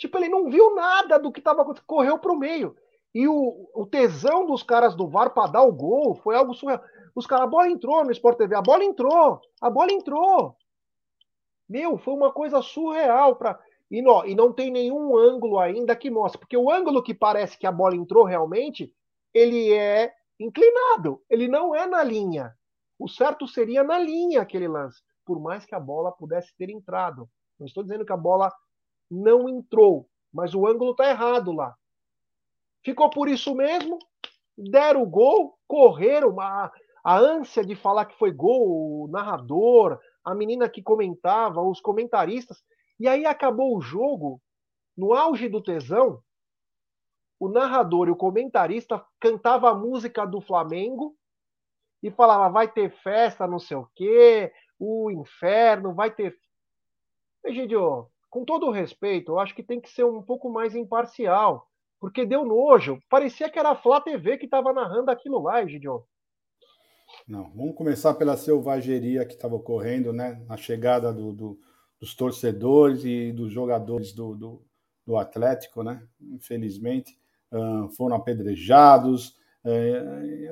Tipo, 0.00 0.16
ele 0.16 0.30
não 0.30 0.48
viu 0.48 0.74
nada 0.74 1.18
do 1.18 1.30
que 1.30 1.40
estava 1.40 1.60
acontecendo, 1.60 1.86
correu 1.86 2.18
para 2.18 2.32
o 2.32 2.38
meio. 2.38 2.74
E 3.14 3.28
o, 3.28 3.68
o, 3.74 3.84
tesão 3.84 4.46
dos 4.46 4.62
caras 4.62 4.94
do 4.96 5.06
VAR 5.06 5.34
para 5.34 5.52
dar 5.52 5.62
o 5.62 5.72
gol 5.72 6.14
foi 6.14 6.34
algo 6.34 6.54
surreal. 6.54 6.80
Os 7.14 7.26
caras, 7.26 7.44
a 7.44 7.48
bola 7.48 7.68
entrou 7.68 8.02
no 8.02 8.10
Sport 8.10 8.38
TV, 8.38 8.54
a 8.54 8.62
bola 8.62 8.82
entrou, 8.82 9.42
a 9.60 9.68
bola 9.68 9.92
entrou. 9.92 10.56
Meu, 11.68 11.98
foi 11.98 12.14
uma 12.14 12.32
coisa 12.32 12.62
surreal 12.62 13.36
para 13.36 13.60
e 13.90 14.00
não, 14.00 14.24
e 14.24 14.34
não 14.34 14.52
tem 14.52 14.70
nenhum 14.70 15.18
ângulo 15.18 15.58
ainda 15.58 15.94
que 15.94 16.10
mostre, 16.10 16.38
porque 16.38 16.56
o 16.56 16.70
ângulo 16.70 17.02
que 17.02 17.12
parece 17.12 17.58
que 17.58 17.66
a 17.66 17.72
bola 17.72 17.96
entrou 17.96 18.24
realmente, 18.24 18.94
ele 19.34 19.72
é 19.74 20.14
inclinado, 20.38 21.20
ele 21.28 21.46
não 21.46 21.74
é 21.74 21.86
na 21.86 22.02
linha. 22.02 22.54
O 22.98 23.08
certo 23.08 23.46
seria 23.48 23.82
na 23.82 23.98
linha 23.98 24.40
aquele 24.40 24.68
lance, 24.68 25.02
por 25.26 25.40
mais 25.40 25.66
que 25.66 25.74
a 25.74 25.80
bola 25.80 26.12
pudesse 26.12 26.56
ter 26.56 26.70
entrado. 26.70 27.28
Não 27.58 27.66
estou 27.66 27.82
dizendo 27.82 28.06
que 28.06 28.12
a 28.12 28.16
bola 28.16 28.50
não 29.10 29.48
entrou, 29.48 30.08
mas 30.32 30.54
o 30.54 30.66
ângulo 30.66 30.92
está 30.92 31.08
errado 31.08 31.52
lá. 31.52 31.74
Ficou 32.84 33.10
por 33.10 33.28
isso 33.28 33.54
mesmo, 33.54 33.98
deram 34.56 35.02
o 35.02 35.06
gol, 35.06 35.58
correram, 35.66 36.40
a, 36.40 36.72
a 37.02 37.18
ânsia 37.18 37.64
de 37.64 37.74
falar 37.74 38.06
que 38.06 38.18
foi 38.18 38.30
gol, 38.30 39.04
o 39.04 39.08
narrador, 39.08 39.98
a 40.24 40.34
menina 40.34 40.68
que 40.68 40.82
comentava, 40.82 41.60
os 41.62 41.80
comentaristas, 41.80 42.62
e 42.98 43.08
aí 43.08 43.26
acabou 43.26 43.76
o 43.76 43.80
jogo, 43.80 44.40
no 44.96 45.12
auge 45.14 45.48
do 45.48 45.62
tesão, 45.62 46.22
o 47.38 47.48
narrador 47.48 48.08
e 48.08 48.10
o 48.10 48.16
comentarista 48.16 49.02
cantava 49.18 49.70
a 49.70 49.74
música 49.74 50.26
do 50.26 50.42
Flamengo 50.42 51.16
e 52.02 52.10
falava: 52.10 52.52
vai 52.52 52.68
ter 52.68 52.90
festa, 53.02 53.46
não 53.46 53.58
sei 53.58 53.78
o 53.78 53.88
quê, 53.94 54.52
o 54.78 55.10
inferno, 55.10 55.94
vai 55.94 56.10
ter. 56.10 56.38
Egidio, 57.42 58.10
com 58.30 58.44
todo 58.44 58.66
o 58.66 58.70
respeito, 58.70 59.32
eu 59.32 59.40
acho 59.40 59.54
que 59.54 59.62
tem 59.62 59.80
que 59.80 59.90
ser 59.90 60.04
um 60.04 60.22
pouco 60.22 60.48
mais 60.48 60.74
imparcial, 60.74 61.66
porque 61.98 62.24
deu 62.24 62.44
nojo. 62.44 62.98
Parecia 63.10 63.50
que 63.50 63.58
era 63.58 63.70
a 63.70 63.76
Flá 63.76 64.00
TV 64.00 64.38
que 64.38 64.44
estava 64.44 64.72
narrando 64.72 65.10
aquilo 65.10 65.42
lá, 65.42 65.66
Gideon. 65.66 66.00
Não, 67.26 67.50
vamos 67.50 67.74
começar 67.74 68.14
pela 68.14 68.36
selvageria 68.36 69.26
que 69.26 69.34
estava 69.34 69.56
ocorrendo, 69.56 70.12
né? 70.12 70.40
Na 70.46 70.56
chegada 70.56 71.12
do, 71.12 71.32
do, 71.32 71.58
dos 72.00 72.14
torcedores 72.14 73.04
e 73.04 73.32
dos 73.32 73.52
jogadores 73.52 74.12
do, 74.12 74.36
do, 74.36 74.62
do 75.04 75.16
Atlético, 75.16 75.82
né? 75.82 76.06
Infelizmente, 76.20 77.18
foram 77.96 78.14
apedrejados. 78.14 79.36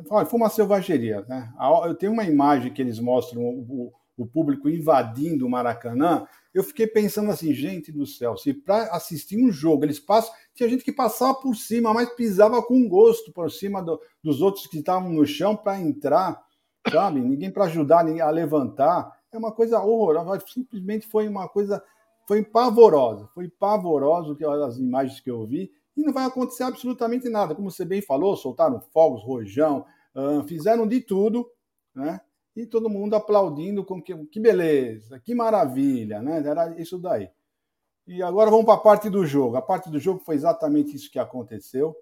Foi 0.08 0.38
uma 0.38 0.50
selvageria, 0.50 1.24
né? 1.28 1.52
Eu 1.86 1.94
tenho 1.94 2.12
uma 2.12 2.24
imagem 2.24 2.72
que 2.72 2.82
eles 2.82 2.98
mostram 2.98 3.42
o, 3.42 3.92
o 4.22 4.26
público 4.26 4.68
invadindo 4.68 5.46
o 5.46 5.50
Maracanã, 5.50 6.26
eu 6.52 6.64
fiquei 6.64 6.86
pensando 6.86 7.30
assim, 7.30 7.54
gente 7.54 7.92
do 7.92 8.04
céu, 8.04 8.36
se 8.36 8.52
para 8.52 8.84
assistir 8.94 9.42
um 9.42 9.50
jogo 9.50 9.84
eles 9.84 10.00
passam, 10.00 10.32
tinha 10.54 10.68
gente 10.68 10.82
que 10.82 10.92
passava 10.92 11.34
por 11.34 11.54
cima, 11.54 11.94
mas 11.94 12.12
pisava 12.14 12.60
com 12.62 12.88
gosto 12.88 13.32
por 13.32 13.50
cima 13.50 13.80
do, 13.80 14.00
dos 14.22 14.42
outros 14.42 14.66
que 14.66 14.78
estavam 14.78 15.10
no 15.10 15.24
chão 15.24 15.56
para 15.56 15.80
entrar, 15.80 16.42
sabe? 16.90 17.20
Ninguém 17.20 17.50
para 17.50 17.66
ajudar 17.66 18.00
a 18.00 18.30
levantar. 18.30 19.08
É 19.30 19.38
uma 19.38 19.52
coisa 19.52 19.80
horrorosa, 19.80 20.44
simplesmente 20.48 21.06
foi 21.06 21.28
uma 21.28 21.48
coisa, 21.48 21.82
foi 22.26 22.42
pavorosa, 22.42 23.28
foi 23.34 23.48
pavoroso 23.48 24.36
as 24.64 24.78
imagens 24.78 25.20
que 25.20 25.30
eu 25.30 25.46
vi, 25.46 25.70
e 25.96 26.02
não 26.02 26.12
vai 26.12 26.24
acontecer 26.24 26.64
absolutamente 26.64 27.28
nada. 27.28 27.54
Como 27.54 27.70
você 27.70 27.84
bem 27.84 28.00
falou, 28.00 28.36
soltaram 28.36 28.80
fogos, 28.92 29.22
rojão, 29.22 29.84
fizeram 30.46 30.86
de 30.88 31.00
tudo, 31.00 31.48
né? 31.94 32.20
E 32.58 32.66
todo 32.66 32.90
mundo 32.90 33.14
aplaudindo 33.14 33.84
com 33.84 34.02
que, 34.02 34.16
que 34.26 34.40
beleza, 34.40 35.20
que 35.20 35.32
maravilha, 35.32 36.20
né? 36.20 36.42
Era 36.44 36.74
isso 36.80 36.98
daí. 36.98 37.30
E 38.04 38.20
agora 38.20 38.50
vamos 38.50 38.64
para 38.64 38.74
a 38.74 38.78
parte 38.78 39.08
do 39.08 39.24
jogo. 39.24 39.56
A 39.56 39.62
parte 39.62 39.88
do 39.88 40.00
jogo 40.00 40.18
foi 40.18 40.34
exatamente 40.34 40.96
isso 40.96 41.10
que 41.10 41.20
aconteceu, 41.20 41.94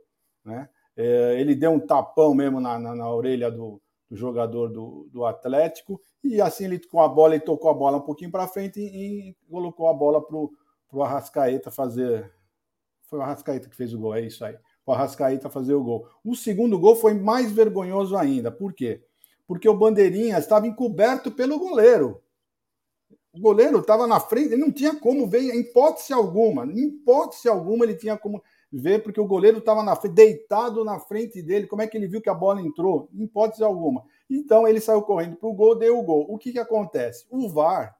né? 0.43 0.69
É, 0.97 1.39
ele 1.39 1.55
deu 1.55 1.73
um 1.73 1.81
tapão 1.81 2.35
mesmo 2.35 2.59
na, 2.59 2.79
na, 2.79 2.95
na 2.95 3.13
orelha 3.13 3.51
do, 3.51 3.83
do 4.09 4.17
jogador 4.17 4.69
do, 4.69 5.07
do, 5.13 5.27
Atlético 5.27 6.01
e 6.25 6.41
assim 6.41 6.65
ele 6.65 6.79
com 6.79 7.03
a 7.03 7.09
bola 7.09 7.35
ele 7.35 7.45
tocou 7.45 7.71
a 7.71 7.75
bola 7.75 7.99
um 7.99 8.03
pouquinho 8.03 8.31
para 8.31 8.49
frente 8.49 8.81
e, 8.81 9.29
e, 9.29 9.37
colocou 9.51 9.91
a 9.91 9.93
bola 9.93 10.23
para 10.27 10.37
o 10.37 11.03
Arrascaeta 11.03 11.71
fazer. 11.71 12.33
Foi 13.11 13.19
o 13.19 13.23
Arrascaeta 13.23 13.69
que 13.69 13.77
fez 13.77 13.93
o 13.93 13.99
gol, 13.99 14.15
é 14.15 14.23
isso 14.23 14.43
aí. 14.43 14.57
O 14.87 14.93
Arrascaeta 14.93 15.51
fazer 15.51 15.75
o 15.75 15.85
gol. 15.85 16.09
O 16.25 16.35
segundo 16.35 16.79
gol 16.79 16.97
foi 16.97 17.13
mais 17.13 17.53
vergonhoso 17.53 18.17
ainda. 18.17 18.51
Por 18.51 18.73
quê? 18.73 19.03
Porque 19.47 19.69
o 19.69 19.77
Bandeirinha 19.77 20.39
estava 20.39 20.67
encoberto 20.67 21.31
pelo 21.31 21.59
goleiro. 21.59 22.23
O 23.33 23.41
goleiro 23.41 23.81
estava 23.81 24.07
na 24.07 24.19
frente, 24.19 24.55
ele 24.55 24.63
não 24.63 24.73
tinha 24.73 24.99
como 24.99 25.27
ver, 25.29 25.41
em 25.41 25.61
hipótese 25.61 26.13
alguma, 26.13 26.65
em 26.65 26.89
hipótese 26.89 27.49
alguma 27.49 27.85
ele 27.85 27.95
tinha 27.95 28.17
como 28.17 28.43
ver, 28.73 29.03
porque 29.03 29.21
o 29.21 29.27
goleiro 29.27 29.59
estava 29.59 29.85
deitado 30.09 30.85
na 30.85 30.99
frente 30.99 31.43
dele. 31.43 31.67
Como 31.67 31.83
é 31.83 31.87
que 31.87 31.97
ele 31.97 32.09
viu 32.09 32.21
que 32.21 32.31
a 32.31 32.35
bola 32.35 32.61
entrou? 32.61 33.09
Em 33.13 33.25
hipótese 33.25 33.63
alguma. 33.63 34.05
Então 34.29 34.67
ele 34.67 34.81
saiu 34.81 35.03
correndo 35.03 35.37
para 35.37 35.49
o 35.49 35.55
gol, 35.55 35.79
deu 35.79 35.99
o 35.99 36.03
gol. 36.03 36.27
O 36.29 36.39
que, 36.39 36.53
que 36.53 36.59
acontece? 36.59 37.27
O 37.31 37.49
VAR, 37.49 37.97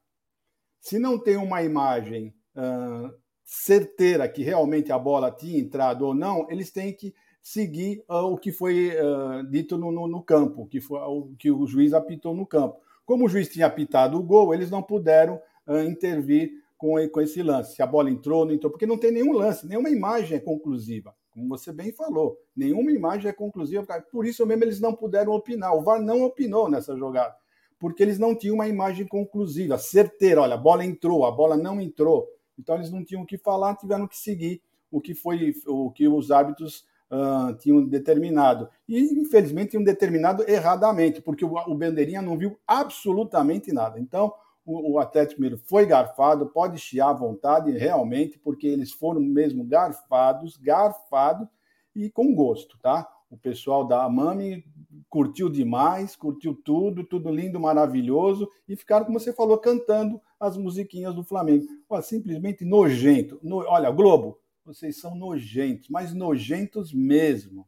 se 0.81 0.99
não 0.99 1.19
tem 1.19 1.37
uma 1.37 1.63
imagem 1.63 2.35
uh, 2.57 3.15
certeira 3.45 4.29
que 4.29 4.43
realmente 4.43 4.91
a 4.91 4.99
bola 4.99 5.31
tinha 5.31 5.59
entrado 5.59 6.07
ou 6.07 6.15
não, 6.15 6.51
eles 6.51 6.71
têm 6.73 6.93
que 6.93 7.15
seguir 7.47 8.03
uh, 8.09 8.27
o 8.27 8.37
que 8.37 8.51
foi 8.51 8.91
uh, 8.91 9.49
dito 9.49 9.79
no, 9.79 9.93
no, 9.93 10.09
no, 10.09 10.21
campo, 10.21 10.67
que 10.67 10.81
foi 10.81 10.99
o 10.99 11.31
que 11.39 11.49
o 11.49 11.65
juiz 11.65 11.93
apitou 11.93 12.35
no 12.35 12.45
campo. 12.45 12.81
Como 13.05 13.25
o 13.25 13.29
juiz 13.29 13.49
tinha 13.49 13.67
apitado 13.67 14.19
o 14.19 14.23
gol, 14.23 14.53
eles 14.53 14.69
não 14.69 14.83
puderam 14.83 15.41
uh, 15.65 15.79
intervir 15.79 16.51
com, 16.77 16.97
com 17.09 17.21
esse 17.21 17.45
lance, 17.45 17.77
se 17.77 17.83
a 17.83 17.87
bola 17.87 18.11
entrou 18.11 18.41
ou 18.41 18.47
não 18.47 18.53
entrou, 18.53 18.69
porque 18.69 18.85
não 18.85 18.99
tem 18.99 19.13
nenhum 19.13 19.31
lance, 19.31 19.65
nenhuma 19.65 19.89
imagem 19.89 20.37
é 20.37 20.41
conclusiva, 20.41 21.15
como 21.31 21.49
você 21.49 21.73
bem 21.73 21.93
falou, 21.93 22.37
nenhuma 22.55 22.91
imagem 22.91 23.31
é 23.31 23.33
conclusiva, 23.33 23.87
por 24.11 24.27
isso 24.27 24.45
mesmo 24.45 24.65
eles 24.65 24.81
não 24.81 24.93
puderam 24.93 25.33
opinar, 25.33 25.73
o 25.73 25.83
VAR 25.83 26.03
não 26.03 26.25
opinou 26.25 26.69
nessa 26.69 26.97
jogada, 26.97 27.33
porque 27.79 28.03
eles 28.03 28.19
não 28.19 28.35
tinham 28.35 28.57
uma 28.57 28.67
imagem 28.67 29.07
conclusiva, 29.07 29.79
certeira, 29.79 30.43
olha, 30.43 30.55
a 30.55 30.59
bola 30.59 30.85
entrou, 30.85 31.25
a 31.25 31.31
bola 31.31 31.57
não 31.57 31.81
entrou, 31.81 32.29
então 32.59 32.75
eles 32.75 32.91
não 32.91 33.05
tinham 33.05 33.23
o 33.23 33.27
que 33.27 33.39
falar, 33.39 33.77
tiveram 33.77 34.09
que 34.09 34.19
seguir 34.19 34.61
o 34.91 35.01
que 35.01 35.15
foi 35.15 35.55
o 35.65 35.93
que 35.93 36.09
os 36.09 36.33
árbitros 36.33 36.85
uh, 37.11 37.57
tinham 37.59 37.85
determinado. 37.85 38.69
E, 38.89 39.01
infelizmente, 39.21 39.71
tinham 39.71 39.85
determinado 39.85 40.49
erradamente, 40.49 41.21
porque 41.21 41.45
o, 41.45 41.53
o 41.55 41.75
Bandeirinha 41.75 42.23
não 42.23 42.37
viu 42.37 42.59
absolutamente 42.67 43.73
nada. 43.73 44.01
Então, 44.01 44.33
o, 44.65 44.93
o 44.93 44.99
Atlético 44.99 45.41
Mineiro 45.41 45.63
foi 45.65 45.87
garfado, 45.87 46.47
pode 46.47 46.79
chiar 46.79 47.11
à 47.11 47.15
vontade, 47.15 47.71
realmente, 47.71 48.39
porque 48.39 48.67
eles 48.67 48.93
foram 48.93 49.21
mesmo 49.21 49.65
garfados, 49.65 50.57
garfados 50.57 51.49
e 51.95 52.11
com 52.11 52.35
gosto, 52.35 52.79
tá? 52.79 53.09
O 53.31 53.37
pessoal 53.37 53.85
da 53.85 54.05
Amami 54.05 54.65
curtiu 55.09 55.49
demais, 55.49 56.15
curtiu 56.15 56.55
tudo, 56.55 57.05
tudo 57.05 57.31
lindo, 57.31 57.59
maravilhoso, 57.59 58.49
e 58.69 58.77
ficaram, 58.77 59.07
como 59.07 59.19
você 59.19 59.33
falou, 59.33 59.59
cantando 59.59 60.21
as 60.39 60.57
musiquinhas 60.57 61.15
do 61.15 61.25
Flamengo. 61.25 61.67
Ó, 61.89 62.01
simplesmente 62.01 62.65
nojento. 62.65 63.39
No, 63.43 63.59
olha, 63.59 63.91
Globo, 63.91 64.39
vocês 64.67 65.01
são 65.01 65.15
nojentos, 65.15 65.89
mas 65.89 66.13
nojentos 66.13 66.93
mesmo. 66.93 67.67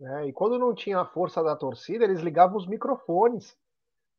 É, 0.00 0.26
e 0.26 0.32
quando 0.32 0.58
não 0.58 0.74
tinha 0.74 1.00
a 1.00 1.06
força 1.06 1.42
da 1.42 1.56
torcida, 1.56 2.04
eles 2.04 2.20
ligavam 2.20 2.58
os 2.58 2.66
microfones. 2.66 3.56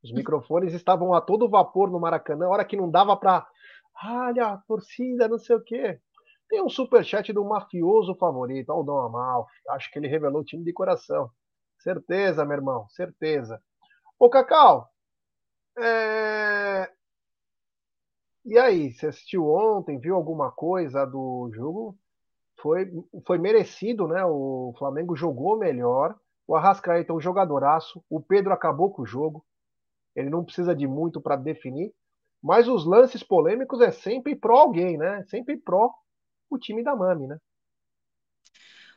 Os 0.03 0.11
microfones 0.11 0.73
estavam 0.73 1.13
a 1.13 1.21
todo 1.21 1.47
vapor 1.47 1.91
no 1.91 1.99
Maracanã, 1.99 2.47
hora 2.47 2.65
que 2.65 2.75
não 2.75 2.89
dava 2.89 3.15
para. 3.15 3.47
Olha, 4.03 4.57
torcida, 4.67 5.27
não 5.27 5.37
sei 5.37 5.55
o 5.55 5.63
quê. 5.63 5.99
Tem 6.49 6.63
um 6.63 6.69
superchat 6.69 7.31
do 7.31 7.45
mafioso 7.45 8.15
favorito, 8.15 8.73
o 8.73 8.83
Dom 8.83 8.99
Amalfi. 8.99 9.53
Acho 9.69 9.91
que 9.91 9.99
ele 9.99 10.07
revelou 10.07 10.41
o 10.41 10.45
time 10.45 10.63
de 10.63 10.73
coração. 10.73 11.29
Certeza, 11.77 12.43
meu 12.43 12.57
irmão, 12.57 12.89
certeza. 12.89 13.61
Ô, 14.17 14.29
Cacau, 14.29 14.89
é... 15.77 16.91
E 18.45 18.57
aí, 18.57 18.91
você 18.91 19.07
assistiu 19.07 19.47
ontem, 19.47 19.99
viu 19.99 20.15
alguma 20.15 20.51
coisa 20.51 21.05
do 21.05 21.49
jogo? 21.53 21.97
Foi, 22.61 22.91
foi 23.25 23.37
merecido, 23.37 24.07
né? 24.07 24.23
O 24.25 24.73
Flamengo 24.77 25.15
jogou 25.15 25.57
melhor. 25.57 26.15
O 26.47 26.55
Arrascaeta 26.55 27.11
é 27.11 27.15
um 27.15 27.21
jogadoraço. 27.21 28.03
O 28.09 28.21
Pedro 28.21 28.53
acabou 28.53 28.91
com 28.91 29.03
o 29.03 29.05
jogo. 29.05 29.45
Ele 30.15 30.29
não 30.29 30.43
precisa 30.43 30.75
de 30.75 30.87
muito 30.87 31.21
para 31.21 31.35
definir. 31.35 31.93
Mas 32.41 32.67
os 32.67 32.85
lances 32.85 33.23
polêmicos 33.23 33.81
é 33.81 33.91
sempre 33.91 34.35
pró 34.35 34.59
alguém, 34.59 34.97
né? 34.97 35.23
Sempre 35.27 35.57
pró 35.57 35.93
o 36.49 36.57
time 36.57 36.83
da 36.83 36.95
Mami, 36.95 37.27
né? 37.27 37.37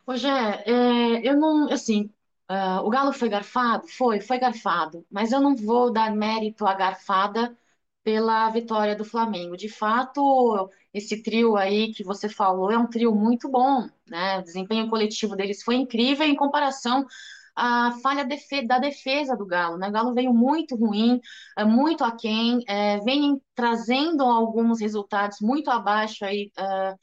Hoje 0.06 0.26
é, 0.28 1.28
eu 1.28 1.36
não, 1.38 1.70
assim, 1.72 2.10
uh, 2.50 2.84
o 2.84 2.90
Galo 2.90 3.12
foi 3.12 3.28
garfado? 3.28 3.86
Foi, 3.88 4.20
foi 4.20 4.38
garfado. 4.38 5.06
Mas 5.10 5.32
eu 5.32 5.40
não 5.40 5.54
vou 5.54 5.92
dar 5.92 6.14
mérito 6.14 6.66
à 6.66 6.74
garfada 6.74 7.56
pela 8.04 8.48
vitória 8.50 8.96
do 8.96 9.04
Flamengo. 9.04 9.56
De 9.56 9.68
fato, 9.68 10.70
esse 10.92 11.22
trio 11.22 11.56
aí 11.56 11.92
que 11.92 12.04
você 12.04 12.28
falou 12.28 12.70
é 12.70 12.78
um 12.78 12.86
trio 12.88 13.14
muito 13.14 13.48
bom, 13.48 13.88
né? 14.08 14.38
O 14.38 14.42
desempenho 14.42 14.88
coletivo 14.88 15.36
deles 15.36 15.62
foi 15.62 15.76
incrível 15.76 16.26
em 16.26 16.36
comparação 16.36 17.06
à 17.54 17.92
falha 18.02 18.26
da 18.66 18.78
defesa 18.78 19.36
do 19.36 19.46
Galo, 19.46 19.76
né? 19.78 19.88
O 19.88 19.92
Galo 19.92 20.14
veio 20.14 20.32
muito 20.32 20.74
ruim, 20.76 21.20
é, 21.56 21.64
muito 21.64 22.02
aquém, 22.04 22.60
é, 22.66 22.98
vem 23.00 23.40
trazendo 23.54 24.22
alguns 24.24 24.80
resultados 24.80 25.38
muito 25.40 25.70
abaixo 25.70 26.24
aí. 26.24 26.50
Uh, 26.58 26.98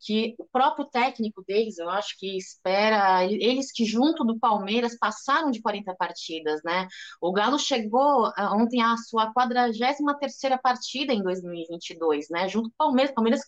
que 0.00 0.34
o 0.38 0.44
próprio 0.46 0.86
técnico 0.86 1.42
deles, 1.46 1.78
eu 1.78 1.88
acho 1.90 2.18
que 2.18 2.36
espera, 2.36 3.24
eles 3.24 3.72
que 3.72 3.84
junto 3.84 4.24
do 4.24 4.38
Palmeiras 4.38 4.96
passaram 4.98 5.50
de 5.50 5.60
40 5.60 5.94
partidas, 5.94 6.60
né? 6.64 6.86
O 7.20 7.32
Galo 7.32 7.58
chegou 7.58 8.26
ah, 8.36 8.54
ontem 8.56 8.82
à 8.82 8.96
sua 8.96 9.32
43ª 9.32 10.58
partida 10.58 11.12
em 11.12 11.22
2022, 11.22 12.28
né? 12.30 12.48
Junto 12.48 12.68
com 12.70 12.74
o 12.74 12.86
Palmeiras, 12.86 13.14
Palmeiras 13.14 13.40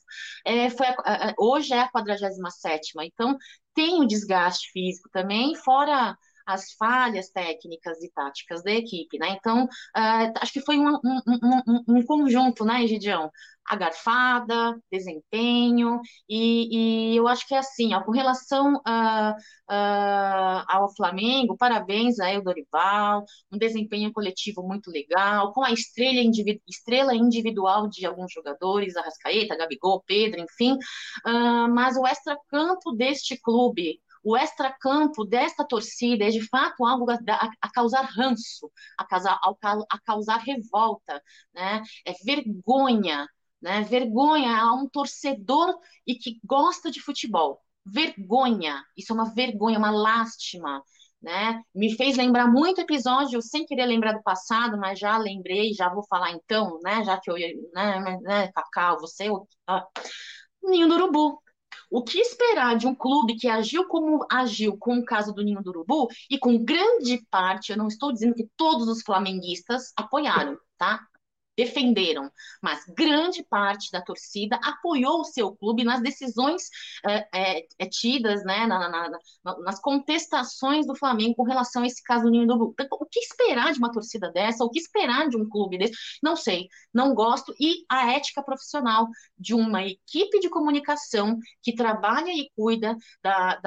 é, 0.45 0.71
foi 0.71 0.87
a, 0.87 1.35
hoje 1.39 1.73
é 1.73 1.81
a 1.81 1.91
47ª, 1.91 3.05
então 3.05 3.37
tem 3.75 4.01
o 4.01 4.07
desgaste 4.07 4.71
físico 4.73 5.09
também, 5.13 5.55
fora 5.57 6.17
as 6.47 6.73
falhas 6.73 7.29
técnicas 7.31 8.03
e 8.03 8.11
táticas 8.11 8.63
da 8.63 8.71
equipe, 8.71 9.19
né? 9.19 9.37
Então, 9.39 9.65
uh, 9.65 10.33
acho 10.41 10.53
que 10.53 10.61
foi 10.61 10.79
um, 10.79 10.95
um, 10.95 11.21
um, 11.67 11.97
um 11.97 12.03
conjunto, 12.05 12.65
né, 12.65 12.85
Egidião? 12.85 13.31
A 13.67 13.77
garfada, 13.77 14.79
desempenho, 14.93 15.99
e, 16.29 17.13
e, 17.15 17.17
eu 17.17 17.27
acho 17.27 17.49
que 17.49 17.55
é 17.55 17.59
assim, 17.59 17.95
ó, 17.95 18.03
com 18.03 18.13
relação 18.13 18.75
uh, 18.75 19.31
uh, 19.71 20.65
ao 20.69 20.95
Flamengo, 20.95 21.57
parabéns 21.57 22.21
a 22.21 22.31
El 22.31 22.43
Dorival, 22.43 23.25
um 23.51 23.57
desempenho 23.57 24.13
coletivo 24.13 24.63
muito 24.63 24.91
legal, 24.91 25.51
com 25.55 25.65
a 25.65 25.73
estrela, 25.73 26.21
individu 26.21 26.61
estrela 26.69 27.15
individual 27.15 27.89
de 27.89 28.05
alguns 28.05 28.31
jogadores, 28.33 28.97
Arrascaeta, 28.97 29.57
Gabigol, 29.57 30.03
Pedro, 30.07 30.43
enfim, 30.43 30.77
mas 31.73 31.97
o 31.97 32.07
extra-campo 32.07 32.93
deste 32.93 33.41
clube, 33.41 33.99
o 34.25 34.37
extracampo 34.37 35.25
desta 35.25 35.65
torcida 35.65 36.25
é 36.25 36.31
de 36.31 36.47
fato 36.49 36.85
algo 36.85 37.11
a, 37.11 37.19
a, 37.61 37.71
causar 37.71 38.03
ranço, 38.03 38.71
a 38.99 39.05
causar, 39.07 39.39
a 39.91 39.99
causar 40.01 40.39
revolta, 40.39 41.23
né? 41.55 41.83
É 42.07 42.13
vergonha 42.25 43.27
né? 43.65 43.83
Vergonha 43.83 44.55
a 44.59 44.75
um 44.75 44.87
torcedor 44.87 45.75
e 46.07 46.15
que 46.15 46.39
gosta 46.45 46.91
de 46.91 47.01
futebol. 47.01 47.59
Vergonha, 47.85 48.83
isso 48.97 49.13
é 49.13 49.15
uma 49.15 49.35
vergonha, 49.35 49.79
uma 49.79 49.91
lástima, 49.91 50.83
né? 51.23 51.63
Me 51.75 51.97
fez 51.97 52.17
lembrar 52.19 52.47
muito 52.47 52.83
episódio, 52.83 53.41
sem 53.41 53.65
querer 53.65 53.87
lembrar 53.87 54.13
do 54.13 54.23
passado, 54.23 54.77
mas 54.79 54.99
já 54.99 55.17
lembrei, 55.17 55.73
já 55.73 55.89
vou 55.89 56.05
falar 56.07 56.33
então, 56.33 56.79
né? 56.83 57.03
Já 57.05 57.19
que 57.19 57.31
eu, 57.31 57.37
né, 57.73 58.19
né 58.23 58.53
Cacau, 58.53 59.01
você, 59.01 59.29
ah, 59.67 59.87
Ninho 60.63 60.89
do 60.89 60.95
Urubu. 60.95 61.44
O 61.95 62.03
que 62.03 62.19
esperar 62.19 62.77
de 62.77 62.89
um 62.89 62.95
clube 62.95 63.37
que 63.37 63.47
agiu 63.47 63.87
como 63.87 64.27
agiu 64.29 64.77
com 64.77 64.99
o 64.99 65.05
caso 65.05 65.33
do 65.33 65.45
Ninho 65.45 65.63
do 65.63 65.71
Urubu 65.71 66.09
e 66.29 66.37
com 66.37 66.59
grande 66.59 67.25
parte, 67.31 67.71
eu 67.71 67.79
não 67.79 67.87
estou 67.87 68.13
dizendo 68.13 68.35
que 68.35 68.51
todos 68.57 68.89
os 68.89 69.01
flamenguistas 69.01 69.93
apoiaram, 69.97 70.59
tá? 70.77 71.07
Defenderam, 71.57 72.31
mas 72.63 72.85
grande 72.97 73.45
parte 73.45 73.91
da 73.91 74.03
torcida 74.03 74.59
apoiou 74.63 75.21
o 75.21 75.25
seu 75.25 75.55
clube 75.55 75.85
nas 75.85 76.01
decisões 76.03 76.69
é, 77.07 77.29
é, 77.35 77.67
é 77.79 77.87
tidas, 77.87 78.45
né, 78.45 78.67
na, 78.67 78.89
na, 78.89 79.11
na, 79.11 79.59
nas 79.61 79.81
contestações 79.81 80.87
do 80.87 80.97
Flamengo 80.97 81.37
com 81.37 81.45
relação 81.45 81.83
a 81.83 81.87
esse 81.87 82.03
caso 82.03 82.25
do 82.25 82.31
Ninho 82.31 82.47
do 82.47 82.75
Então, 82.79 82.99
o 83.01 83.07
que 83.07 83.21
esperar 83.21 83.73
de 83.73 83.79
uma 83.79 83.93
torcida 83.93 84.31
dessa? 84.31 84.65
O 84.65 84.71
que 84.71 84.79
esperar 84.79 85.29
de 85.29 85.37
um 85.37 85.49
clube 85.49 85.79
desse? 85.79 85.95
Não 86.23 86.37
sei, 86.37 86.69
não 86.93 87.15
gosto. 87.15 87.55
E 87.61 87.85
a 87.89 88.13
ética 88.13 88.43
profissional 88.43 89.07
de 89.39 89.55
uma 89.55 89.85
equipe 89.85 90.41
de 90.41 90.49
comunicação 90.49 91.39
que 91.63 91.75
trabalha 91.75 92.31
e 92.31 92.51
cuida 92.57 92.97
da, 93.23 93.61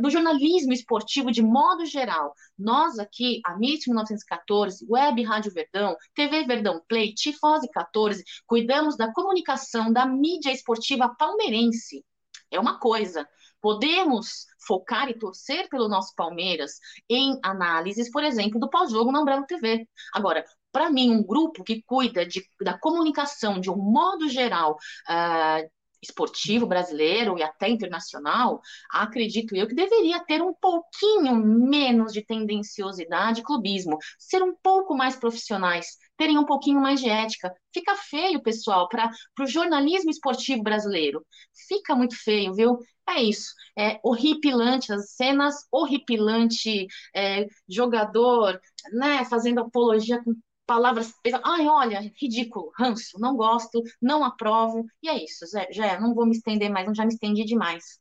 do 0.00 0.10
jornalismo 0.10 0.72
esportivo 0.72 1.30
de 1.30 1.42
modo 1.42 1.84
geral. 1.84 2.34
Nós 2.58 2.98
aqui, 2.98 3.40
a 3.44 3.54
MIT 3.54 3.88
1914, 3.88 4.55
14, 4.56 4.86
Web 4.88 5.22
Rádio 5.22 5.52
Verdão, 5.52 5.96
TV 6.14 6.44
Verdão 6.44 6.80
Play, 6.88 7.12
Tifose 7.12 7.68
14, 7.70 8.24
cuidamos 8.46 8.96
da 8.96 9.12
comunicação 9.12 9.92
da 9.92 10.06
mídia 10.06 10.50
esportiva 10.50 11.14
palmeirense. 11.18 12.04
É 12.50 12.58
uma 12.58 12.78
coisa. 12.78 13.28
Podemos 13.60 14.46
focar 14.66 15.08
e 15.08 15.18
torcer 15.18 15.68
pelo 15.68 15.88
nosso 15.88 16.14
Palmeiras 16.14 16.72
em 17.08 17.38
análises, 17.42 18.10
por 18.10 18.24
exemplo, 18.24 18.58
do 18.58 18.70
pós-jogo 18.70 19.12
na 19.12 19.20
Umbrella 19.20 19.46
TV. 19.46 19.86
Agora, 20.12 20.44
para 20.72 20.90
mim, 20.90 21.10
um 21.10 21.24
grupo 21.24 21.64
que 21.64 21.82
cuida 21.82 22.24
de, 22.24 22.44
da 22.60 22.78
comunicação 22.78 23.60
de 23.60 23.70
um 23.70 23.76
modo 23.76 24.28
geral, 24.28 24.76
uh, 25.08 25.70
esportivo 26.06 26.66
brasileiro 26.66 27.38
e 27.38 27.42
até 27.42 27.68
internacional, 27.68 28.60
acredito 28.90 29.54
eu 29.54 29.66
que 29.66 29.74
deveria 29.74 30.20
ter 30.24 30.42
um 30.42 30.54
pouquinho 30.54 31.36
menos 31.36 32.12
de 32.12 32.24
tendenciosidade 32.24 33.40
e 33.40 33.44
clubismo, 33.44 33.98
ser 34.18 34.42
um 34.42 34.54
pouco 34.62 34.94
mais 34.94 35.16
profissionais, 35.16 35.96
terem 36.16 36.38
um 36.38 36.44
pouquinho 36.44 36.80
mais 36.80 37.00
de 37.00 37.08
ética. 37.08 37.52
Fica 37.72 37.94
feio, 37.96 38.42
pessoal, 38.42 38.88
para 38.88 39.10
o 39.40 39.46
jornalismo 39.46 40.10
esportivo 40.10 40.62
brasileiro. 40.62 41.24
Fica 41.68 41.94
muito 41.94 42.16
feio, 42.16 42.54
viu? 42.54 42.78
É 43.08 43.22
isso. 43.22 43.54
É 43.78 44.00
horripilante, 44.02 44.92
as 44.92 45.10
cenas 45.10 45.54
horripilante, 45.70 46.86
é, 47.14 47.46
jogador, 47.68 48.60
né, 48.92 49.24
fazendo 49.26 49.60
apologia 49.60 50.22
com 50.22 50.34
palavras 50.66 51.14
Ai, 51.44 51.66
olha, 51.68 52.00
ridículo, 52.20 52.72
ranço, 52.78 53.18
não 53.18 53.36
gosto, 53.36 53.82
não 54.02 54.24
aprovo. 54.24 54.84
E 55.02 55.08
é 55.08 55.24
isso, 55.24 55.46
Zé. 55.46 55.68
Já 55.70 55.98
não 56.00 56.14
vou 56.14 56.26
me 56.26 56.32
estender 56.36 56.70
mais, 56.70 56.86
não 56.86 56.94
já 56.94 57.04
me 57.04 57.12
estendi 57.12 57.44
demais. 57.44 58.00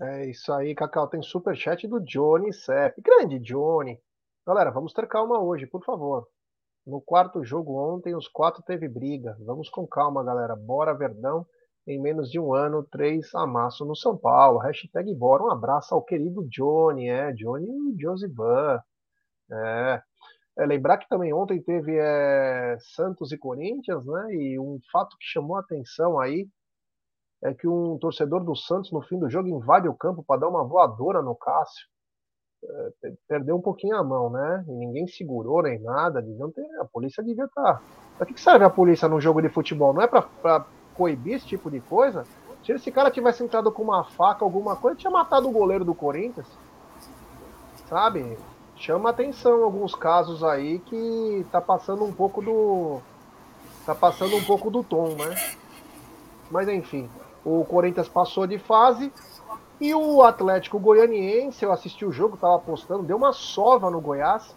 É 0.00 0.28
isso 0.28 0.52
aí, 0.52 0.74
Cacau. 0.74 1.06
Tem 1.08 1.22
super 1.22 1.56
chat 1.56 1.86
do 1.86 2.00
Johnny 2.00 2.52
Sepp. 2.52 3.00
Grande 3.00 3.38
Johnny. 3.38 3.98
Galera, 4.44 4.70
vamos 4.72 4.92
ter 4.92 5.06
calma 5.06 5.38
hoje, 5.38 5.66
por 5.66 5.84
favor. 5.84 6.26
No 6.84 7.00
quarto 7.00 7.44
jogo 7.44 7.78
ontem, 7.78 8.14
os 8.16 8.26
quatro 8.26 8.62
teve 8.64 8.88
briga. 8.88 9.36
Vamos 9.40 9.68
com 9.68 9.86
calma, 9.86 10.24
galera. 10.24 10.56
Bora, 10.56 10.92
Verdão. 10.92 11.46
Em 11.86 12.00
menos 12.00 12.30
de 12.30 12.40
um 12.40 12.52
ano, 12.52 12.82
três 12.82 13.32
amasso 13.34 13.84
no 13.84 13.94
São 13.94 14.16
Paulo. 14.16 14.58
Hashtag 14.58 15.14
bora. 15.14 15.44
Um 15.44 15.50
abraço 15.50 15.94
ao 15.94 16.02
querido 16.02 16.44
Johnny, 16.48 17.08
é. 17.08 17.32
Johnny 17.32 17.68
e 17.68 18.00
Josivan. 18.00 18.80
É. 19.52 20.02
É, 20.58 20.66
lembrar 20.66 20.98
que 20.98 21.08
também 21.08 21.32
ontem 21.32 21.62
teve 21.62 21.96
é, 21.96 22.76
Santos 22.94 23.32
e 23.32 23.38
Corinthians, 23.38 24.04
né? 24.04 24.34
E 24.34 24.58
um 24.58 24.78
fato 24.92 25.16
que 25.18 25.24
chamou 25.24 25.56
a 25.56 25.60
atenção 25.60 26.20
aí 26.20 26.46
é 27.42 27.52
que 27.54 27.66
um 27.66 27.98
torcedor 27.98 28.44
do 28.44 28.54
Santos, 28.54 28.92
no 28.92 29.02
fim 29.02 29.18
do 29.18 29.28
jogo, 29.28 29.48
invade 29.48 29.88
o 29.88 29.94
campo 29.94 30.22
para 30.22 30.40
dar 30.40 30.48
uma 30.48 30.64
voadora 30.64 31.22
no 31.22 31.34
Cássio. 31.34 31.86
É, 32.64 33.12
perdeu 33.26 33.56
um 33.56 33.60
pouquinho 33.60 33.96
a 33.96 34.04
mão, 34.04 34.30
né? 34.30 34.64
E 34.68 34.72
ninguém 34.72 35.06
segurou 35.08 35.62
nem 35.62 35.80
nada. 35.80 36.22
Deviam 36.22 36.50
ter, 36.50 36.64
a 36.80 36.84
polícia 36.84 37.22
devia 37.22 37.44
estar. 37.44 37.74
Tá... 37.74 37.82
Para 38.18 38.26
que 38.26 38.40
serve 38.40 38.64
a 38.64 38.70
polícia 38.70 39.08
num 39.08 39.20
jogo 39.20 39.40
de 39.40 39.48
futebol? 39.48 39.92
Não 39.92 40.02
é 40.02 40.06
para 40.06 40.66
coibir 40.94 41.36
esse 41.36 41.46
tipo 41.46 41.70
de 41.70 41.80
coisa? 41.80 42.24
Se 42.62 42.72
esse 42.72 42.92
cara 42.92 43.10
tivesse 43.10 43.42
entrado 43.42 43.72
com 43.72 43.82
uma 43.82 44.04
faca, 44.04 44.44
alguma 44.44 44.76
coisa, 44.76 44.96
tinha 44.96 45.10
matado 45.10 45.48
o 45.48 45.52
goleiro 45.52 45.84
do 45.84 45.94
Corinthians. 45.94 46.46
Sabe? 47.88 48.38
Chama 48.82 49.10
atenção 49.10 49.62
alguns 49.62 49.94
casos 49.94 50.42
aí 50.42 50.80
que 50.80 51.46
tá 51.52 51.60
passando 51.60 52.02
um 52.04 52.12
pouco 52.12 52.42
do 52.42 52.98
tá 53.86 53.94
passando 53.94 54.34
um 54.36 54.42
pouco 54.44 54.70
do 54.70 54.82
tom, 54.82 55.10
né? 55.10 55.36
Mas 56.50 56.68
enfim, 56.68 57.08
o 57.44 57.64
Corinthians 57.64 58.08
passou 58.08 58.44
de 58.44 58.58
fase 58.58 59.12
e 59.80 59.94
o 59.94 60.22
Atlético 60.22 60.80
Goianiense, 60.80 61.64
eu 61.64 61.72
assisti 61.72 62.04
o 62.04 62.12
jogo, 62.12 62.36
tava 62.36 62.56
apostando, 62.56 63.04
deu 63.04 63.16
uma 63.16 63.32
sova 63.32 63.88
no 63.88 64.00
Goiás. 64.00 64.54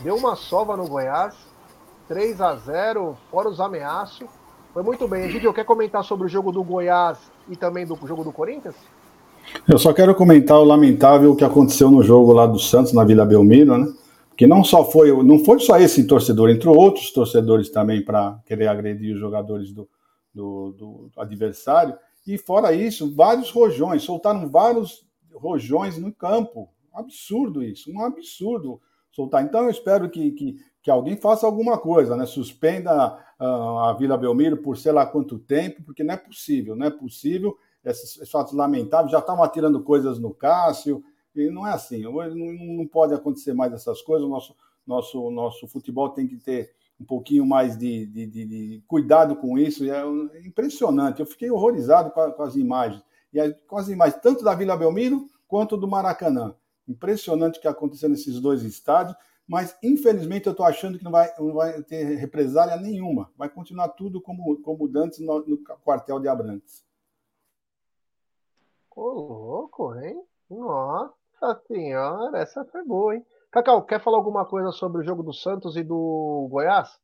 Deu 0.00 0.16
uma 0.16 0.34
sova 0.34 0.76
no 0.76 0.88
Goiás. 0.88 1.36
3 2.08 2.40
a 2.40 2.56
0, 2.56 3.16
fora 3.30 3.48
os 3.48 3.60
ameaços. 3.60 4.28
Foi 4.72 4.82
muito 4.82 5.06
bem. 5.06 5.24
Egidio, 5.24 5.52
quer 5.52 5.64
comentar 5.64 6.02
sobre 6.02 6.26
o 6.26 6.28
jogo 6.28 6.50
do 6.50 6.64
Goiás 6.64 7.18
e 7.48 7.56
também 7.56 7.86
do 7.86 7.96
jogo 8.06 8.24
do 8.24 8.32
Corinthians? 8.32 8.74
Eu 9.68 9.78
só 9.78 9.92
quero 9.92 10.14
comentar 10.14 10.58
o 10.58 10.64
lamentável 10.64 11.34
que 11.34 11.44
aconteceu 11.44 11.90
no 11.90 12.02
jogo 12.02 12.32
lá 12.32 12.46
do 12.46 12.58
Santos, 12.58 12.92
na 12.92 13.04
Vila 13.04 13.24
Belmiro, 13.24 13.76
né? 13.76 13.92
Que 14.36 14.46
não 14.46 14.64
só 14.64 14.84
foi, 14.84 15.10
não 15.22 15.44
foi 15.44 15.58
só 15.60 15.78
esse 15.78 16.06
torcedor, 16.06 16.50
entrou 16.50 16.76
outros 16.76 17.12
torcedores 17.12 17.68
também 17.70 18.02
para 18.02 18.40
querer 18.46 18.68
agredir 18.68 19.14
os 19.14 19.20
jogadores 19.20 19.72
do, 19.72 19.88
do, 20.34 20.72
do, 20.72 21.10
adversário. 21.16 21.94
E 22.26 22.38
fora 22.38 22.72
isso, 22.72 23.14
vários 23.14 23.50
rojões, 23.50 24.02
soltaram 24.02 24.48
vários 24.48 25.06
rojões 25.34 25.98
no 25.98 26.12
campo. 26.12 26.68
Absurdo 26.92 27.62
isso, 27.62 27.92
um 27.92 28.02
absurdo 28.02 28.80
soltar. 29.12 29.44
Então 29.44 29.64
eu 29.64 29.70
espero 29.70 30.08
que, 30.08 30.30
que, 30.32 30.56
que 30.82 30.90
alguém 30.90 31.16
faça 31.16 31.46
alguma 31.46 31.76
coisa, 31.76 32.16
né? 32.16 32.24
Suspenda 32.24 33.18
uh, 33.38 33.78
a 33.78 33.92
Vila 33.92 34.16
Belmiro 34.16 34.56
por 34.56 34.76
sei 34.76 34.92
lá 34.92 35.04
quanto 35.04 35.38
tempo, 35.38 35.82
porque 35.82 36.02
não 36.02 36.14
é 36.14 36.16
possível, 36.16 36.74
não 36.74 36.86
é 36.86 36.90
possível 36.90 37.56
esses 37.84 38.28
fatos 38.30 38.52
lamentáveis, 38.52 39.12
já 39.12 39.18
estavam 39.18 39.42
atirando 39.42 39.82
coisas 39.82 40.18
no 40.18 40.34
Cássio, 40.34 41.02
e 41.34 41.48
não 41.50 41.66
é 41.66 41.72
assim, 41.72 42.02
não, 42.02 42.12
não 42.12 42.86
pode 42.86 43.14
acontecer 43.14 43.54
mais 43.54 43.72
essas 43.72 44.02
coisas, 44.02 44.26
o 44.26 44.30
nosso, 44.30 44.54
nosso, 44.86 45.30
nosso 45.30 45.66
futebol 45.68 46.10
tem 46.10 46.26
que 46.26 46.36
ter 46.36 46.72
um 47.00 47.04
pouquinho 47.04 47.46
mais 47.46 47.78
de, 47.78 48.06
de, 48.06 48.26
de, 48.26 48.44
de 48.44 48.84
cuidado 48.86 49.34
com 49.34 49.58
isso, 49.58 49.90
é 49.90 50.02
impressionante, 50.44 51.20
eu 51.20 51.26
fiquei 51.26 51.50
horrorizado 51.50 52.10
com, 52.10 52.20
a, 52.20 52.32
com 52.32 52.42
as 52.42 52.56
imagens, 52.56 53.02
e 53.32 53.50
com 53.66 53.78
as 53.78 53.88
imagens 53.88 54.20
tanto 54.20 54.44
da 54.44 54.54
Vila 54.54 54.76
Belmiro 54.76 55.26
quanto 55.48 55.76
do 55.76 55.88
Maracanã, 55.88 56.54
impressionante 56.86 57.58
o 57.58 57.62
que 57.62 57.68
aconteceu 57.68 58.08
nesses 58.08 58.40
dois 58.40 58.62
estádios, 58.62 59.16
mas 59.46 59.76
infelizmente 59.82 60.46
eu 60.46 60.52
estou 60.52 60.66
achando 60.66 60.98
que 60.98 61.04
não 61.04 61.10
vai, 61.10 61.28
não 61.38 61.54
vai 61.54 61.82
ter 61.82 62.16
represália 62.16 62.76
nenhuma, 62.76 63.30
vai 63.36 63.48
continuar 63.48 63.88
tudo 63.88 64.20
como, 64.20 64.56
como 64.58 64.88
antes 64.96 65.18
no, 65.20 65.44
no 65.44 65.58
quartel 65.82 66.20
de 66.20 66.28
Abrantes. 66.28 66.84
Ô, 69.02 69.08
louco, 69.12 69.94
hein? 69.94 70.22
Nossa 70.50 71.58
senhora, 71.66 72.38
essa 72.38 72.64
foi 72.66 72.84
boa, 72.84 73.14
hein? 73.16 73.26
Cacau, 73.50 73.82
quer 73.84 73.98
falar 74.02 74.18
alguma 74.18 74.44
coisa 74.44 74.70
sobre 74.72 75.00
o 75.00 75.04
jogo 75.04 75.22
do 75.22 75.32
Santos 75.32 75.74
e 75.76 75.82
do 75.82 76.46
Goiás? 76.50 77.00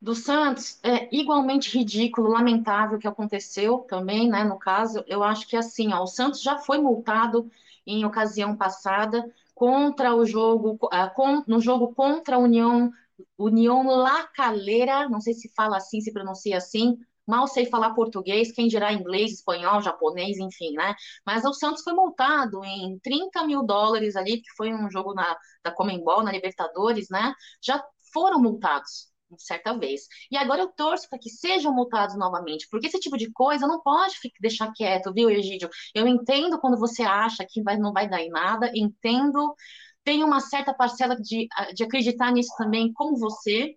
Do 0.00 0.14
Santos, 0.14 0.78
é 0.82 1.08
igualmente 1.14 1.76
ridículo, 1.76 2.28
lamentável 2.28 2.98
que 2.98 3.08
aconteceu 3.08 3.78
também, 3.80 4.28
né? 4.28 4.44
No 4.44 4.58
caso, 4.58 5.02
eu 5.06 5.22
acho 5.22 5.48
que 5.48 5.56
assim, 5.56 5.92
ó, 5.92 6.02
o 6.02 6.06
Santos 6.06 6.42
já 6.42 6.58
foi 6.58 6.78
multado 6.78 7.50
em 7.86 8.04
ocasião 8.04 8.54
passada 8.54 9.24
contra 9.54 10.14
o 10.14 10.26
jogo, 10.26 10.78
com, 11.14 11.42
no 11.46 11.60
jogo 11.60 11.94
contra 11.94 12.36
a 12.36 12.38
União, 12.38 12.90
União 13.38 13.86
La 13.86 14.26
Calera, 14.28 15.08
não 15.08 15.20
sei 15.20 15.32
se 15.32 15.50
fala 15.54 15.78
assim, 15.78 16.00
se 16.02 16.12
pronuncia 16.12 16.58
assim, 16.58 16.98
mal 17.30 17.46
sei 17.48 17.66
falar 17.66 17.94
português, 17.94 18.52
quem 18.52 18.68
dirá 18.68 18.92
inglês, 18.92 19.32
espanhol, 19.32 19.80
japonês, 19.82 20.38
enfim, 20.38 20.72
né? 20.74 20.94
Mas 21.24 21.44
o 21.44 21.52
Santos 21.54 21.82
foi 21.82 21.94
multado 21.94 22.64
em 22.64 22.98
30 23.00 23.46
mil 23.46 23.62
dólares 23.64 24.16
ali, 24.16 24.42
que 24.42 24.50
foi 24.56 24.74
um 24.74 24.90
jogo 24.90 25.14
na, 25.14 25.36
da 25.64 25.72
Comembol, 25.72 26.22
na 26.22 26.32
Libertadores, 26.32 27.08
né? 27.10 27.32
Já 27.62 27.82
foram 28.12 28.40
multados 28.40 29.10
certa 29.38 29.76
vez. 29.78 30.02
E 30.30 30.36
agora 30.36 30.62
eu 30.62 30.68
torço 30.68 31.08
para 31.08 31.18
que 31.18 31.30
sejam 31.30 31.72
multados 31.72 32.16
novamente, 32.16 32.66
porque 32.70 32.88
esse 32.88 32.98
tipo 32.98 33.16
de 33.16 33.30
coisa 33.32 33.66
não 33.66 33.80
pode 33.80 34.18
ficar, 34.18 34.38
deixar 34.40 34.72
quieto, 34.72 35.12
viu, 35.12 35.30
Egídio? 35.30 35.68
Eu 35.94 36.06
entendo 36.08 36.58
quando 36.60 36.78
você 36.78 37.02
acha 37.02 37.46
que 37.48 37.62
vai, 37.62 37.78
não 37.78 37.92
vai 37.92 38.08
dar 38.08 38.20
em 38.20 38.28
nada, 38.30 38.70
entendo 38.74 39.54
tenho 40.04 40.26
uma 40.26 40.40
certa 40.40 40.72
parcela 40.74 41.14
de, 41.16 41.46
de 41.74 41.84
acreditar 41.84 42.32
nisso 42.32 42.52
também, 42.56 42.92
como 42.92 43.18
você, 43.18 43.76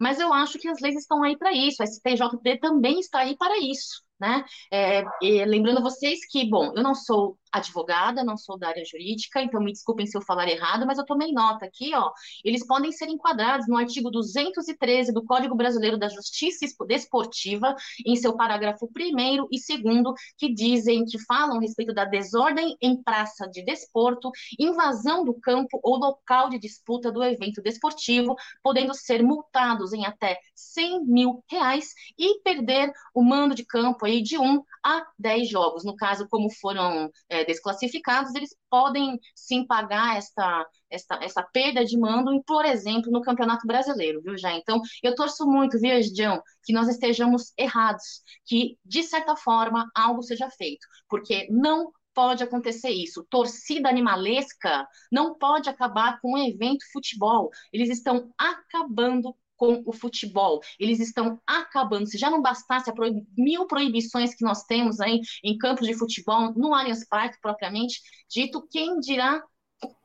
mas 0.00 0.18
eu 0.20 0.32
acho 0.32 0.58
que 0.58 0.68
as 0.68 0.80
leis 0.80 0.96
estão 0.96 1.22
aí 1.22 1.36
para 1.36 1.52
isso, 1.52 1.82
a 1.82 1.86
STJD 1.86 2.58
também 2.60 3.00
está 3.00 3.20
aí 3.20 3.36
para 3.36 3.58
isso. 3.58 4.02
Né? 4.20 4.44
É, 4.72 5.04
lembrando 5.44 5.82
vocês 5.82 6.20
que, 6.30 6.48
bom, 6.48 6.72
eu 6.74 6.82
não 6.82 6.94
sou 6.94 7.36
advogada, 7.54 8.24
não 8.24 8.36
sou 8.36 8.58
da 8.58 8.68
área 8.68 8.84
jurídica, 8.84 9.40
então 9.40 9.60
me 9.60 9.72
desculpem 9.72 10.06
se 10.06 10.16
eu 10.16 10.22
falar 10.22 10.48
errado, 10.48 10.86
mas 10.86 10.98
eu 10.98 11.06
tomei 11.06 11.32
nota 11.32 11.64
aqui, 11.64 11.94
ó. 11.94 12.10
Eles 12.44 12.66
podem 12.66 12.92
ser 12.92 13.08
enquadrados 13.08 13.68
no 13.68 13.76
artigo 13.76 14.10
213 14.10 15.12
do 15.12 15.24
Código 15.24 15.54
Brasileiro 15.54 15.98
da 15.98 16.08
Justiça 16.08 16.66
Desportiva, 16.86 17.74
em 18.06 18.16
seu 18.16 18.36
parágrafo 18.36 18.86
1 18.86 19.48
e 19.50 19.82
2, 19.82 20.14
que 20.36 20.52
dizem 20.52 21.04
que 21.04 21.18
falam 21.24 21.58
a 21.58 21.60
respeito 21.60 21.94
da 21.94 22.04
desordem 22.04 22.76
em 22.80 23.02
praça 23.02 23.48
de 23.48 23.64
desporto, 23.64 24.30
invasão 24.58 25.24
do 25.24 25.34
campo 25.34 25.78
ou 25.82 25.96
local 25.96 26.48
de 26.48 26.58
disputa 26.58 27.10
do 27.10 27.22
evento 27.22 27.62
desportivo, 27.62 28.34
podendo 28.62 28.94
ser 28.94 29.22
multados 29.22 29.92
em 29.92 30.04
até 30.04 30.38
100 30.54 31.04
mil 31.04 31.44
reais 31.50 31.92
e 32.18 32.40
perder 32.40 32.92
o 33.14 33.22
mando 33.22 33.54
de 33.54 33.64
campo 33.64 34.06
aí 34.06 34.22
de 34.22 34.38
1 34.38 34.62
a 34.84 35.06
10 35.18 35.48
jogos. 35.48 35.84
No 35.84 35.96
caso, 35.96 36.28
como 36.28 36.50
foram 36.50 37.10
é, 37.28 37.43
desclassificados, 37.44 38.34
eles 38.34 38.54
podem 38.70 39.18
sim 39.34 39.66
pagar 39.66 40.16
esta, 40.16 40.66
esta, 40.90 41.16
essa 41.22 41.42
perda 41.42 41.84
de 41.84 41.98
mando, 41.98 42.42
por 42.44 42.64
exemplo, 42.64 43.10
no 43.10 43.22
Campeonato 43.22 43.66
Brasileiro, 43.66 44.20
viu, 44.22 44.36
já? 44.36 44.52
Então, 44.52 44.80
eu 45.02 45.14
torço 45.14 45.46
muito, 45.46 45.78
viu, 45.78 45.94
Edião, 45.94 46.42
que 46.64 46.72
nós 46.72 46.88
estejamos 46.88 47.52
errados, 47.58 48.22
que, 48.46 48.78
de 48.84 49.02
certa 49.02 49.36
forma, 49.36 49.90
algo 49.94 50.22
seja 50.22 50.48
feito, 50.50 50.86
porque 51.08 51.46
não 51.50 51.92
pode 52.14 52.42
acontecer 52.44 52.90
isso. 52.90 53.26
Torcida 53.28 53.88
animalesca 53.88 54.86
não 55.10 55.36
pode 55.36 55.68
acabar 55.68 56.20
com 56.20 56.34
um 56.34 56.38
evento 56.38 56.84
futebol. 56.92 57.50
Eles 57.72 57.90
estão 57.90 58.32
acabando 58.38 59.34
com 59.56 59.82
o 59.86 59.92
futebol. 59.92 60.60
Eles 60.78 61.00
estão 61.00 61.40
acabando. 61.46 62.06
Se 62.06 62.18
já 62.18 62.30
não 62.30 62.42
bastasse 62.42 62.90
a 62.90 62.92
proib... 62.92 63.24
mil 63.36 63.66
proibições 63.66 64.34
que 64.34 64.44
nós 64.44 64.64
temos 64.64 65.00
aí 65.00 65.20
em 65.42 65.56
campos 65.58 65.86
de 65.86 65.94
futebol, 65.94 66.52
no 66.54 66.74
Allianz 66.74 67.06
Parque 67.06 67.40
propriamente 67.40 68.00
dito, 68.28 68.66
quem 68.70 68.98
dirá, 69.00 69.42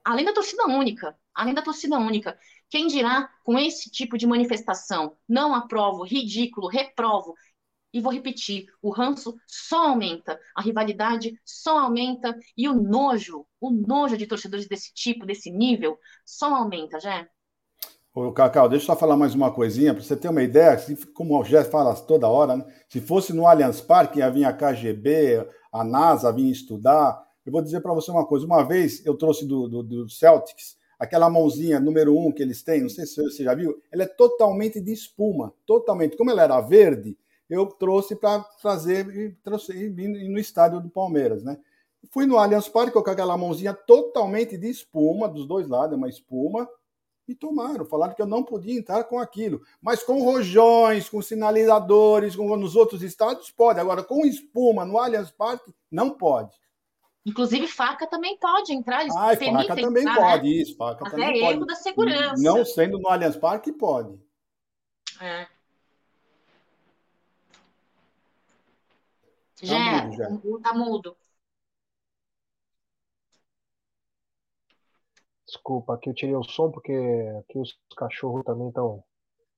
além 0.05 0.25
da 0.25 0.33
torcida 0.33 0.65
única, 0.67 1.15
além 1.33 1.53
da 1.53 1.61
torcida 1.61 1.97
única, 1.97 2.37
quem 2.69 2.87
dirá 2.87 3.29
com 3.43 3.57
esse 3.57 3.89
tipo 3.89 4.17
de 4.17 4.27
manifestação? 4.27 5.17
Não 5.27 5.55
aprovo, 5.55 6.03
ridículo, 6.03 6.67
reprovo. 6.67 7.33
E 7.91 7.99
vou 7.99 8.13
repetir, 8.13 8.67
o 8.83 8.91
ranço 8.91 9.35
só 9.47 9.87
aumenta, 9.87 10.39
a 10.55 10.61
rivalidade 10.61 11.33
só 11.43 11.79
aumenta 11.79 12.37
e 12.55 12.69
o 12.69 12.75
nojo, 12.75 13.47
o 13.59 13.71
nojo 13.71 14.15
de 14.15 14.27
torcedores 14.27 14.67
desse 14.67 14.93
tipo, 14.93 15.25
desse 15.25 15.49
nível, 15.49 15.97
só 16.23 16.53
aumenta, 16.53 16.99
já. 16.99 17.27
Ô, 18.21 18.33
Cacau, 18.33 18.67
deixa 18.67 18.83
eu 18.83 18.87
só 18.87 18.95
falar 18.97 19.15
mais 19.15 19.33
uma 19.33 19.49
coisinha, 19.49 19.93
para 19.93 20.03
você 20.03 20.13
ter 20.13 20.27
uma 20.27 20.43
ideia, 20.43 20.77
como 21.13 21.39
o 21.39 21.43
Jé 21.45 21.63
fala 21.63 21.95
toda 21.95 22.27
hora, 22.27 22.57
né? 22.57 22.65
se 22.89 22.99
fosse 22.99 23.31
no 23.31 23.47
Allianz 23.47 23.79
Parque, 23.79 24.19
ia 24.19 24.29
vir 24.29 24.43
a 24.43 24.51
KGB, 24.51 25.47
a 25.71 25.85
NASA 25.85 26.29
vinha 26.29 26.51
estudar. 26.51 27.25
Eu 27.45 27.53
vou 27.53 27.61
dizer 27.61 27.79
para 27.79 27.93
você 27.93 28.11
uma 28.11 28.25
coisa, 28.25 28.45
uma 28.45 28.61
vez 28.61 29.05
eu 29.05 29.15
trouxe 29.15 29.45
do, 29.45 29.69
do, 29.69 29.83
do, 29.83 30.09
Celtics, 30.09 30.75
aquela 30.99 31.29
mãozinha 31.29 31.79
número 31.79 32.13
um 32.13 32.29
que 32.29 32.43
eles 32.43 32.61
têm, 32.61 32.81
não 32.81 32.89
sei 32.89 33.05
se 33.05 33.23
você 33.23 33.45
já 33.45 33.55
viu, 33.55 33.81
ela 33.89 34.03
é 34.03 34.07
totalmente 34.07 34.81
de 34.81 34.91
espuma, 34.91 35.53
totalmente. 35.65 36.17
Como 36.17 36.29
ela 36.29 36.43
era 36.43 36.59
verde, 36.59 37.17
eu 37.49 37.67
trouxe 37.67 38.17
para 38.17 38.41
trazer 38.61 39.07
e 39.15 39.31
trouxe 39.41 39.71
e 39.71 40.27
no 40.27 40.37
estádio 40.37 40.81
do 40.81 40.89
Palmeiras, 40.89 41.41
né? 41.41 41.57
Fui 42.11 42.25
no 42.25 42.37
Allianz 42.37 42.67
Parque 42.67 42.91
com 42.91 42.99
aquela 42.99 43.37
mãozinha 43.37 43.73
totalmente 43.73 44.57
de 44.57 44.69
espuma, 44.69 45.29
dos 45.29 45.47
dois 45.47 45.69
lados, 45.69 45.93
é 45.93 45.97
uma 45.97 46.09
espuma, 46.09 46.67
e 47.29 47.35
tomaram, 47.35 47.85
falaram 47.85 48.15
que 48.15 48.21
eu 48.21 48.25
não 48.25 48.43
podia 48.43 48.77
entrar 48.77 49.03
com 49.03 49.19
aquilo. 49.19 49.61
Mas 49.79 50.01
com 50.01 50.23
rojões, 50.23 51.07
com 51.07 51.21
sinalizadores, 51.21 52.35
como 52.35 52.57
nos 52.57 52.75
outros 52.75 53.03
estados, 53.03 53.51
pode. 53.51 53.79
Agora, 53.79 54.03
com 54.03 54.25
espuma 54.25 54.83
no 54.83 54.97
Allianz 54.97 55.29
Parque, 55.29 55.71
não 55.91 56.09
pode. 56.09 56.55
Inclusive, 57.23 57.67
faca 57.67 58.07
também 58.07 58.35
pode 58.37 58.73
entrar. 58.73 59.01
Eles 59.01 59.15
ah, 59.15 59.35
faca 59.35 59.75
também 59.75 60.03
entrar, 60.03 60.15
pode, 60.15 60.49
né? 60.49 60.55
isso. 60.55 60.75
Faca 60.75 61.03
Mas 61.03 61.11
também 61.11 61.45
é 61.45 61.51
erro 61.51 61.65
da 61.65 61.75
segurança. 61.75 62.41
Não 62.41 62.65
sendo 62.65 62.97
no 62.97 63.07
Allianz 63.07 63.37
Parque, 63.37 63.71
pode. 63.71 64.19
É. 65.21 65.47
Já, 69.61 69.75
tá 69.75 70.05
mudo, 70.05 70.17
já. 70.17 70.59
tá 70.63 70.73
mudo. 70.73 71.17
Desculpa, 75.49 75.95
aqui 75.95 76.11
eu 76.11 76.13
tirei 76.13 76.35
o 76.35 76.43
som 76.43 76.69
porque 76.69 76.93
aqui 77.39 77.57
os 77.57 77.75
cachorros 77.97 78.43
também 78.43 78.67
estão. 78.67 79.03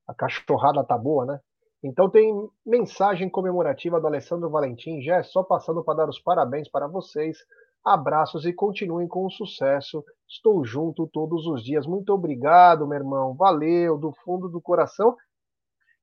A 0.08 0.14
cachorrada 0.14 0.84
tá 0.86 0.98
boa, 0.98 1.26
né? 1.26 1.40
Então 1.84 2.10
tem 2.10 2.34
mensagem 2.66 3.30
comemorativa 3.30 4.00
do 4.00 4.08
Alessandro 4.08 4.50
Valentim. 4.50 5.02
Já 5.02 5.18
é 5.18 5.24
só 5.24 5.44
passando 5.44 5.84
para 5.84 5.98
dar 5.98 6.10
os 6.10 6.20
parabéns 6.20 6.70
para 6.70 6.88
vocês. 6.88 7.38
Abraços 7.84 8.46
e 8.46 8.54
continuem 8.54 9.08
com 9.08 9.26
o 9.26 9.32
sucesso. 9.32 10.04
Estou 10.30 10.64
junto 10.64 11.08
todos 11.08 11.46
os 11.46 11.62
dias. 11.62 11.86
Muito 11.86 12.14
obrigado, 12.14 12.88
meu 12.88 12.98
irmão. 12.98 13.36
Valeu, 13.36 13.98
do 13.98 14.14
fundo 14.24 14.48
do 14.48 14.62
coração. 14.62 15.18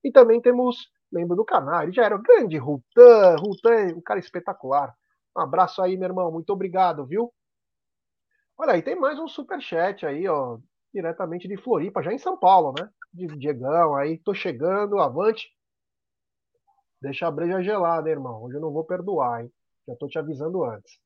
E 0.04 0.10
também 0.10 0.40
temos 0.40 0.76
membro 1.10 1.34
do 1.34 1.44
canal. 1.46 1.84
Ele 1.84 1.92
já 1.92 2.04
era 2.04 2.16
o 2.16 2.22
grande 2.22 2.58
Rutan. 2.58 3.36
Rutan 3.40 3.96
um 3.96 4.02
cara 4.02 4.20
espetacular. 4.20 4.94
Um 5.36 5.40
abraço 5.40 5.80
aí, 5.80 5.96
meu 5.96 6.08
irmão. 6.08 6.30
Muito 6.30 6.50
obrigado, 6.52 7.06
viu? 7.06 7.32
Olha 8.60 8.72
aí, 8.72 8.82
tem 8.82 8.96
mais 8.98 9.16
um 9.20 9.28
super 9.28 9.60
chat 9.62 10.04
aí, 10.04 10.26
ó, 10.26 10.58
diretamente 10.92 11.46
de 11.46 11.56
Floripa, 11.56 12.02
já 12.02 12.12
em 12.12 12.18
São 12.18 12.36
Paulo, 12.36 12.74
né? 12.76 12.90
De 13.14 13.28
Diegão 13.38 13.94
aí, 13.94 14.18
tô 14.18 14.34
chegando, 14.34 14.98
avante. 14.98 15.48
Deixa 17.00 17.28
a 17.28 17.30
breja 17.30 17.62
gelada, 17.62 18.10
irmão. 18.10 18.42
Hoje 18.42 18.56
eu 18.56 18.60
não 18.60 18.72
vou 18.72 18.82
perdoar, 18.82 19.44
hein? 19.44 19.52
Já 19.86 19.94
tô 19.94 20.08
te 20.08 20.18
avisando 20.18 20.64
antes. 20.64 20.98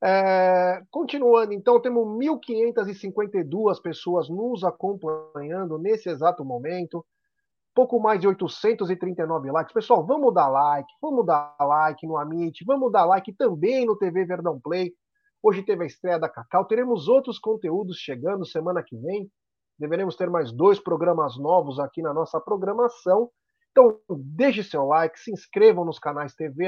É, 0.00 0.80
continuando, 0.88 1.52
então, 1.52 1.80
temos 1.80 2.06
1.552 2.06 3.82
pessoas 3.82 4.28
nos 4.28 4.62
acompanhando 4.62 5.78
nesse 5.78 6.08
exato 6.08 6.44
momento. 6.44 7.04
Pouco 7.74 7.98
mais 7.98 8.20
de 8.20 8.28
839 8.28 9.50
likes. 9.50 9.74
Pessoal, 9.74 10.06
vamos 10.06 10.32
dar 10.32 10.46
like, 10.46 10.88
vamos 11.02 11.26
dar 11.26 11.56
like 11.58 12.06
no 12.06 12.16
Amit, 12.16 12.64
vamos 12.64 12.92
dar 12.92 13.06
like 13.06 13.32
também 13.32 13.84
no 13.84 13.98
TV 13.98 14.24
Verdão 14.24 14.60
Play. 14.60 14.94
Hoje 15.42 15.62
teve 15.62 15.84
a 15.84 15.86
estreia 15.86 16.18
da 16.18 16.28
Cacau. 16.28 16.64
Teremos 16.64 17.08
outros 17.08 17.38
conteúdos 17.38 17.98
chegando 17.98 18.44
semana 18.44 18.82
que 18.82 18.96
vem. 18.96 19.30
Deveremos 19.78 20.16
ter 20.16 20.30
mais 20.30 20.52
dois 20.52 20.80
programas 20.80 21.36
novos 21.38 21.78
aqui 21.78 22.00
na 22.02 22.12
nossa 22.12 22.40
programação. 22.40 23.30
Então, 23.70 24.00
deixe 24.08 24.62
seu 24.64 24.86
like, 24.86 25.20
se 25.20 25.30
inscrevam 25.30 25.84
nos 25.84 25.98
canais 25.98 26.34
TV, 26.34 26.64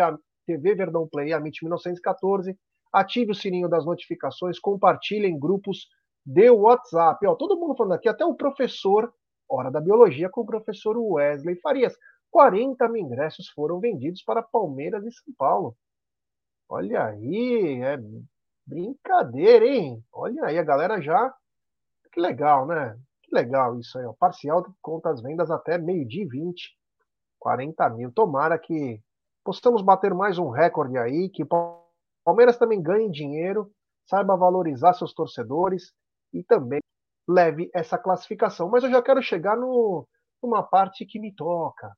TV 0.46 0.74
Verdão 0.74 1.08
Play, 1.08 1.32
Amit 1.32 1.62
1914, 1.62 2.54
ative 2.92 3.32
o 3.32 3.34
sininho 3.34 3.68
das 3.68 3.86
notificações, 3.86 4.58
compartilhem 4.58 5.32
em 5.32 5.38
grupos 5.38 5.88
de 6.24 6.50
WhatsApp. 6.50 7.26
Ó, 7.26 7.34
todo 7.34 7.58
mundo 7.58 7.74
falando 7.74 7.94
aqui, 7.94 8.08
até 8.08 8.24
o 8.24 8.34
professor, 8.34 9.12
Hora 9.48 9.70
da 9.70 9.80
Biologia, 9.80 10.28
com 10.28 10.42
o 10.42 10.46
professor 10.46 10.98
Wesley 10.98 11.56
Farias. 11.56 11.96
40 12.30 12.86
mil 12.88 13.02
ingressos 13.02 13.48
foram 13.48 13.80
vendidos 13.80 14.22
para 14.22 14.42
Palmeiras 14.42 15.02
e 15.06 15.10
São 15.10 15.32
Paulo. 15.38 15.74
Olha 16.68 17.06
aí, 17.06 17.80
é 17.82 17.96
Brincadeira, 18.68 19.66
hein? 19.66 20.04
Olha 20.12 20.44
aí, 20.44 20.58
a 20.58 20.62
galera 20.62 21.00
já. 21.00 21.34
Que 22.12 22.20
legal, 22.20 22.66
né? 22.66 22.98
Que 23.22 23.34
legal 23.34 23.78
isso 23.78 23.98
aí, 23.98 24.04
ó. 24.04 24.12
Parcial 24.12 24.64
conta 24.82 25.10
as 25.10 25.22
vendas 25.22 25.50
até 25.50 25.78
meio-dia 25.78 26.24
e 26.24 26.28
20. 26.28 26.76
40 27.38 27.88
mil. 27.90 28.12
Tomara 28.12 28.58
que 28.58 29.00
possamos 29.44 29.80
bater 29.80 30.12
mais 30.12 30.38
um 30.38 30.50
recorde 30.50 30.98
aí, 30.98 31.30
que 31.30 31.46
Palmeiras 32.24 32.58
também 32.58 32.82
ganhe 32.82 33.10
dinheiro, 33.10 33.70
saiba 34.06 34.36
valorizar 34.36 34.92
seus 34.92 35.14
torcedores 35.14 35.92
e 36.32 36.42
também 36.42 36.80
leve 37.26 37.70
essa 37.74 37.96
classificação. 37.96 38.68
Mas 38.68 38.84
eu 38.84 38.90
já 38.90 39.00
quero 39.00 39.22
chegar 39.22 39.56
no, 39.56 40.06
numa 40.42 40.62
parte 40.62 41.06
que 41.06 41.18
me 41.18 41.34
toca. 41.34 41.90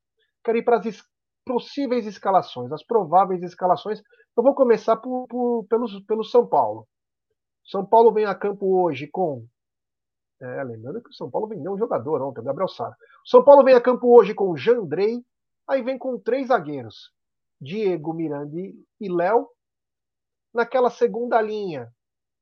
Quero 0.45 0.59
ir 0.59 0.63
para 0.63 0.77
as 0.77 0.87
es 0.87 1.03
possíveis 1.45 2.07
escalações, 2.07 2.71
as 2.71 2.85
prováveis 2.85 3.43
escalações 3.43 4.01
eu 4.37 4.43
vou 4.43 4.55
começar 4.55 4.97
por, 4.97 5.27
por, 5.29 5.67
pelo, 5.69 6.05
pelo 6.07 6.25
São 6.25 6.47
Paulo. 6.47 6.87
São 7.65 7.85
Paulo 7.85 8.13
vem 8.13 8.25
a 8.25 8.35
campo 8.35 8.83
hoje 8.83 9.07
com. 9.07 9.47
É, 10.41 10.65
lembrando 10.65 11.03
que 11.03 11.11
o 11.11 11.15
São 11.15 11.31
Paulo 11.31 11.47
vendeu 11.47 11.73
um 11.73 11.79
jogador 11.79 12.23
ontem, 12.23 12.43
Gabriel 12.43 12.69
Sara. 12.69 12.97
São 13.25 13.45
Paulo 13.45 13.63
vem 13.63 13.75
a 13.75 13.81
campo 13.81 14.09
hoje 14.09 14.35
com 14.35 14.57
Jandrei, 14.57 15.23
aí 15.69 15.83
vem 15.83 15.99
com 15.99 16.19
três 16.19 16.49
zagueiros: 16.49 17.13
Diego, 17.61 18.15
Miranda 18.15 18.57
e 18.57 19.09
Léo. 19.09 19.49
Naquela 20.53 20.91
segunda 20.91 21.41
linha, 21.41 21.93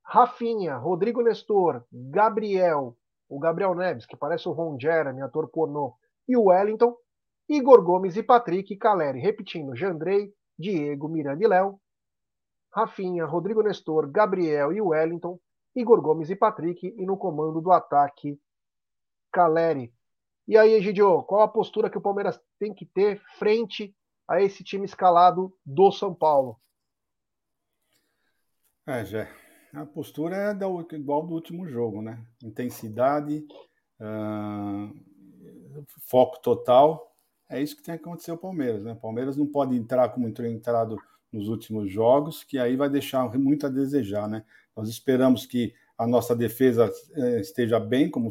Rafinha, 0.03 0.77
Rodrigo 0.77 1.21
Nestor, 1.21 1.83
Gabriel, 1.91 2.97
o 3.27 3.37
Gabriel 3.37 3.75
Neves, 3.75 4.07
que 4.07 4.17
parece 4.17 4.49
o 4.49 4.51
Ron 4.51 4.79
Jeremy, 4.79 5.21
ator 5.21 5.47
pornô, 5.49 5.93
e 6.27 6.35
o 6.35 6.45
Wellington, 6.45 6.95
Igor 7.47 7.83
Gomes 7.83 8.17
e 8.17 8.23
Patrick 8.23 8.75
Caleri. 8.77 9.19
Repetindo, 9.19 9.75
Jandrei, 9.75 10.33
Diego, 10.59 11.07
Miranda 11.07 11.41
e 11.41 11.47
Léo, 11.47 11.79
Rafinha, 12.71 13.25
Rodrigo 13.25 13.63
Nestor, 13.63 14.11
Gabriel 14.11 14.73
e 14.73 14.81
Wellington, 14.81 15.39
Igor 15.73 16.01
Gomes 16.01 16.29
e 16.29 16.35
Patrick, 16.35 16.85
e 16.85 17.05
no 17.05 17.17
comando 17.17 17.61
do 17.61 17.71
ataque, 17.71 18.39
Caleri. 19.31 19.93
E 20.45 20.57
aí, 20.57 20.73
Egidio, 20.73 21.23
qual 21.23 21.41
a 21.41 21.47
postura 21.47 21.89
que 21.89 21.97
o 21.97 22.01
Palmeiras 22.01 22.39
tem 22.57 22.73
que 22.73 22.85
ter 22.85 23.21
frente 23.37 23.95
a 24.27 24.41
esse 24.41 24.63
time 24.63 24.85
escalado 24.85 25.55
do 25.65 25.91
São 25.91 26.13
Paulo? 26.13 26.59
É, 28.85 29.05
Jé, 29.05 29.31
a 29.73 29.85
postura 29.85 30.35
é 30.35 30.95
igual 30.95 31.25
do 31.25 31.35
último 31.35 31.67
jogo, 31.67 32.01
né? 32.01 32.25
Intensidade, 32.43 33.45
uh, 33.99 35.85
foco 36.09 36.39
total. 36.41 37.08
É 37.49 37.61
isso 37.61 37.75
que 37.75 37.81
tem 37.81 37.97
que 37.97 38.03
acontecer 38.03 38.31
o 38.31 38.37
Palmeiras, 38.37 38.83
né? 38.83 38.93
O 38.93 38.95
Palmeiras 38.95 39.35
não 39.35 39.47
pode 39.47 39.75
entrar 39.75 40.09
como 40.09 40.27
entrou 40.27 40.47
entrado 40.47 40.97
nos 41.31 41.47
últimos 41.47 41.91
jogos, 41.91 42.43
que 42.43 42.57
aí 42.57 42.75
vai 42.75 42.89
deixar 42.89 43.27
muito 43.37 43.65
a 43.65 43.69
desejar, 43.69 44.27
né? 44.27 44.43
Nós 44.75 44.87
esperamos 44.87 45.45
que 45.45 45.73
a 45.97 46.07
nossa 46.07 46.35
defesa 46.35 46.91
eh, 47.13 47.41
esteja 47.41 47.79
bem, 47.79 48.09
como 48.09 48.29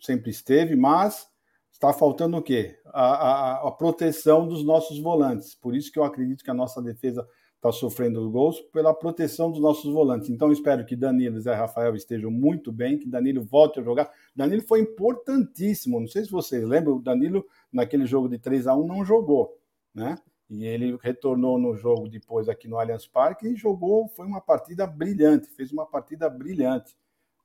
sempre 0.00 0.30
esteve, 0.30 0.76
mas 0.76 1.28
está 1.72 1.92
faltando 1.92 2.36
o 2.36 2.42
quê? 2.42 2.78
A, 2.86 3.02
a, 3.02 3.68
a, 3.68 3.72
proteção 3.72 4.46
dos 4.46 4.64
nossos 4.64 5.00
volantes. 5.00 5.54
Por 5.54 5.74
isso 5.74 5.90
que 5.90 5.98
eu 5.98 6.04
acredito 6.04 6.44
que 6.44 6.50
a 6.50 6.54
nossa 6.54 6.80
defesa 6.82 7.26
está 7.56 7.70
sofrendo 7.70 8.30
gols, 8.30 8.58
pela 8.72 8.94
proteção 8.94 9.50
dos 9.50 9.60
nossos 9.60 9.92
volantes. 9.92 10.30
Então, 10.30 10.50
espero 10.50 10.84
que 10.84 10.96
Danilo 10.96 11.36
e 11.36 11.40
Zé 11.40 11.54
Rafael 11.54 11.94
estejam 11.94 12.30
muito 12.30 12.72
bem, 12.72 12.98
que 12.98 13.06
Danilo 13.06 13.44
volte 13.44 13.80
a 13.80 13.82
jogar. 13.82 14.10
Danilo 14.34 14.62
foi 14.62 14.80
importantíssimo. 14.80 16.00
Não 16.00 16.06
sei 16.06 16.24
se 16.24 16.30
vocês 16.30 16.64
lembram, 16.64 16.96
o 16.96 17.02
Danilo, 17.02 17.44
naquele 17.72 18.06
jogo 18.06 18.28
de 18.28 18.38
3 18.38 18.66
a 18.66 18.74
1 18.74 18.86
não 18.86 19.04
jogou, 19.04 19.58
né? 19.94 20.16
E 20.50 20.66
ele 20.66 20.98
retornou 21.00 21.58
no 21.58 21.76
jogo 21.76 22.08
depois 22.08 22.48
aqui 22.48 22.66
no 22.66 22.76
Allianz 22.76 23.06
Parque 23.06 23.46
e 23.46 23.54
jogou, 23.54 24.08
foi 24.08 24.26
uma 24.26 24.40
partida 24.40 24.84
brilhante, 24.84 25.48
fez 25.48 25.70
uma 25.70 25.86
partida 25.86 26.28
brilhante. 26.28 26.96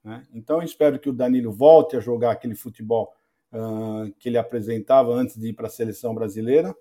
Né? 0.04 0.24
Então, 0.34 0.62
espero 0.62 1.00
que 1.00 1.08
o 1.08 1.14
Danilo 1.14 1.52
volte 1.52 1.96
a 1.96 2.00
jogar 2.00 2.32
aquele 2.32 2.56
futebol 2.56 3.14
uh, 3.54 4.12
que 4.18 4.28
ele 4.28 4.40
apresentava 4.40 5.14
antes 5.14 5.38
de 5.38 5.50
ir 5.50 5.54
para 5.54 5.68
a 5.68 5.70
seleção 5.70 6.16
brasileira. 6.16 6.76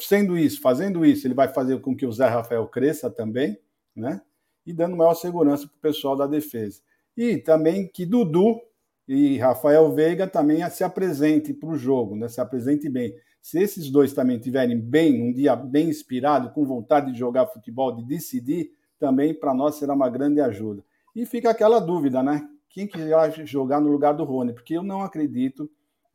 Sendo 0.00 0.36
isso, 0.36 0.60
fazendo 0.60 1.04
isso, 1.06 1.26
ele 1.26 1.34
vai 1.34 1.48
fazer 1.48 1.80
com 1.80 1.96
que 1.96 2.06
o 2.06 2.12
Zé 2.12 2.26
Rafael 2.26 2.66
cresça 2.68 3.10
também, 3.10 3.58
né? 3.94 4.20
E 4.64 4.72
dando 4.72 4.96
maior 4.96 5.14
segurança 5.14 5.66
para 5.66 5.76
o 5.76 5.80
pessoal 5.80 6.16
da 6.16 6.26
defesa. 6.26 6.82
E 7.16 7.38
também 7.38 7.88
que 7.88 8.04
Dudu 8.04 8.60
e 9.08 9.38
Rafael 9.38 9.92
Veiga 9.92 10.26
também 10.26 10.68
se 10.70 10.82
apresentem 10.82 11.54
para 11.54 11.68
o 11.68 11.76
jogo, 11.76 12.16
né? 12.16 12.28
Se 12.28 12.40
apresentem 12.40 12.90
bem. 12.90 13.14
Se 13.40 13.60
esses 13.60 13.90
dois 13.90 14.12
também 14.12 14.36
estiverem 14.36 14.78
bem, 14.78 15.22
um 15.22 15.32
dia 15.32 15.54
bem 15.54 15.88
inspirado, 15.88 16.50
com 16.50 16.64
vontade 16.64 17.12
de 17.12 17.18
jogar 17.18 17.46
futebol, 17.46 17.94
de 17.94 18.04
decidir, 18.04 18.72
também 18.98 19.32
para 19.32 19.54
nós 19.54 19.76
será 19.76 19.94
uma 19.94 20.08
grande 20.08 20.40
ajuda. 20.40 20.82
E 21.14 21.24
fica 21.24 21.50
aquela 21.50 21.78
dúvida, 21.78 22.22
né? 22.22 22.48
Quem 22.68 22.86
que 22.86 22.98
irá 22.98 23.30
jogar 23.30 23.80
no 23.80 23.90
lugar 23.90 24.12
do 24.12 24.24
Rony? 24.24 24.52
Porque 24.52 24.74
eu 24.74 24.82
não 24.82 25.02
acredito 25.02 25.70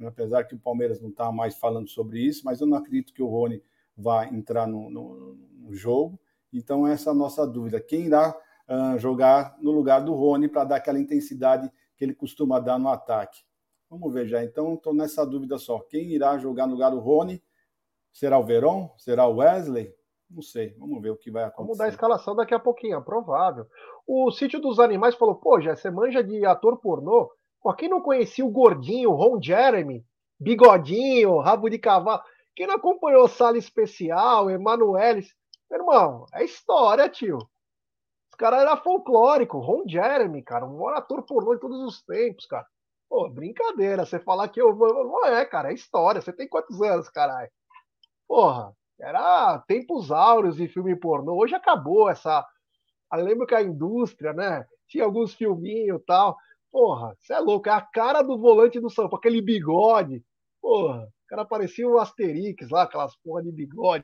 apesar 0.07 0.43
que 0.43 0.55
o 0.55 0.59
Palmeiras 0.59 1.01
não 1.01 1.09
está 1.09 1.31
mais 1.31 1.55
falando 1.55 1.89
sobre 1.89 2.19
isso, 2.19 2.43
mas 2.45 2.61
eu 2.61 2.67
não 2.67 2.77
acredito 2.77 3.13
que 3.13 3.21
o 3.21 3.27
Rony 3.27 3.61
vá 3.95 4.25
entrar 4.27 4.67
no, 4.67 4.89
no, 4.89 5.37
no 5.59 5.73
jogo. 5.73 6.19
Então, 6.53 6.87
essa 6.87 7.09
é 7.09 7.11
a 7.11 7.15
nossa 7.15 7.45
dúvida. 7.45 7.79
Quem 7.79 8.07
irá 8.07 8.35
uh, 8.67 8.97
jogar 8.97 9.55
no 9.61 9.71
lugar 9.71 10.01
do 10.01 10.13
Rony 10.13 10.47
para 10.47 10.63
dar 10.63 10.75
aquela 10.77 10.99
intensidade 10.99 11.71
que 12.02 12.06
ele 12.06 12.16
costuma 12.16 12.60
dar 12.60 12.80
no 12.80 12.89
ataque? 12.89 13.43
Vamos 13.88 14.12
ver 14.12 14.26
já. 14.26 14.43
Então, 14.43 14.74
estou 14.74 14.91
nessa 14.91 15.24
dúvida 15.24 15.60
só. 15.60 15.80
Quem 15.82 16.12
irá 16.14 16.36
jogar 16.39 16.66
no 16.66 16.74
lugar 16.74 16.89
do 16.89 16.97
Rony? 16.97 17.43
Será 18.12 18.39
o 18.39 18.43
Verón? 18.43 18.89
Será 18.97 19.28
o 19.28 19.36
Wesley? 19.36 19.93
Não 20.28 20.41
sei. 20.41 20.74
Vamos 20.80 20.99
ver 20.99 21.12
o 21.12 21.16
que 21.16 21.30
vai 21.30 21.43
acontecer. 21.43 21.64
Vamos 21.64 21.78
dar 21.78 21.86
a 21.86 21.89
escalação 21.89 22.36
daqui 22.36 22.56
a 22.56 22.60
pouquinho, 22.60 22.97
é 22.97 23.02
provável. 23.02 23.68
O 24.08 24.32
Sítio 24.32 24.60
dos 24.60 24.80
Animais 24.80 25.14
falou: 25.14 25.36
pô, 25.36 25.62
já 25.62 25.76
você 25.76 25.91
manja 25.91 26.24
de 26.24 26.43
ator 26.43 26.80
pornô? 26.80 27.30
Pô, 27.62 27.72
quem 27.76 27.88
não 27.88 28.02
conhecia 28.02 28.43
o 28.43 28.49
gordinho, 28.49 29.12
Ron 29.12 29.39
Jeremy, 29.39 30.04
bigodinho, 30.39 31.38
rabo 31.38 31.70
de 31.70 31.78
cavalo? 31.78 32.24
Quem 32.56 32.66
não 32.66 32.76
acompanhou 32.78 33.28
Sala 33.28 33.60
Especial, 33.60 34.49
Emanueles? 34.49 35.36
Meu 35.70 35.82
irmão, 35.82 36.26
é 36.34 36.43
história, 36.43 37.08
tio. 37.08 37.38
Os 38.41 38.43
caras 38.43 38.61
eram 38.61 38.75
folclóricos. 38.77 39.63
Ron 39.63 39.83
Jeremy, 39.87 40.41
cara, 40.41 40.65
um 40.65 40.87
ator 40.87 41.21
pornô 41.21 41.53
de 41.53 41.61
todos 41.61 41.79
os 41.79 42.01
tempos, 42.01 42.47
cara. 42.47 42.65
Pô, 43.07 43.29
brincadeira. 43.29 44.03
Você 44.03 44.17
falar 44.17 44.49
que 44.49 44.59
eu 44.59 44.75
vou. 44.75 44.91
Não 44.91 45.27
é, 45.27 45.45
cara, 45.45 45.69
é 45.69 45.75
história. 45.75 46.19
Você 46.19 46.33
tem 46.33 46.47
quantos 46.47 46.81
anos, 46.81 47.07
caralho? 47.07 47.51
Porra, 48.27 48.75
era 48.99 49.59
tempos 49.67 50.11
áureos 50.11 50.55
de 50.55 50.67
filme 50.67 50.95
pornô. 50.95 51.35
Hoje 51.35 51.53
acabou 51.53 52.09
essa. 52.09 52.43
Eu 53.13 53.23
lembro 53.23 53.45
que 53.45 53.53
a 53.53 53.61
indústria, 53.61 54.33
né? 54.33 54.65
Tinha 54.87 55.03
alguns 55.03 55.35
filminhos 55.35 56.01
e 56.01 56.05
tal. 56.05 56.35
Porra, 56.71 57.15
você 57.19 57.33
é 57.33 57.39
louco, 57.39 57.69
é 57.69 57.73
a 57.73 57.81
cara 57.81 58.23
do 58.23 58.39
volante 58.39 58.79
do 58.79 58.89
São 58.89 59.03
Paulo, 59.05 59.17
aquele 59.17 59.39
bigode. 59.39 60.25
Porra, 60.59 61.03
o 61.03 61.27
cara 61.27 61.45
parecia 61.45 61.87
o 61.87 61.99
Asterix 61.99 62.71
lá, 62.71 62.83
aquelas 62.83 63.15
porra 63.17 63.43
de 63.43 63.51
bigode. 63.51 64.03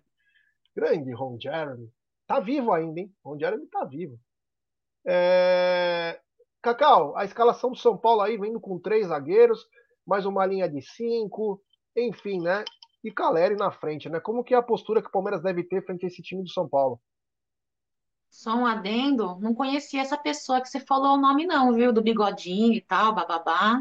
Grande 0.76 1.12
Ron 1.12 1.40
Jeremy. 1.40 1.90
Tá 2.28 2.40
vivo 2.40 2.72
ainda, 2.72 3.00
hein? 3.00 3.12
Ron 3.26 3.40
Jeremy 3.40 3.66
tá 3.66 3.84
vivo. 3.84 4.20
É... 5.08 6.20
Cacau, 6.62 7.16
a 7.16 7.24
escalação 7.24 7.72
do 7.72 7.78
São 7.78 7.98
Paulo 7.98 8.22
aí, 8.22 8.38
vindo 8.38 8.60
com 8.60 8.78
três 8.78 9.08
zagueiros, 9.08 9.66
mais 10.06 10.26
uma 10.26 10.46
linha 10.46 10.68
de 10.68 10.82
cinco, 10.82 11.62
enfim, 11.96 12.42
né? 12.42 12.66
E 13.04 13.10
Caleri 13.10 13.56
na 13.56 13.72
frente, 13.72 14.10
né? 14.10 14.20
Como 14.20 14.44
que 14.44 14.54
é 14.54 14.58
a 14.58 14.62
postura 14.62 15.02
que 15.02 15.08
o 15.08 15.12
Palmeiras 15.12 15.42
deve 15.42 15.64
ter 15.64 15.86
frente 15.86 16.04
a 16.04 16.08
esse 16.08 16.22
time 16.22 16.44
do 16.44 16.50
São 16.50 16.68
Paulo? 16.68 17.00
Só 18.30 18.54
um 18.54 18.66
adendo, 18.66 19.38
não 19.40 19.54
conhecia 19.56 20.02
essa 20.02 20.18
pessoa 20.18 20.60
que 20.60 20.68
você 20.68 20.82
falou 20.82 21.14
o 21.14 21.22
nome, 21.22 21.46
não, 21.46 21.74
viu? 21.74 21.94
Do 21.94 22.02
bigodinho 22.02 22.74
e 22.74 22.82
tal, 22.82 23.16
bababá. 23.16 23.80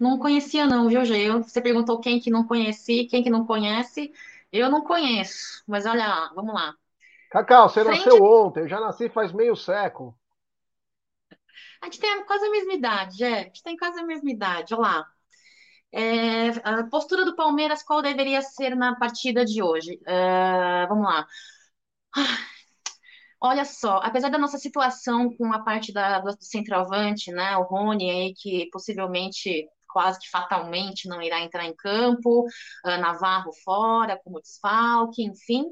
Não 0.00 0.18
conhecia, 0.18 0.66
não, 0.66 0.88
viu, 0.88 1.04
Gê? 1.04 1.30
Você 1.30 1.60
perguntou 1.60 2.00
quem 2.00 2.18
que 2.18 2.30
não 2.30 2.46
conheci, 2.46 3.04
quem 3.04 3.22
que 3.22 3.28
não 3.28 3.44
conhece. 3.44 4.12
Eu 4.50 4.70
não 4.70 4.82
conheço, 4.82 5.62
mas 5.66 5.84
olha 5.84 6.08
lá, 6.08 6.32
vamos 6.34 6.54
lá. 6.54 6.74
Cacau, 7.30 7.68
você 7.68 7.84
Frente... 7.84 8.06
nasceu 8.06 8.24
ontem, 8.24 8.60
eu 8.60 8.68
já 8.68 8.80
nasci 8.80 9.10
faz 9.10 9.32
meio 9.32 9.54
século. 9.54 10.14
A 11.82 11.86
gente 11.86 12.00
tem 12.00 12.24
quase 12.24 12.46
a 12.46 12.50
mesma 12.50 12.74
idade, 12.74 13.18
Gé. 13.18 13.40
A 13.40 13.42
gente 13.44 13.62
tem 13.62 13.76
quase 13.76 14.00
a 14.00 14.06
mesma 14.06 14.30
idade, 14.30 14.74
olha 14.74 14.82
lá. 14.82 15.06
É, 15.90 16.48
a 16.64 16.84
postura 16.84 17.24
do 17.24 17.34
Palmeiras, 17.34 17.82
qual 17.82 18.02
deveria 18.02 18.42
ser 18.42 18.76
na 18.76 18.94
partida 18.96 19.44
de 19.44 19.62
hoje? 19.62 19.98
É, 20.06 20.86
vamos 20.86 21.04
lá. 21.04 21.26
Olha 23.40 23.64
só, 23.64 23.98
apesar 23.98 24.30
da 24.30 24.38
nossa 24.38 24.58
situação 24.58 25.34
com 25.36 25.52
a 25.52 25.60
parte 25.60 25.92
da, 25.92 26.18
do 26.18 26.36
centroavante, 26.40 27.30
né, 27.30 27.56
o 27.56 27.62
Rony 27.62 28.10
aí 28.10 28.34
que 28.34 28.68
possivelmente 28.72 29.68
quase 29.88 30.18
que 30.18 30.28
fatalmente 30.28 31.08
não 31.08 31.22
irá 31.22 31.40
entrar 31.40 31.64
em 31.64 31.74
campo, 31.74 32.44
uh, 32.44 32.98
Navarro 33.00 33.52
fora 33.64 34.20
como 34.24 34.40
desfalque, 34.40 35.22
enfim, 35.22 35.64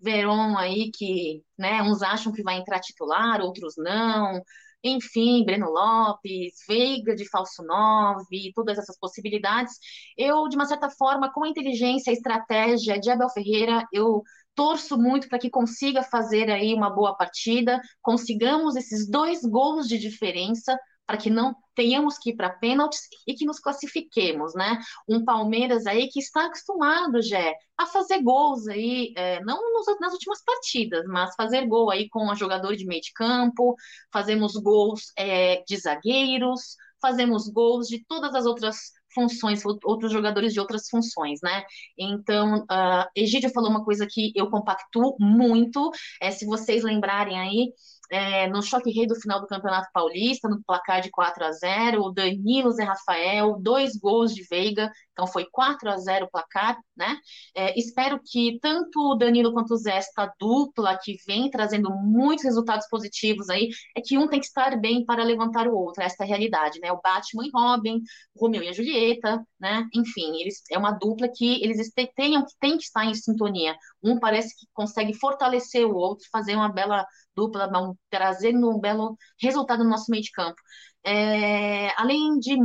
Veron 0.00 0.56
aí 0.56 0.90
que, 0.92 1.42
né, 1.58 1.82
uns 1.82 2.02
acham 2.02 2.32
que 2.32 2.42
vai 2.42 2.56
entrar 2.58 2.80
titular, 2.80 3.40
outros 3.40 3.74
não, 3.76 4.42
enfim, 4.82 5.44
Breno 5.44 5.70
Lopes, 5.70 6.54
Veiga 6.68 7.14
de 7.14 7.28
falso 7.28 7.62
9, 7.62 8.52
todas 8.54 8.78
essas 8.78 8.98
possibilidades. 8.98 9.74
Eu, 10.16 10.48
de 10.48 10.56
uma 10.56 10.66
certa 10.66 10.90
forma, 10.90 11.32
com 11.32 11.44
a 11.44 11.48
inteligência, 11.48 12.10
a 12.10 12.14
estratégia 12.14 12.98
de 12.98 13.10
Abel 13.10 13.28
Ferreira, 13.30 13.86
eu 13.92 14.22
torço 14.54 14.98
muito 14.98 15.28
para 15.28 15.38
que 15.38 15.50
consiga 15.50 16.02
fazer 16.02 16.50
aí 16.50 16.74
uma 16.74 16.90
boa 16.90 17.16
partida, 17.16 17.80
consigamos 18.02 18.76
esses 18.76 19.08
dois 19.08 19.40
gols 19.42 19.86
de 19.88 19.98
diferença 19.98 20.78
para 21.10 21.18
que 21.18 21.28
não 21.28 21.56
tenhamos 21.74 22.18
que 22.18 22.30
ir 22.30 22.36
para 22.36 22.50
pênaltis 22.50 23.00
e 23.26 23.34
que 23.34 23.44
nos 23.44 23.58
classifiquemos, 23.58 24.54
né? 24.54 24.78
Um 25.08 25.24
Palmeiras 25.24 25.84
aí 25.84 26.08
que 26.08 26.20
está 26.20 26.46
acostumado, 26.46 27.20
já 27.20 27.52
a 27.76 27.84
fazer 27.86 28.22
gols 28.22 28.68
aí, 28.68 29.12
é, 29.16 29.42
não 29.42 29.72
nos, 29.72 29.86
nas 30.00 30.12
últimas 30.12 30.40
partidas, 30.44 31.04
mas 31.08 31.34
fazer 31.34 31.66
gol 31.66 31.90
aí 31.90 32.08
com 32.08 32.30
a 32.30 32.36
jogador 32.36 32.76
de 32.76 32.86
meio 32.86 33.00
de 33.00 33.12
campo, 33.12 33.74
fazemos 34.12 34.52
gols 34.52 35.12
é, 35.18 35.64
de 35.66 35.76
zagueiros, 35.78 36.76
fazemos 37.02 37.48
gols 37.48 37.88
de 37.88 38.04
todas 38.06 38.32
as 38.32 38.46
outras 38.46 38.92
funções, 39.12 39.64
outros 39.82 40.12
jogadores 40.12 40.52
de 40.52 40.60
outras 40.60 40.88
funções, 40.88 41.40
né? 41.42 41.64
Então, 41.98 42.60
uh, 42.60 43.08
Egídio 43.16 43.50
falou 43.50 43.68
uma 43.68 43.84
coisa 43.84 44.06
que 44.08 44.32
eu 44.36 44.48
compactuo 44.48 45.16
muito, 45.18 45.90
é, 46.22 46.30
se 46.30 46.46
vocês 46.46 46.84
lembrarem 46.84 47.36
aí, 47.36 47.72
é, 48.10 48.48
no 48.48 48.62
choque 48.62 48.90
rei 48.90 49.06
do 49.06 49.14
final 49.20 49.40
do 49.40 49.46
Campeonato 49.46 49.88
Paulista, 49.92 50.48
no 50.48 50.62
placar 50.64 51.00
de 51.00 51.10
4 51.10 51.44
a 51.44 51.52
0 51.52 52.02
o 52.02 52.10
Danilo 52.12 52.70
Zé 52.72 52.84
Rafael, 52.84 53.56
dois 53.60 53.96
gols 53.96 54.34
de 54.34 54.44
Veiga, 54.50 54.90
Então 55.12 55.26
foi 55.26 55.46
4 55.50 55.90
a 55.90 55.96
0 55.96 56.26
o 56.26 56.30
placar, 56.30 56.76
né? 56.96 57.16
É, 57.54 57.78
espero 57.78 58.20
que 58.24 58.58
tanto 58.60 58.98
o 59.00 59.14
Danilo 59.14 59.52
quanto 59.52 59.74
o 59.74 59.76
Zé, 59.76 59.96
esta 59.96 60.32
dupla 60.38 60.98
que 61.02 61.16
vem 61.26 61.50
trazendo 61.50 61.90
muitos 61.90 62.44
resultados 62.44 62.86
positivos 62.88 63.48
aí, 63.48 63.68
é 63.96 64.00
que 64.00 64.18
um 64.18 64.28
tem 64.28 64.40
que 64.40 64.46
estar 64.46 64.78
bem 64.80 65.04
para 65.04 65.24
levantar 65.24 65.68
o 65.68 65.74
outro, 65.76 66.02
esta 66.02 66.24
é 66.24 66.26
a 66.26 66.28
realidade, 66.28 66.80
né? 66.80 66.92
O 66.92 67.00
Batman 67.02 67.46
e 67.46 67.50
Robin, 67.52 68.00
Romeu 68.36 68.62
e 68.62 68.68
a 68.68 68.72
Julieta, 68.72 69.44
né? 69.60 69.86
Enfim, 69.94 70.40
eles 70.40 70.62
é 70.70 70.78
uma 70.78 70.92
dupla 70.92 71.28
que 71.28 71.62
eles 71.62 71.92
tenham 72.16 72.44
que 72.46 72.54
tem 72.58 72.78
que 72.78 72.84
estar 72.84 73.04
em 73.04 73.14
sintonia. 73.14 73.76
Um 74.02 74.18
parece 74.18 74.56
que 74.58 74.66
consegue 74.72 75.14
fortalecer 75.14 75.86
o 75.86 75.94
outro, 75.94 76.26
fazer 76.32 76.56
uma 76.56 76.72
bela 76.72 77.06
dupla, 77.36 77.70
trazendo 78.08 78.70
um 78.70 78.80
belo 78.80 79.16
resultado 79.40 79.84
no 79.84 79.90
nosso 79.90 80.10
meio 80.10 80.22
de 80.22 80.30
campo. 80.32 80.60
É, 81.04 81.90
além 82.00 82.38
de 82.38 82.56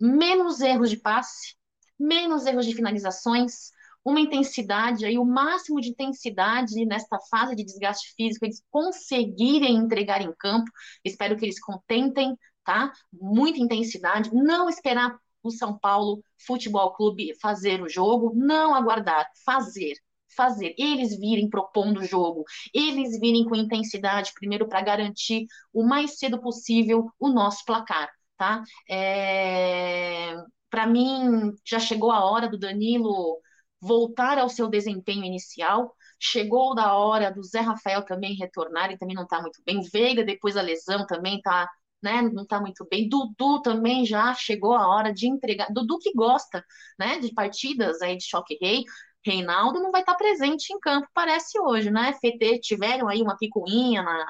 menos 0.00 0.60
erros 0.60 0.90
de 0.90 0.96
passe, 0.98 1.54
menos 1.98 2.46
erros 2.46 2.66
de 2.66 2.74
finalizações, 2.74 3.72
uma 4.04 4.20
intensidade, 4.20 5.06
aí 5.06 5.18
o 5.18 5.24
máximo 5.24 5.80
de 5.80 5.88
intensidade 5.88 6.84
nesta 6.84 7.18
fase 7.30 7.56
de 7.56 7.64
desgaste 7.64 8.12
físico, 8.16 8.44
eles 8.44 8.62
conseguirem 8.70 9.76
entregar 9.76 10.20
em 10.20 10.32
campo. 10.38 10.70
Espero 11.04 11.36
que 11.36 11.44
eles 11.44 11.58
contentem, 11.58 12.36
tá? 12.64 12.92
Muita 13.12 13.60
intensidade, 13.60 14.30
não 14.34 14.68
esperar 14.68 15.18
o 15.44 15.50
São 15.50 15.78
Paulo 15.78 16.22
Futebol 16.46 16.92
Clube 16.94 17.34
fazer 17.40 17.80
o 17.82 17.88
jogo, 17.88 18.32
não 18.34 18.74
aguardar, 18.74 19.28
fazer 19.44 19.94
fazer, 20.36 20.74
eles 20.78 21.16
virem 21.18 21.48
propondo 21.48 22.00
o 22.00 22.04
jogo, 22.04 22.44
eles 22.72 23.18
virem 23.20 23.44
com 23.44 23.54
intensidade, 23.54 24.32
primeiro 24.34 24.68
para 24.68 24.82
garantir 24.82 25.46
o 25.72 25.84
mais 25.84 26.18
cedo 26.18 26.40
possível 26.40 27.10
o 27.18 27.28
nosso 27.28 27.64
placar, 27.64 28.10
tá? 28.36 28.62
É... 28.88 30.34
Para 30.68 30.86
mim, 30.86 31.52
já 31.64 31.78
chegou 31.78 32.10
a 32.10 32.24
hora 32.24 32.48
do 32.48 32.58
Danilo 32.58 33.40
voltar 33.80 34.38
ao 34.38 34.48
seu 34.48 34.68
desempenho 34.68 35.24
inicial, 35.24 35.94
chegou 36.18 36.74
da 36.74 36.94
hora 36.94 37.30
do 37.30 37.42
Zé 37.42 37.60
Rafael 37.60 38.02
também 38.04 38.34
retornar, 38.34 38.86
ele 38.86 38.98
também 38.98 39.14
não 39.14 39.24
está 39.24 39.40
muito 39.40 39.62
bem, 39.64 39.82
Veiga 39.82 40.24
depois 40.24 40.54
da 40.54 40.62
lesão 40.62 41.06
também 41.06 41.36
está 41.36 41.70
né, 42.04 42.22
não 42.22 42.44
está 42.44 42.60
muito 42.60 42.86
bem. 42.90 43.08
Dudu 43.08 43.62
também 43.62 44.06
já 44.06 44.34
chegou 44.34 44.74
a 44.74 44.86
hora 44.88 45.12
de 45.12 45.26
entregar. 45.26 45.68
Dudu 45.72 45.98
que 45.98 46.12
gosta, 46.12 46.64
né, 46.98 47.18
de 47.18 47.32
partidas 47.32 48.00
aí 48.02 48.16
de 48.16 48.24
choque 48.24 48.58
rei, 48.60 48.84
Reinaldo 49.24 49.80
não 49.80 49.90
vai 49.90 50.02
estar 50.02 50.14
presente 50.16 50.72
em 50.72 50.78
campo, 50.78 51.08
parece 51.14 51.58
hoje, 51.58 51.90
né? 51.90 52.12
FT 52.12 52.60
tiveram 52.60 53.08
aí 53.08 53.22
uma 53.22 53.36
picuinha 53.38 54.02
na, 54.02 54.26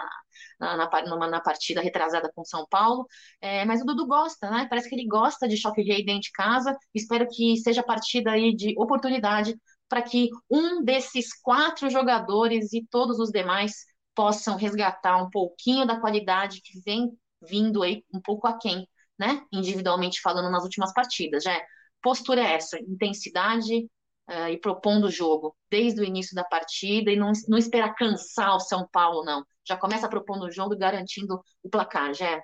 na, 0.60 0.76
na, 0.86 1.28
na 1.28 1.40
partida 1.40 1.80
retrasada 1.80 2.30
com 2.34 2.44
São 2.44 2.64
Paulo, 2.70 3.06
é, 3.40 3.64
mas 3.64 3.82
o 3.82 3.84
Dudu 3.84 4.06
gosta, 4.06 4.48
né? 4.50 4.66
Parece 4.70 4.88
que 4.88 4.94
ele 4.94 5.06
gosta 5.06 5.48
de 5.48 5.56
choque 5.56 5.82
rei 5.82 6.04
dentro 6.04 6.22
de 6.22 6.30
casa. 6.32 6.76
Espero 6.94 7.26
que 7.28 7.56
seja 7.56 7.82
partida 7.82 8.30
aí 8.32 8.54
de 8.54 8.74
oportunidade 8.78 9.56
para 9.88 10.00
que 10.02 10.30
um 10.50 10.82
desses 10.82 11.34
quatro 11.42 11.90
jogadores 11.90 12.72
e 12.72 12.86
todos 12.88 13.18
os 13.18 13.30
demais 13.30 13.84
possam 14.14 14.56
resgatar 14.56 15.16
um 15.22 15.28
pouquinho 15.28 15.86
da 15.86 16.00
qualidade 16.00 16.60
que 16.62 16.80
vem 16.84 17.10
vindo 17.46 17.82
aí 17.82 18.04
um 18.12 18.20
pouco 18.20 18.46
aquém, 18.46 18.88
né? 19.18 19.44
Individualmente 19.52 20.20
falando 20.20 20.50
nas 20.50 20.64
últimas 20.64 20.92
partidas. 20.92 21.44
Já 21.44 21.52
é, 21.52 21.64
postura 22.02 22.40
é 22.40 22.54
essa, 22.54 22.78
intensidade, 22.80 23.88
uh, 24.28 24.48
e 24.48 24.58
propondo 24.58 25.04
o 25.04 25.10
jogo 25.10 25.56
desde 25.70 26.00
o 26.00 26.04
início 26.04 26.34
da 26.34 26.44
partida 26.44 27.10
e 27.10 27.16
não, 27.16 27.32
não 27.48 27.58
esperar 27.58 27.94
cansar 27.94 28.56
o 28.56 28.60
São 28.60 28.86
Paulo, 28.90 29.24
não. 29.24 29.44
Já 29.66 29.76
começa 29.76 30.08
propondo 30.08 30.44
o 30.44 30.50
jogo 30.50 30.74
e 30.74 30.78
garantindo 30.78 31.40
o 31.62 31.68
placar, 31.68 32.12
já. 32.14 32.42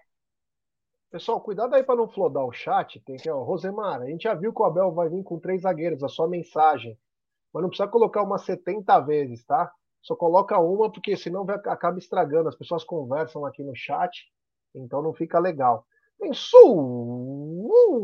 Pessoal, 1.10 1.40
cuidado 1.40 1.74
aí 1.74 1.82
para 1.82 1.96
não 1.96 2.08
flodar 2.08 2.44
o 2.44 2.52
chat. 2.52 3.00
Tem 3.00 3.16
que, 3.16 3.28
ó, 3.28 3.42
Rosemar, 3.42 4.00
a 4.00 4.06
gente 4.06 4.22
já 4.22 4.34
viu 4.34 4.52
que 4.52 4.62
o 4.62 4.64
Abel 4.64 4.92
vai 4.92 5.08
vir 5.08 5.22
com 5.24 5.38
três 5.38 5.62
zagueiros, 5.62 6.02
a 6.02 6.08
sua 6.08 6.28
mensagem. 6.28 6.96
Mas 7.52 7.62
não 7.62 7.68
precisa 7.68 7.88
colocar 7.88 8.22
umas 8.22 8.42
70 8.42 9.00
vezes, 9.00 9.44
tá? 9.44 9.70
Só 10.00 10.14
coloca 10.14 10.58
uma, 10.58 10.90
porque 10.90 11.16
senão 11.16 11.44
vai, 11.44 11.56
acaba 11.56 11.98
estragando. 11.98 12.48
As 12.48 12.56
pessoas 12.56 12.84
conversam 12.84 13.44
aqui 13.44 13.62
no 13.62 13.74
chat, 13.74 14.24
então 14.74 15.02
não 15.02 15.12
fica 15.14 15.38
legal. 15.38 15.86
Tem 16.18 16.32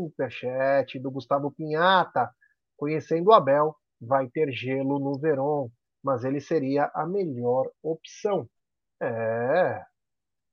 superchat 0.09 0.99
do 0.99 1.11
Gustavo 1.11 1.51
Pinhata. 1.51 2.29
Conhecendo 2.75 3.29
o 3.29 3.33
Abel, 3.33 3.75
vai 3.99 4.27
ter 4.27 4.51
gelo 4.51 4.99
no 4.99 5.17
Verón, 5.19 5.69
mas 6.03 6.23
ele 6.23 6.39
seria 6.39 6.91
a 6.93 7.05
melhor 7.05 7.69
opção. 7.81 8.49
É. 8.99 9.83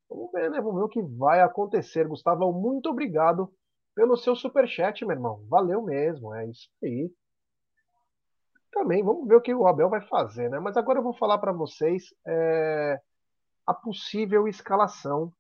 Vamos 0.09 0.33
ver, 0.33 0.51
né? 0.51 0.61
Vamos 0.61 0.77
ver 0.77 0.85
o 0.85 0.89
que 0.89 1.03
vai 1.03 1.41
acontecer. 1.41 2.07
Gustavo, 2.07 2.53
muito 2.53 2.91
obrigado 2.91 3.53
pelo 3.95 4.17
seu 4.17 4.35
superchat, 4.37 5.05
meu 5.05 5.17
irmão. 5.17 5.45
Valeu 5.49 5.83
mesmo, 5.83 6.35
é 6.35 6.47
isso 6.47 6.69
aí. 6.83 7.11
Também 8.73 9.03
vamos 9.05 9.29
ver 9.29 9.37
o 9.37 9.41
que 9.41 9.55
o 9.55 9.67
Abel 9.67 9.89
vai 9.89 10.01
fazer, 10.03 10.51
né? 10.51 10.59
Mas 10.59 10.77
agora 10.77 10.99
eu 10.99 11.03
vou 11.03 11.15
falar 11.15 11.39
para 11.39 11.53
vocês 11.53 12.13
é, 12.27 13.01
a 13.67 13.73
possível 13.73 14.49
escalação 14.49 15.33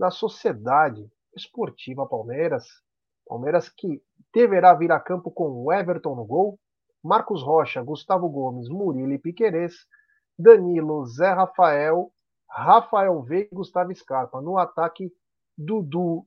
da 0.00 0.10
Sociedade 0.10 1.06
Esportiva 1.36 2.08
Palmeiras. 2.08 2.64
Palmeiras 3.26 3.68
que 3.68 4.02
deverá 4.32 4.72
vir 4.72 4.90
a 4.90 4.98
campo 4.98 5.30
com 5.30 5.62
o 5.62 5.70
Everton 5.70 6.16
no 6.16 6.24
gol, 6.24 6.58
Marcos 7.04 7.42
Rocha, 7.42 7.82
Gustavo 7.82 8.26
Gomes, 8.30 8.66
Murilo 8.70 9.12
e 9.12 9.18
Piquerez, 9.18 9.74
Danilo, 10.38 11.04
Zé 11.04 11.30
Rafael, 11.30 12.10
Rafael 12.48 13.22
Veiga 13.22 13.50
e 13.52 13.54
Gustavo 13.54 13.94
Scarpa. 13.94 14.40
No 14.40 14.56
ataque, 14.56 15.12
Dudu 15.56 16.24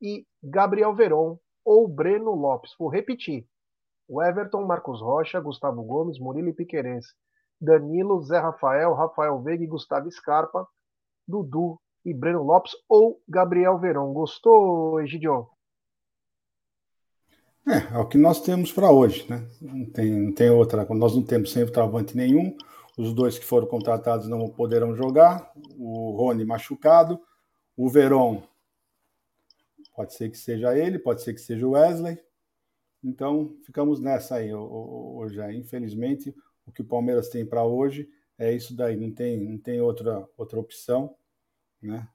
e 0.00 0.24
Gabriel 0.42 0.94
Veron 0.94 1.38
ou 1.62 1.86
Breno 1.86 2.30
Lopes. 2.30 2.74
Vou 2.78 2.88
repetir. 2.88 3.46
O 4.08 4.22
Everton, 4.22 4.64
Marcos 4.64 5.02
Rocha, 5.02 5.38
Gustavo 5.40 5.82
Gomes, 5.82 6.18
Murilo 6.18 6.48
e 6.48 6.54
Piquerez. 6.54 7.04
Danilo, 7.60 8.22
Zé 8.22 8.38
Rafael, 8.38 8.94
Rafael 8.94 9.42
Veiga 9.42 9.62
e 9.62 9.66
Gustavo 9.66 10.10
Scarpa. 10.10 10.66
Dudu 11.28 11.78
e 12.04 12.14
Breno 12.14 12.42
Lopes 12.42 12.72
ou 12.88 13.22
Gabriel 13.28 13.78
Veron. 13.78 14.12
Gostou, 14.12 15.00
Egidio? 15.00 15.48
É, 17.66 17.94
é 17.94 17.98
o 17.98 18.08
que 18.08 18.18
nós 18.18 18.40
temos 18.40 18.72
para 18.72 18.90
hoje, 18.90 19.26
né? 19.28 19.46
Não 19.60 19.84
tem, 19.86 20.10
não 20.10 20.32
tem 20.32 20.50
outra. 20.50 20.84
Nós 20.94 21.14
não 21.14 21.22
temos 21.22 21.52
centroavante 21.52 22.16
nenhum. 22.16 22.56
Os 22.96 23.14
dois 23.14 23.38
que 23.38 23.44
foram 23.44 23.66
contratados 23.66 24.26
não 24.28 24.48
poderão 24.48 24.94
jogar. 24.94 25.52
O 25.78 26.12
Rony 26.16 26.44
machucado. 26.44 27.20
O 27.76 27.88
Veron 27.88 28.42
pode 29.94 30.14
ser 30.14 30.30
que 30.30 30.38
seja 30.38 30.76
ele, 30.76 30.98
pode 30.98 31.22
ser 31.22 31.34
que 31.34 31.40
seja 31.40 31.66
o 31.66 31.72
Wesley. 31.72 32.18
Então 33.02 33.56
ficamos 33.64 34.00
nessa 34.00 34.36
aí 34.36 34.52
hoje. 34.52 35.40
Infelizmente, 35.54 36.34
o 36.66 36.72
que 36.72 36.82
o 36.82 36.86
Palmeiras 36.86 37.28
tem 37.28 37.44
para 37.46 37.64
hoje 37.64 38.08
é 38.38 38.52
isso 38.52 38.74
daí. 38.76 38.96
Não 38.96 39.10
tem, 39.10 39.38
não 39.38 39.58
tem 39.58 39.80
outra, 39.80 40.26
outra 40.36 40.58
opção, 40.58 41.14
né? 41.82 42.06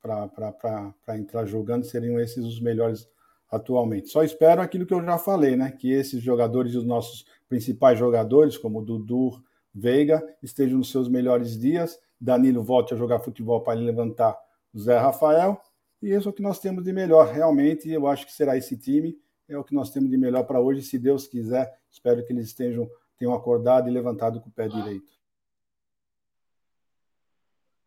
Para 0.00 1.18
entrar 1.18 1.44
jogando 1.46 1.84
seriam 1.84 2.20
esses 2.20 2.44
os 2.44 2.60
melhores 2.60 3.08
atualmente. 3.50 4.08
Só 4.08 4.22
espero 4.22 4.60
aquilo 4.60 4.86
que 4.86 4.94
eu 4.94 5.02
já 5.02 5.18
falei, 5.18 5.56
né? 5.56 5.70
Que 5.72 5.92
esses 5.92 6.22
jogadores, 6.22 6.74
os 6.74 6.84
nossos 6.84 7.24
principais 7.48 7.98
jogadores, 7.98 8.58
como 8.58 8.84
Dudu, 8.84 9.42
Veiga, 9.74 10.22
estejam 10.42 10.78
nos 10.78 10.90
seus 10.90 11.08
melhores 11.08 11.58
dias. 11.58 11.98
Danilo 12.20 12.62
volte 12.62 12.94
a 12.94 12.96
jogar 12.96 13.20
futebol 13.20 13.60
para 13.62 13.78
levantar 13.78 14.36
o 14.72 14.78
Zé 14.78 14.98
Rafael. 14.98 15.60
E 16.02 16.10
isso 16.10 16.28
é 16.28 16.30
o 16.30 16.34
que 16.34 16.42
nós 16.42 16.58
temos 16.58 16.84
de 16.84 16.92
melhor. 16.92 17.26
Realmente, 17.32 17.88
eu 17.88 18.06
acho 18.06 18.26
que 18.26 18.32
será 18.32 18.56
esse 18.56 18.76
time. 18.76 19.18
É 19.48 19.56
o 19.56 19.64
que 19.64 19.74
nós 19.74 19.90
temos 19.90 20.10
de 20.10 20.18
melhor 20.18 20.44
para 20.44 20.60
hoje. 20.60 20.82
Se 20.82 20.98
Deus 20.98 21.26
quiser, 21.26 21.72
espero 21.90 22.24
que 22.24 22.32
eles 22.32 22.48
estejam, 22.48 22.88
tenham 23.16 23.34
acordado 23.34 23.88
e 23.88 23.92
levantado 23.92 24.40
com 24.40 24.48
o 24.48 24.52
pé 24.52 24.68
direito. 24.68 25.17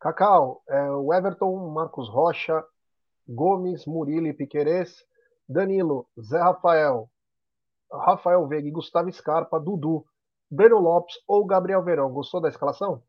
Cacau, 0.02 0.64
é, 0.68 0.90
o 0.90 1.14
Everton, 1.14 1.70
Marcos 1.70 2.08
Rocha, 2.08 2.64
Gomes, 3.28 3.86
Murilo 3.86 4.26
e 4.26 4.32
Piquerez 4.32 5.06
Danilo, 5.48 6.08
Zé 6.20 6.40
Rafael, 6.40 7.08
Rafael 7.88 8.48
Veiga 8.48 8.66
e 8.66 8.72
Gustavo 8.72 9.12
Scarpa, 9.12 9.60
Dudu, 9.60 10.04
Breno 10.50 10.78
Lopes 10.78 11.14
ou 11.26 11.46
Gabriel 11.46 11.84
Verão. 11.84 12.10
Gostou 12.10 12.40
da 12.40 12.48
escalação? 12.48 13.00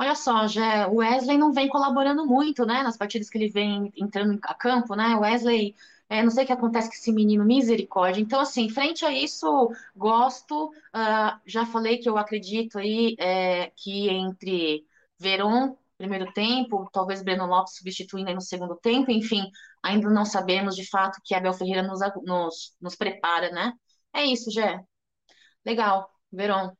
Olha 0.00 0.14
só, 0.14 0.46
já 0.46 0.88
o 0.88 0.96
Wesley 0.96 1.36
não 1.36 1.52
vem 1.52 1.68
colaborando 1.68 2.24
muito, 2.24 2.64
né, 2.64 2.82
nas 2.82 2.96
partidas 2.96 3.28
que 3.28 3.36
ele 3.36 3.50
vem 3.50 3.92
entrando 3.96 4.38
a 4.44 4.54
campo, 4.54 4.94
né? 4.94 5.16
Wesley, 5.16 5.74
é, 6.08 6.22
não 6.22 6.30
sei 6.30 6.44
o 6.44 6.46
que 6.46 6.52
acontece 6.52 6.88
com 6.88 6.94
esse 6.94 7.12
menino, 7.12 7.44
misericórdia. 7.44 8.22
Então, 8.22 8.40
assim, 8.40 8.70
frente 8.70 9.04
a 9.04 9.12
isso, 9.12 9.70
gosto. 9.94 10.68
Uh, 10.68 11.38
já 11.44 11.66
falei 11.66 11.98
que 11.98 12.08
eu 12.08 12.16
acredito 12.16 12.78
aí 12.78 13.16
é, 13.18 13.70
que 13.76 14.08
entre 14.08 14.86
Veron 15.18 15.76
primeiro 15.98 16.32
tempo, 16.32 16.88
talvez 16.92 17.22
Breno 17.22 17.44
Lopes 17.46 17.74
substituindo 17.76 18.28
aí 18.28 18.34
no 18.34 18.40
segundo 18.40 18.76
tempo, 18.76 19.10
enfim, 19.10 19.50
ainda 19.82 20.08
não 20.08 20.24
sabemos 20.24 20.76
de 20.76 20.88
fato 20.88 21.20
que 21.24 21.34
Abel 21.34 21.52
Ferreira 21.52 21.82
nos, 21.82 21.98
nos, 22.24 22.76
nos 22.80 22.94
prepara, 22.94 23.50
né? 23.50 23.72
É 24.14 24.24
isso, 24.24 24.48
Gé. 24.50 24.80
Legal, 25.66 26.08
Verón, 26.32 26.70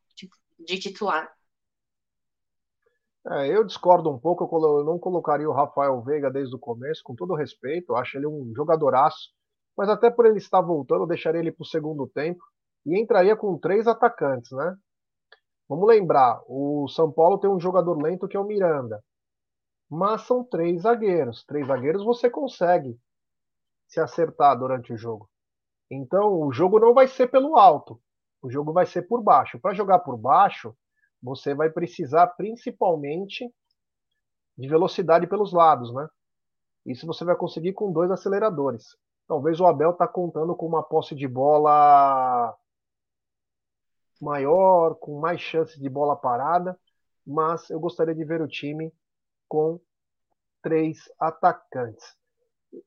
de 0.58 0.78
titular. 0.78 1.28
É, 3.30 3.48
eu 3.48 3.64
discordo 3.64 4.10
um 4.10 4.18
pouco, 4.18 4.44
eu 4.44 4.84
não 4.84 4.98
colocaria 4.98 5.48
o 5.48 5.52
Rafael 5.52 6.00
Veiga 6.02 6.30
desde 6.30 6.54
o 6.54 6.58
começo, 6.58 7.02
com 7.04 7.14
todo 7.14 7.34
respeito, 7.34 7.94
acho 7.94 8.16
ele 8.16 8.26
um 8.26 8.54
jogadoraço, 8.54 9.30
mas 9.76 9.88
até 9.88 10.10
por 10.10 10.24
ele 10.24 10.38
estar 10.38 10.62
voltando, 10.62 11.02
eu 11.02 11.06
deixaria 11.06 11.40
ele 11.40 11.52
para 11.52 11.62
o 11.62 11.66
segundo 11.66 12.06
tempo 12.06 12.42
e 12.86 12.98
entraria 12.98 13.36
com 13.36 13.58
três 13.58 13.86
atacantes, 13.86 14.50
né? 14.52 14.76
Vamos 15.68 15.86
lembrar, 15.86 16.42
o 16.46 16.88
São 16.88 17.12
Paulo 17.12 17.38
tem 17.38 17.50
um 17.50 17.60
jogador 17.60 18.00
lento 18.00 18.26
que 18.26 18.36
é 18.36 18.40
o 18.40 18.44
Miranda, 18.44 19.04
mas 19.88 20.22
são 20.22 20.42
três 20.42 20.82
zagueiros. 20.82 21.44
Três 21.44 21.66
zagueiros 21.66 22.04
você 22.04 22.30
consegue 22.30 22.98
se 23.86 24.00
acertar 24.00 24.58
durante 24.58 24.92
o 24.92 24.96
jogo. 24.96 25.28
Então, 25.90 26.40
o 26.40 26.52
jogo 26.52 26.78
não 26.78 26.94
vai 26.94 27.06
ser 27.06 27.28
pelo 27.28 27.56
alto, 27.56 28.00
o 28.42 28.50
jogo 28.50 28.72
vai 28.72 28.86
ser 28.86 29.02
por 29.02 29.22
baixo. 29.22 29.58
Para 29.58 29.74
jogar 29.74 30.00
por 30.00 30.16
baixo, 30.16 30.74
você 31.22 31.54
vai 31.54 31.70
precisar 31.70 32.26
principalmente 32.28 33.50
de 34.56 34.68
velocidade 34.68 35.26
pelos 35.26 35.52
lados, 35.52 35.92
né? 35.94 36.08
Isso 36.84 37.06
você 37.06 37.24
vai 37.24 37.36
conseguir 37.36 37.72
com 37.74 37.92
dois 37.92 38.10
aceleradores. 38.10 38.96
Talvez 39.26 39.60
o 39.60 39.66
Abel 39.66 39.90
está 39.90 40.08
contando 40.08 40.56
com 40.56 40.66
uma 40.66 40.82
posse 40.82 41.14
de 41.14 41.28
bola 41.28 42.56
maior, 44.20 44.94
com 44.94 45.18
mais 45.18 45.40
chances 45.40 45.78
de 45.78 45.88
bola 45.88 46.16
parada, 46.16 46.78
mas 47.26 47.68
eu 47.70 47.78
gostaria 47.78 48.14
de 48.14 48.24
ver 48.24 48.40
o 48.40 48.48
time 48.48 48.92
com 49.48 49.80
três 50.62 51.10
atacantes. 51.18 52.16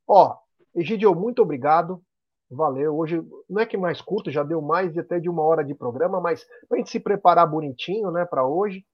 Ó, 0.07 0.37
Egidio, 0.75 1.13
muito 1.15 1.41
obrigado. 1.41 2.01
Valeu. 2.49 2.97
Hoje 2.97 3.25
não 3.49 3.61
é 3.61 3.65
que 3.65 3.77
mais 3.77 4.01
curto, 4.01 4.29
já 4.29 4.43
deu 4.43 4.61
mais 4.61 4.91
de 4.91 4.99
até 4.99 5.19
de 5.19 5.29
uma 5.29 5.41
hora 5.41 5.63
de 5.63 5.73
programa, 5.73 6.19
mas 6.19 6.45
para 6.67 6.77
gente 6.77 6.89
se 6.89 6.99
preparar 6.99 7.47
bonitinho, 7.47 8.11
né, 8.11 8.25
para 8.25 8.45
hoje. 8.45 8.85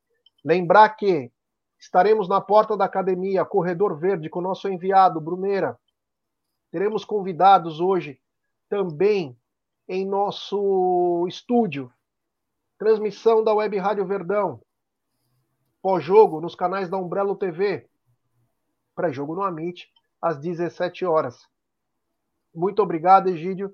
Lembrar 0.45 0.89
que 0.89 1.31
estaremos 1.79 2.29
na 2.29 2.39
porta 2.39 2.77
da 2.77 2.85
academia, 2.85 3.45
Corredor 3.45 3.97
Verde, 3.97 4.29
com 4.29 4.39
o 4.39 4.43
nosso 4.43 4.67
enviado 4.67 5.19
Bruneira. 5.19 5.77
Teremos 6.71 7.03
convidados 7.03 7.79
hoje 7.79 8.19
também 8.69 9.35
em 9.87 10.05
nosso 10.05 11.25
estúdio. 11.27 11.91
Transmissão 12.77 13.43
da 13.43 13.53
Web 13.53 13.77
Rádio 13.77 14.05
Verdão. 14.05 14.61
Pós-jogo 15.81 16.39
nos 16.39 16.53
canais 16.53 16.89
da 16.89 16.97
Umbrello 16.97 17.35
TV. 17.35 17.87
Pré-jogo 18.95 19.35
no 19.35 19.43
Amit, 19.43 19.87
às 20.21 20.37
17 20.39 21.05
horas. 21.05 21.47
Muito 22.53 22.81
obrigado, 22.81 23.29
Egídio. 23.29 23.73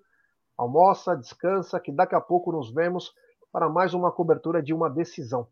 Almoça, 0.57 1.15
descansa, 1.15 1.79
que 1.79 1.91
daqui 1.91 2.15
a 2.15 2.21
pouco 2.21 2.51
nos 2.51 2.73
vemos 2.73 3.13
para 3.51 3.69
mais 3.69 3.93
uma 3.93 4.11
cobertura 4.11 4.61
de 4.61 4.73
uma 4.73 4.89
decisão. 4.89 5.47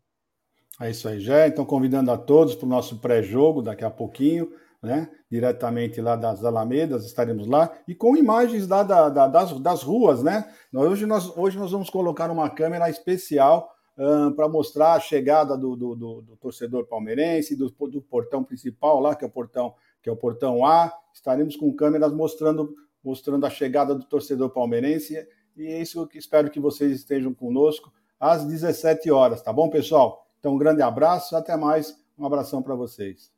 É 0.80 0.90
isso 0.90 1.08
aí, 1.08 1.20
já. 1.20 1.46
Então, 1.46 1.64
convidando 1.64 2.10
a 2.10 2.16
todos 2.16 2.54
para 2.54 2.66
o 2.66 2.68
nosso 2.68 2.98
pré-jogo 3.00 3.62
daqui 3.62 3.84
a 3.84 3.90
pouquinho, 3.90 4.52
né? 4.82 5.08
Diretamente 5.30 6.00
lá 6.00 6.16
das 6.16 6.44
Alamedas, 6.44 7.04
estaremos 7.04 7.46
lá 7.46 7.72
e 7.86 7.94
com 7.94 8.16
imagens 8.16 8.66
lá 8.66 8.82
da, 8.82 9.08
da, 9.08 9.28
das, 9.28 9.58
das 9.60 9.82
ruas, 9.82 10.22
né? 10.22 10.52
Hoje 10.74 11.06
nós, 11.06 11.36
hoje 11.36 11.56
nós 11.56 11.70
vamos 11.70 11.88
colocar 11.88 12.30
uma 12.30 12.50
câmera 12.50 12.90
especial 12.90 13.72
uh, 13.96 14.34
para 14.34 14.48
mostrar 14.48 14.94
a 14.94 15.00
chegada 15.00 15.56
do, 15.56 15.76
do, 15.76 15.94
do, 15.94 16.22
do 16.22 16.36
torcedor 16.36 16.86
palmeirense, 16.86 17.54
do, 17.54 17.70
do 17.70 18.02
portão 18.02 18.42
principal 18.42 18.98
lá, 18.98 19.14
que 19.14 19.24
é 19.24 19.28
o 19.28 19.30
portão, 19.30 19.74
que 20.02 20.08
é 20.08 20.12
o 20.12 20.16
portão 20.16 20.66
A. 20.66 20.92
Estaremos 21.14 21.56
com 21.56 21.72
câmeras 21.72 22.12
mostrando 22.12 22.74
mostrando 23.02 23.44
a 23.44 23.50
chegada 23.50 23.94
do 23.94 24.04
torcedor 24.04 24.50
palmeirense. 24.50 25.26
E 25.56 25.66
é 25.66 25.82
isso 25.82 26.06
que 26.06 26.18
espero 26.18 26.50
que 26.50 26.60
vocês 26.60 26.92
estejam 26.92 27.34
conosco 27.34 27.92
às 28.18 28.44
17 28.44 29.10
horas, 29.10 29.42
tá 29.42 29.52
bom, 29.52 29.68
pessoal? 29.68 30.26
Então, 30.38 30.54
um 30.54 30.58
grande 30.58 30.82
abraço, 30.82 31.36
até 31.36 31.56
mais. 31.56 32.00
Um 32.16 32.24
abração 32.24 32.62
para 32.62 32.74
vocês. 32.74 33.32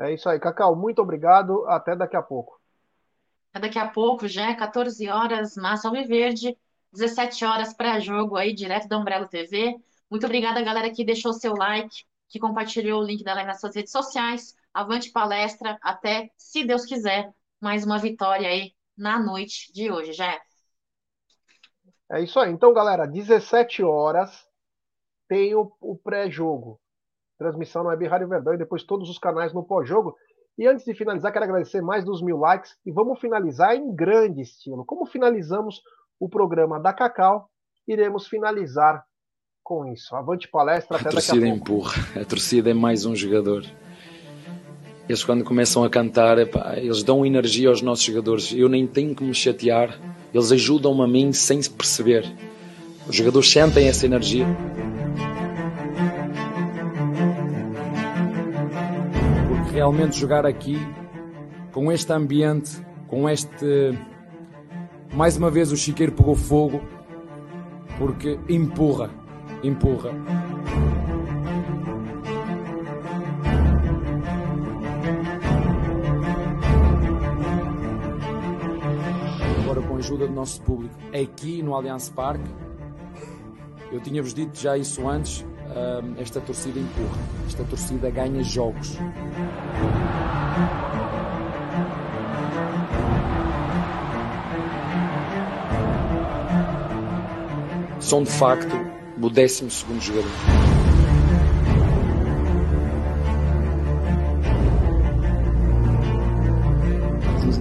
É 0.00 0.14
isso 0.14 0.28
aí, 0.28 0.38
Cacau. 0.38 0.76
Muito 0.76 1.02
obrigado. 1.02 1.66
Até 1.66 1.96
daqui 1.96 2.16
a 2.16 2.22
pouco. 2.22 2.60
Até 3.52 3.66
daqui 3.66 3.78
a 3.78 3.88
pouco, 3.88 4.28
já 4.28 4.50
é 4.50 4.54
14 4.54 5.08
horas, 5.08 5.56
Massa 5.56 5.88
Alviverde, 5.88 6.56
17 6.92 7.44
horas 7.44 7.74
pré-jogo 7.74 8.36
aí, 8.36 8.52
direto 8.52 8.86
da 8.86 8.98
Umbrella 8.98 9.26
TV. 9.26 9.76
Muito 10.10 10.26
obrigada, 10.26 10.62
galera, 10.62 10.90
que 10.90 11.04
deixou 11.04 11.32
seu 11.32 11.54
like, 11.54 12.04
que 12.28 12.38
compartilhou 12.38 13.02
o 13.02 13.04
link 13.04 13.24
da 13.24 13.34
live 13.34 13.48
nas 13.48 13.60
suas 13.60 13.74
redes 13.74 13.90
sociais. 13.90 14.54
Avante 14.72 15.10
palestra, 15.10 15.78
até, 15.82 16.30
se 16.36 16.64
Deus 16.64 16.84
quiser, 16.84 17.32
mais 17.60 17.84
uma 17.84 17.98
vitória 17.98 18.48
aí 18.48 18.72
na 18.96 19.18
noite 19.18 19.72
de 19.72 19.90
hoje, 19.90 20.12
já 20.12 20.32
é. 20.34 20.40
isso 22.22 22.38
aí. 22.38 22.52
Então, 22.52 22.72
galera, 22.72 23.06
17 23.06 23.82
horas 23.82 24.46
tem 25.26 25.54
o, 25.54 25.72
o 25.80 25.96
pré-jogo. 25.96 26.80
Transmissão 27.38 27.82
no 27.82 27.90
Web 27.90 28.06
Rádio 28.06 28.28
Verdão 28.28 28.54
e 28.54 28.58
depois 28.58 28.82
todos 28.82 29.08
os 29.08 29.18
canais 29.18 29.52
no 29.52 29.62
pós-jogo. 29.62 30.14
E 30.58 30.66
antes 30.66 30.84
de 30.84 30.92
finalizar, 30.92 31.32
quero 31.32 31.44
agradecer 31.44 31.80
mais 31.80 32.04
dos 32.04 32.20
mil 32.20 32.36
likes 32.36 32.76
e 32.84 32.90
vamos 32.90 33.20
finalizar 33.20 33.76
em 33.76 33.94
grande 33.94 34.42
estilo. 34.42 34.84
Como 34.84 35.06
finalizamos 35.06 35.80
o 36.18 36.28
programa 36.28 36.80
da 36.80 36.92
Cacau, 36.92 37.48
iremos 37.86 38.26
finalizar 38.26 39.04
com 39.62 39.86
isso. 39.86 40.16
Avante 40.16 40.48
palestra, 40.48 40.96
até 40.96 41.10
a 41.10 41.12
daqui 41.12 41.30
a 41.30 41.32
pouco. 41.32 41.38
Torcida 41.38 41.48
empurra, 41.48 42.20
a 42.20 42.24
torcida 42.24 42.70
é 42.70 42.74
mais 42.74 43.06
um 43.06 43.14
jogador. 43.14 43.64
Eles 45.08 45.24
quando 45.24 45.44
começam 45.44 45.84
a 45.84 45.88
cantar, 45.88 46.38
epá, 46.38 46.74
eles 46.76 47.02
dão 47.02 47.24
energia 47.24 47.68
aos 47.68 47.80
nossos 47.80 48.04
jogadores. 48.04 48.52
Eu 48.52 48.68
nem 48.68 48.86
tenho 48.86 49.14
que 49.14 49.24
me 49.24 49.32
chatear. 49.32 49.98
Eles 50.34 50.52
ajudam-me 50.52 51.02
a 51.02 51.06
mim 51.06 51.32
sem 51.32 51.62
se 51.62 51.70
perceber. 51.70 52.30
Os 53.06 53.16
jogadores 53.16 53.50
sentem 53.50 53.88
essa 53.88 54.04
energia. 54.04 54.44
Realmente 59.78 60.18
jogar 60.18 60.44
aqui, 60.44 60.76
com 61.70 61.92
este 61.92 62.12
ambiente, 62.12 62.84
com 63.06 63.28
este. 63.28 63.96
Mais 65.14 65.36
uma 65.36 65.52
vez 65.52 65.70
o 65.70 65.76
chiqueiro 65.76 66.10
pegou 66.10 66.34
fogo, 66.34 66.80
porque 67.96 68.40
empurra, 68.48 69.08
empurra. 69.62 70.10
ajuda 79.98 80.26
do 80.26 80.32
nosso 80.32 80.62
público 80.62 80.94
aqui 81.12 81.60
no 81.62 81.74
Allianz 81.74 82.08
Parque. 82.08 82.48
Eu 83.92 84.00
tinha-vos 84.00 84.32
dito 84.32 84.58
já 84.58 84.76
isso 84.78 85.06
antes, 85.06 85.44
esta 86.18 86.40
torcida 86.40 86.78
empurra, 86.78 87.18
esta 87.46 87.64
torcida 87.64 88.10
ganha 88.10 88.42
jogos. 88.42 88.98
São 98.00 98.22
de 98.22 98.30
facto 98.30 98.74
o 99.20 99.28
12 99.28 99.70
segundo 99.70 100.00
jogador. 100.00 100.30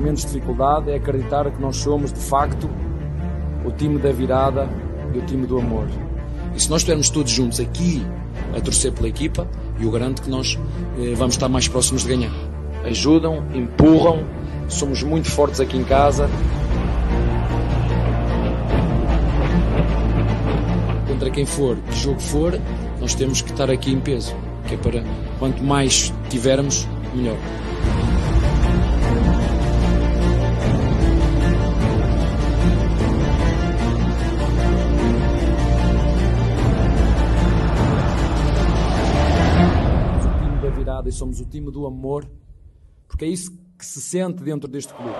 momentos 0.07 0.23
de 0.23 0.33
dificuldade 0.33 0.91
é 0.91 0.95
acreditar 0.95 1.51
que 1.51 1.61
nós 1.61 1.75
somos, 1.75 2.13
de 2.13 2.19
facto, 2.19 2.69
o 3.65 3.71
time 3.71 3.99
da 3.99 4.11
virada 4.11 4.69
e 5.13 5.17
o 5.17 5.25
time 5.25 5.45
do 5.45 5.57
amor. 5.57 5.87
E 6.57 6.59
se 6.59 6.71
nós 6.71 6.81
estivermos 6.81 7.11
todos 7.11 7.31
juntos 7.31 7.59
aqui 7.59 8.03
a 8.57 8.59
torcer 8.59 8.91
pela 8.91 9.07
equipa, 9.07 9.47
eu 9.79 9.91
garanto 9.91 10.23
que 10.23 10.29
nós 10.29 10.57
eh, 10.97 11.13
vamos 11.15 11.35
estar 11.35 11.47
mais 11.47 11.67
próximos 11.67 12.01
de 12.01 12.09
ganhar. 12.09 12.33
Ajudam, 12.83 13.43
empurram, 13.53 14.25
somos 14.67 15.03
muito 15.03 15.29
fortes 15.29 15.59
aqui 15.59 15.77
em 15.77 15.83
casa. 15.83 16.27
Contra 21.07 21.29
quem 21.29 21.45
for, 21.45 21.77
que 21.91 21.99
jogo 21.99 22.19
for, 22.19 22.59
nós 22.99 23.13
temos 23.13 23.39
que 23.39 23.51
estar 23.51 23.69
aqui 23.69 23.91
em 23.91 23.99
peso, 23.99 24.35
que 24.67 24.73
é 24.73 24.77
para 24.77 25.03
quanto 25.37 25.63
mais 25.63 26.11
tivermos, 26.27 26.87
melhor. 27.13 27.37
Do 41.71 41.85
amor, 41.85 42.29
porque 43.07 43.25
é 43.25 43.27
isso 43.27 43.51
que 43.77 43.85
se 43.85 44.01
sente 44.01 44.43
dentro 44.43 44.67
deste 44.67 44.93
clube. 44.93 45.15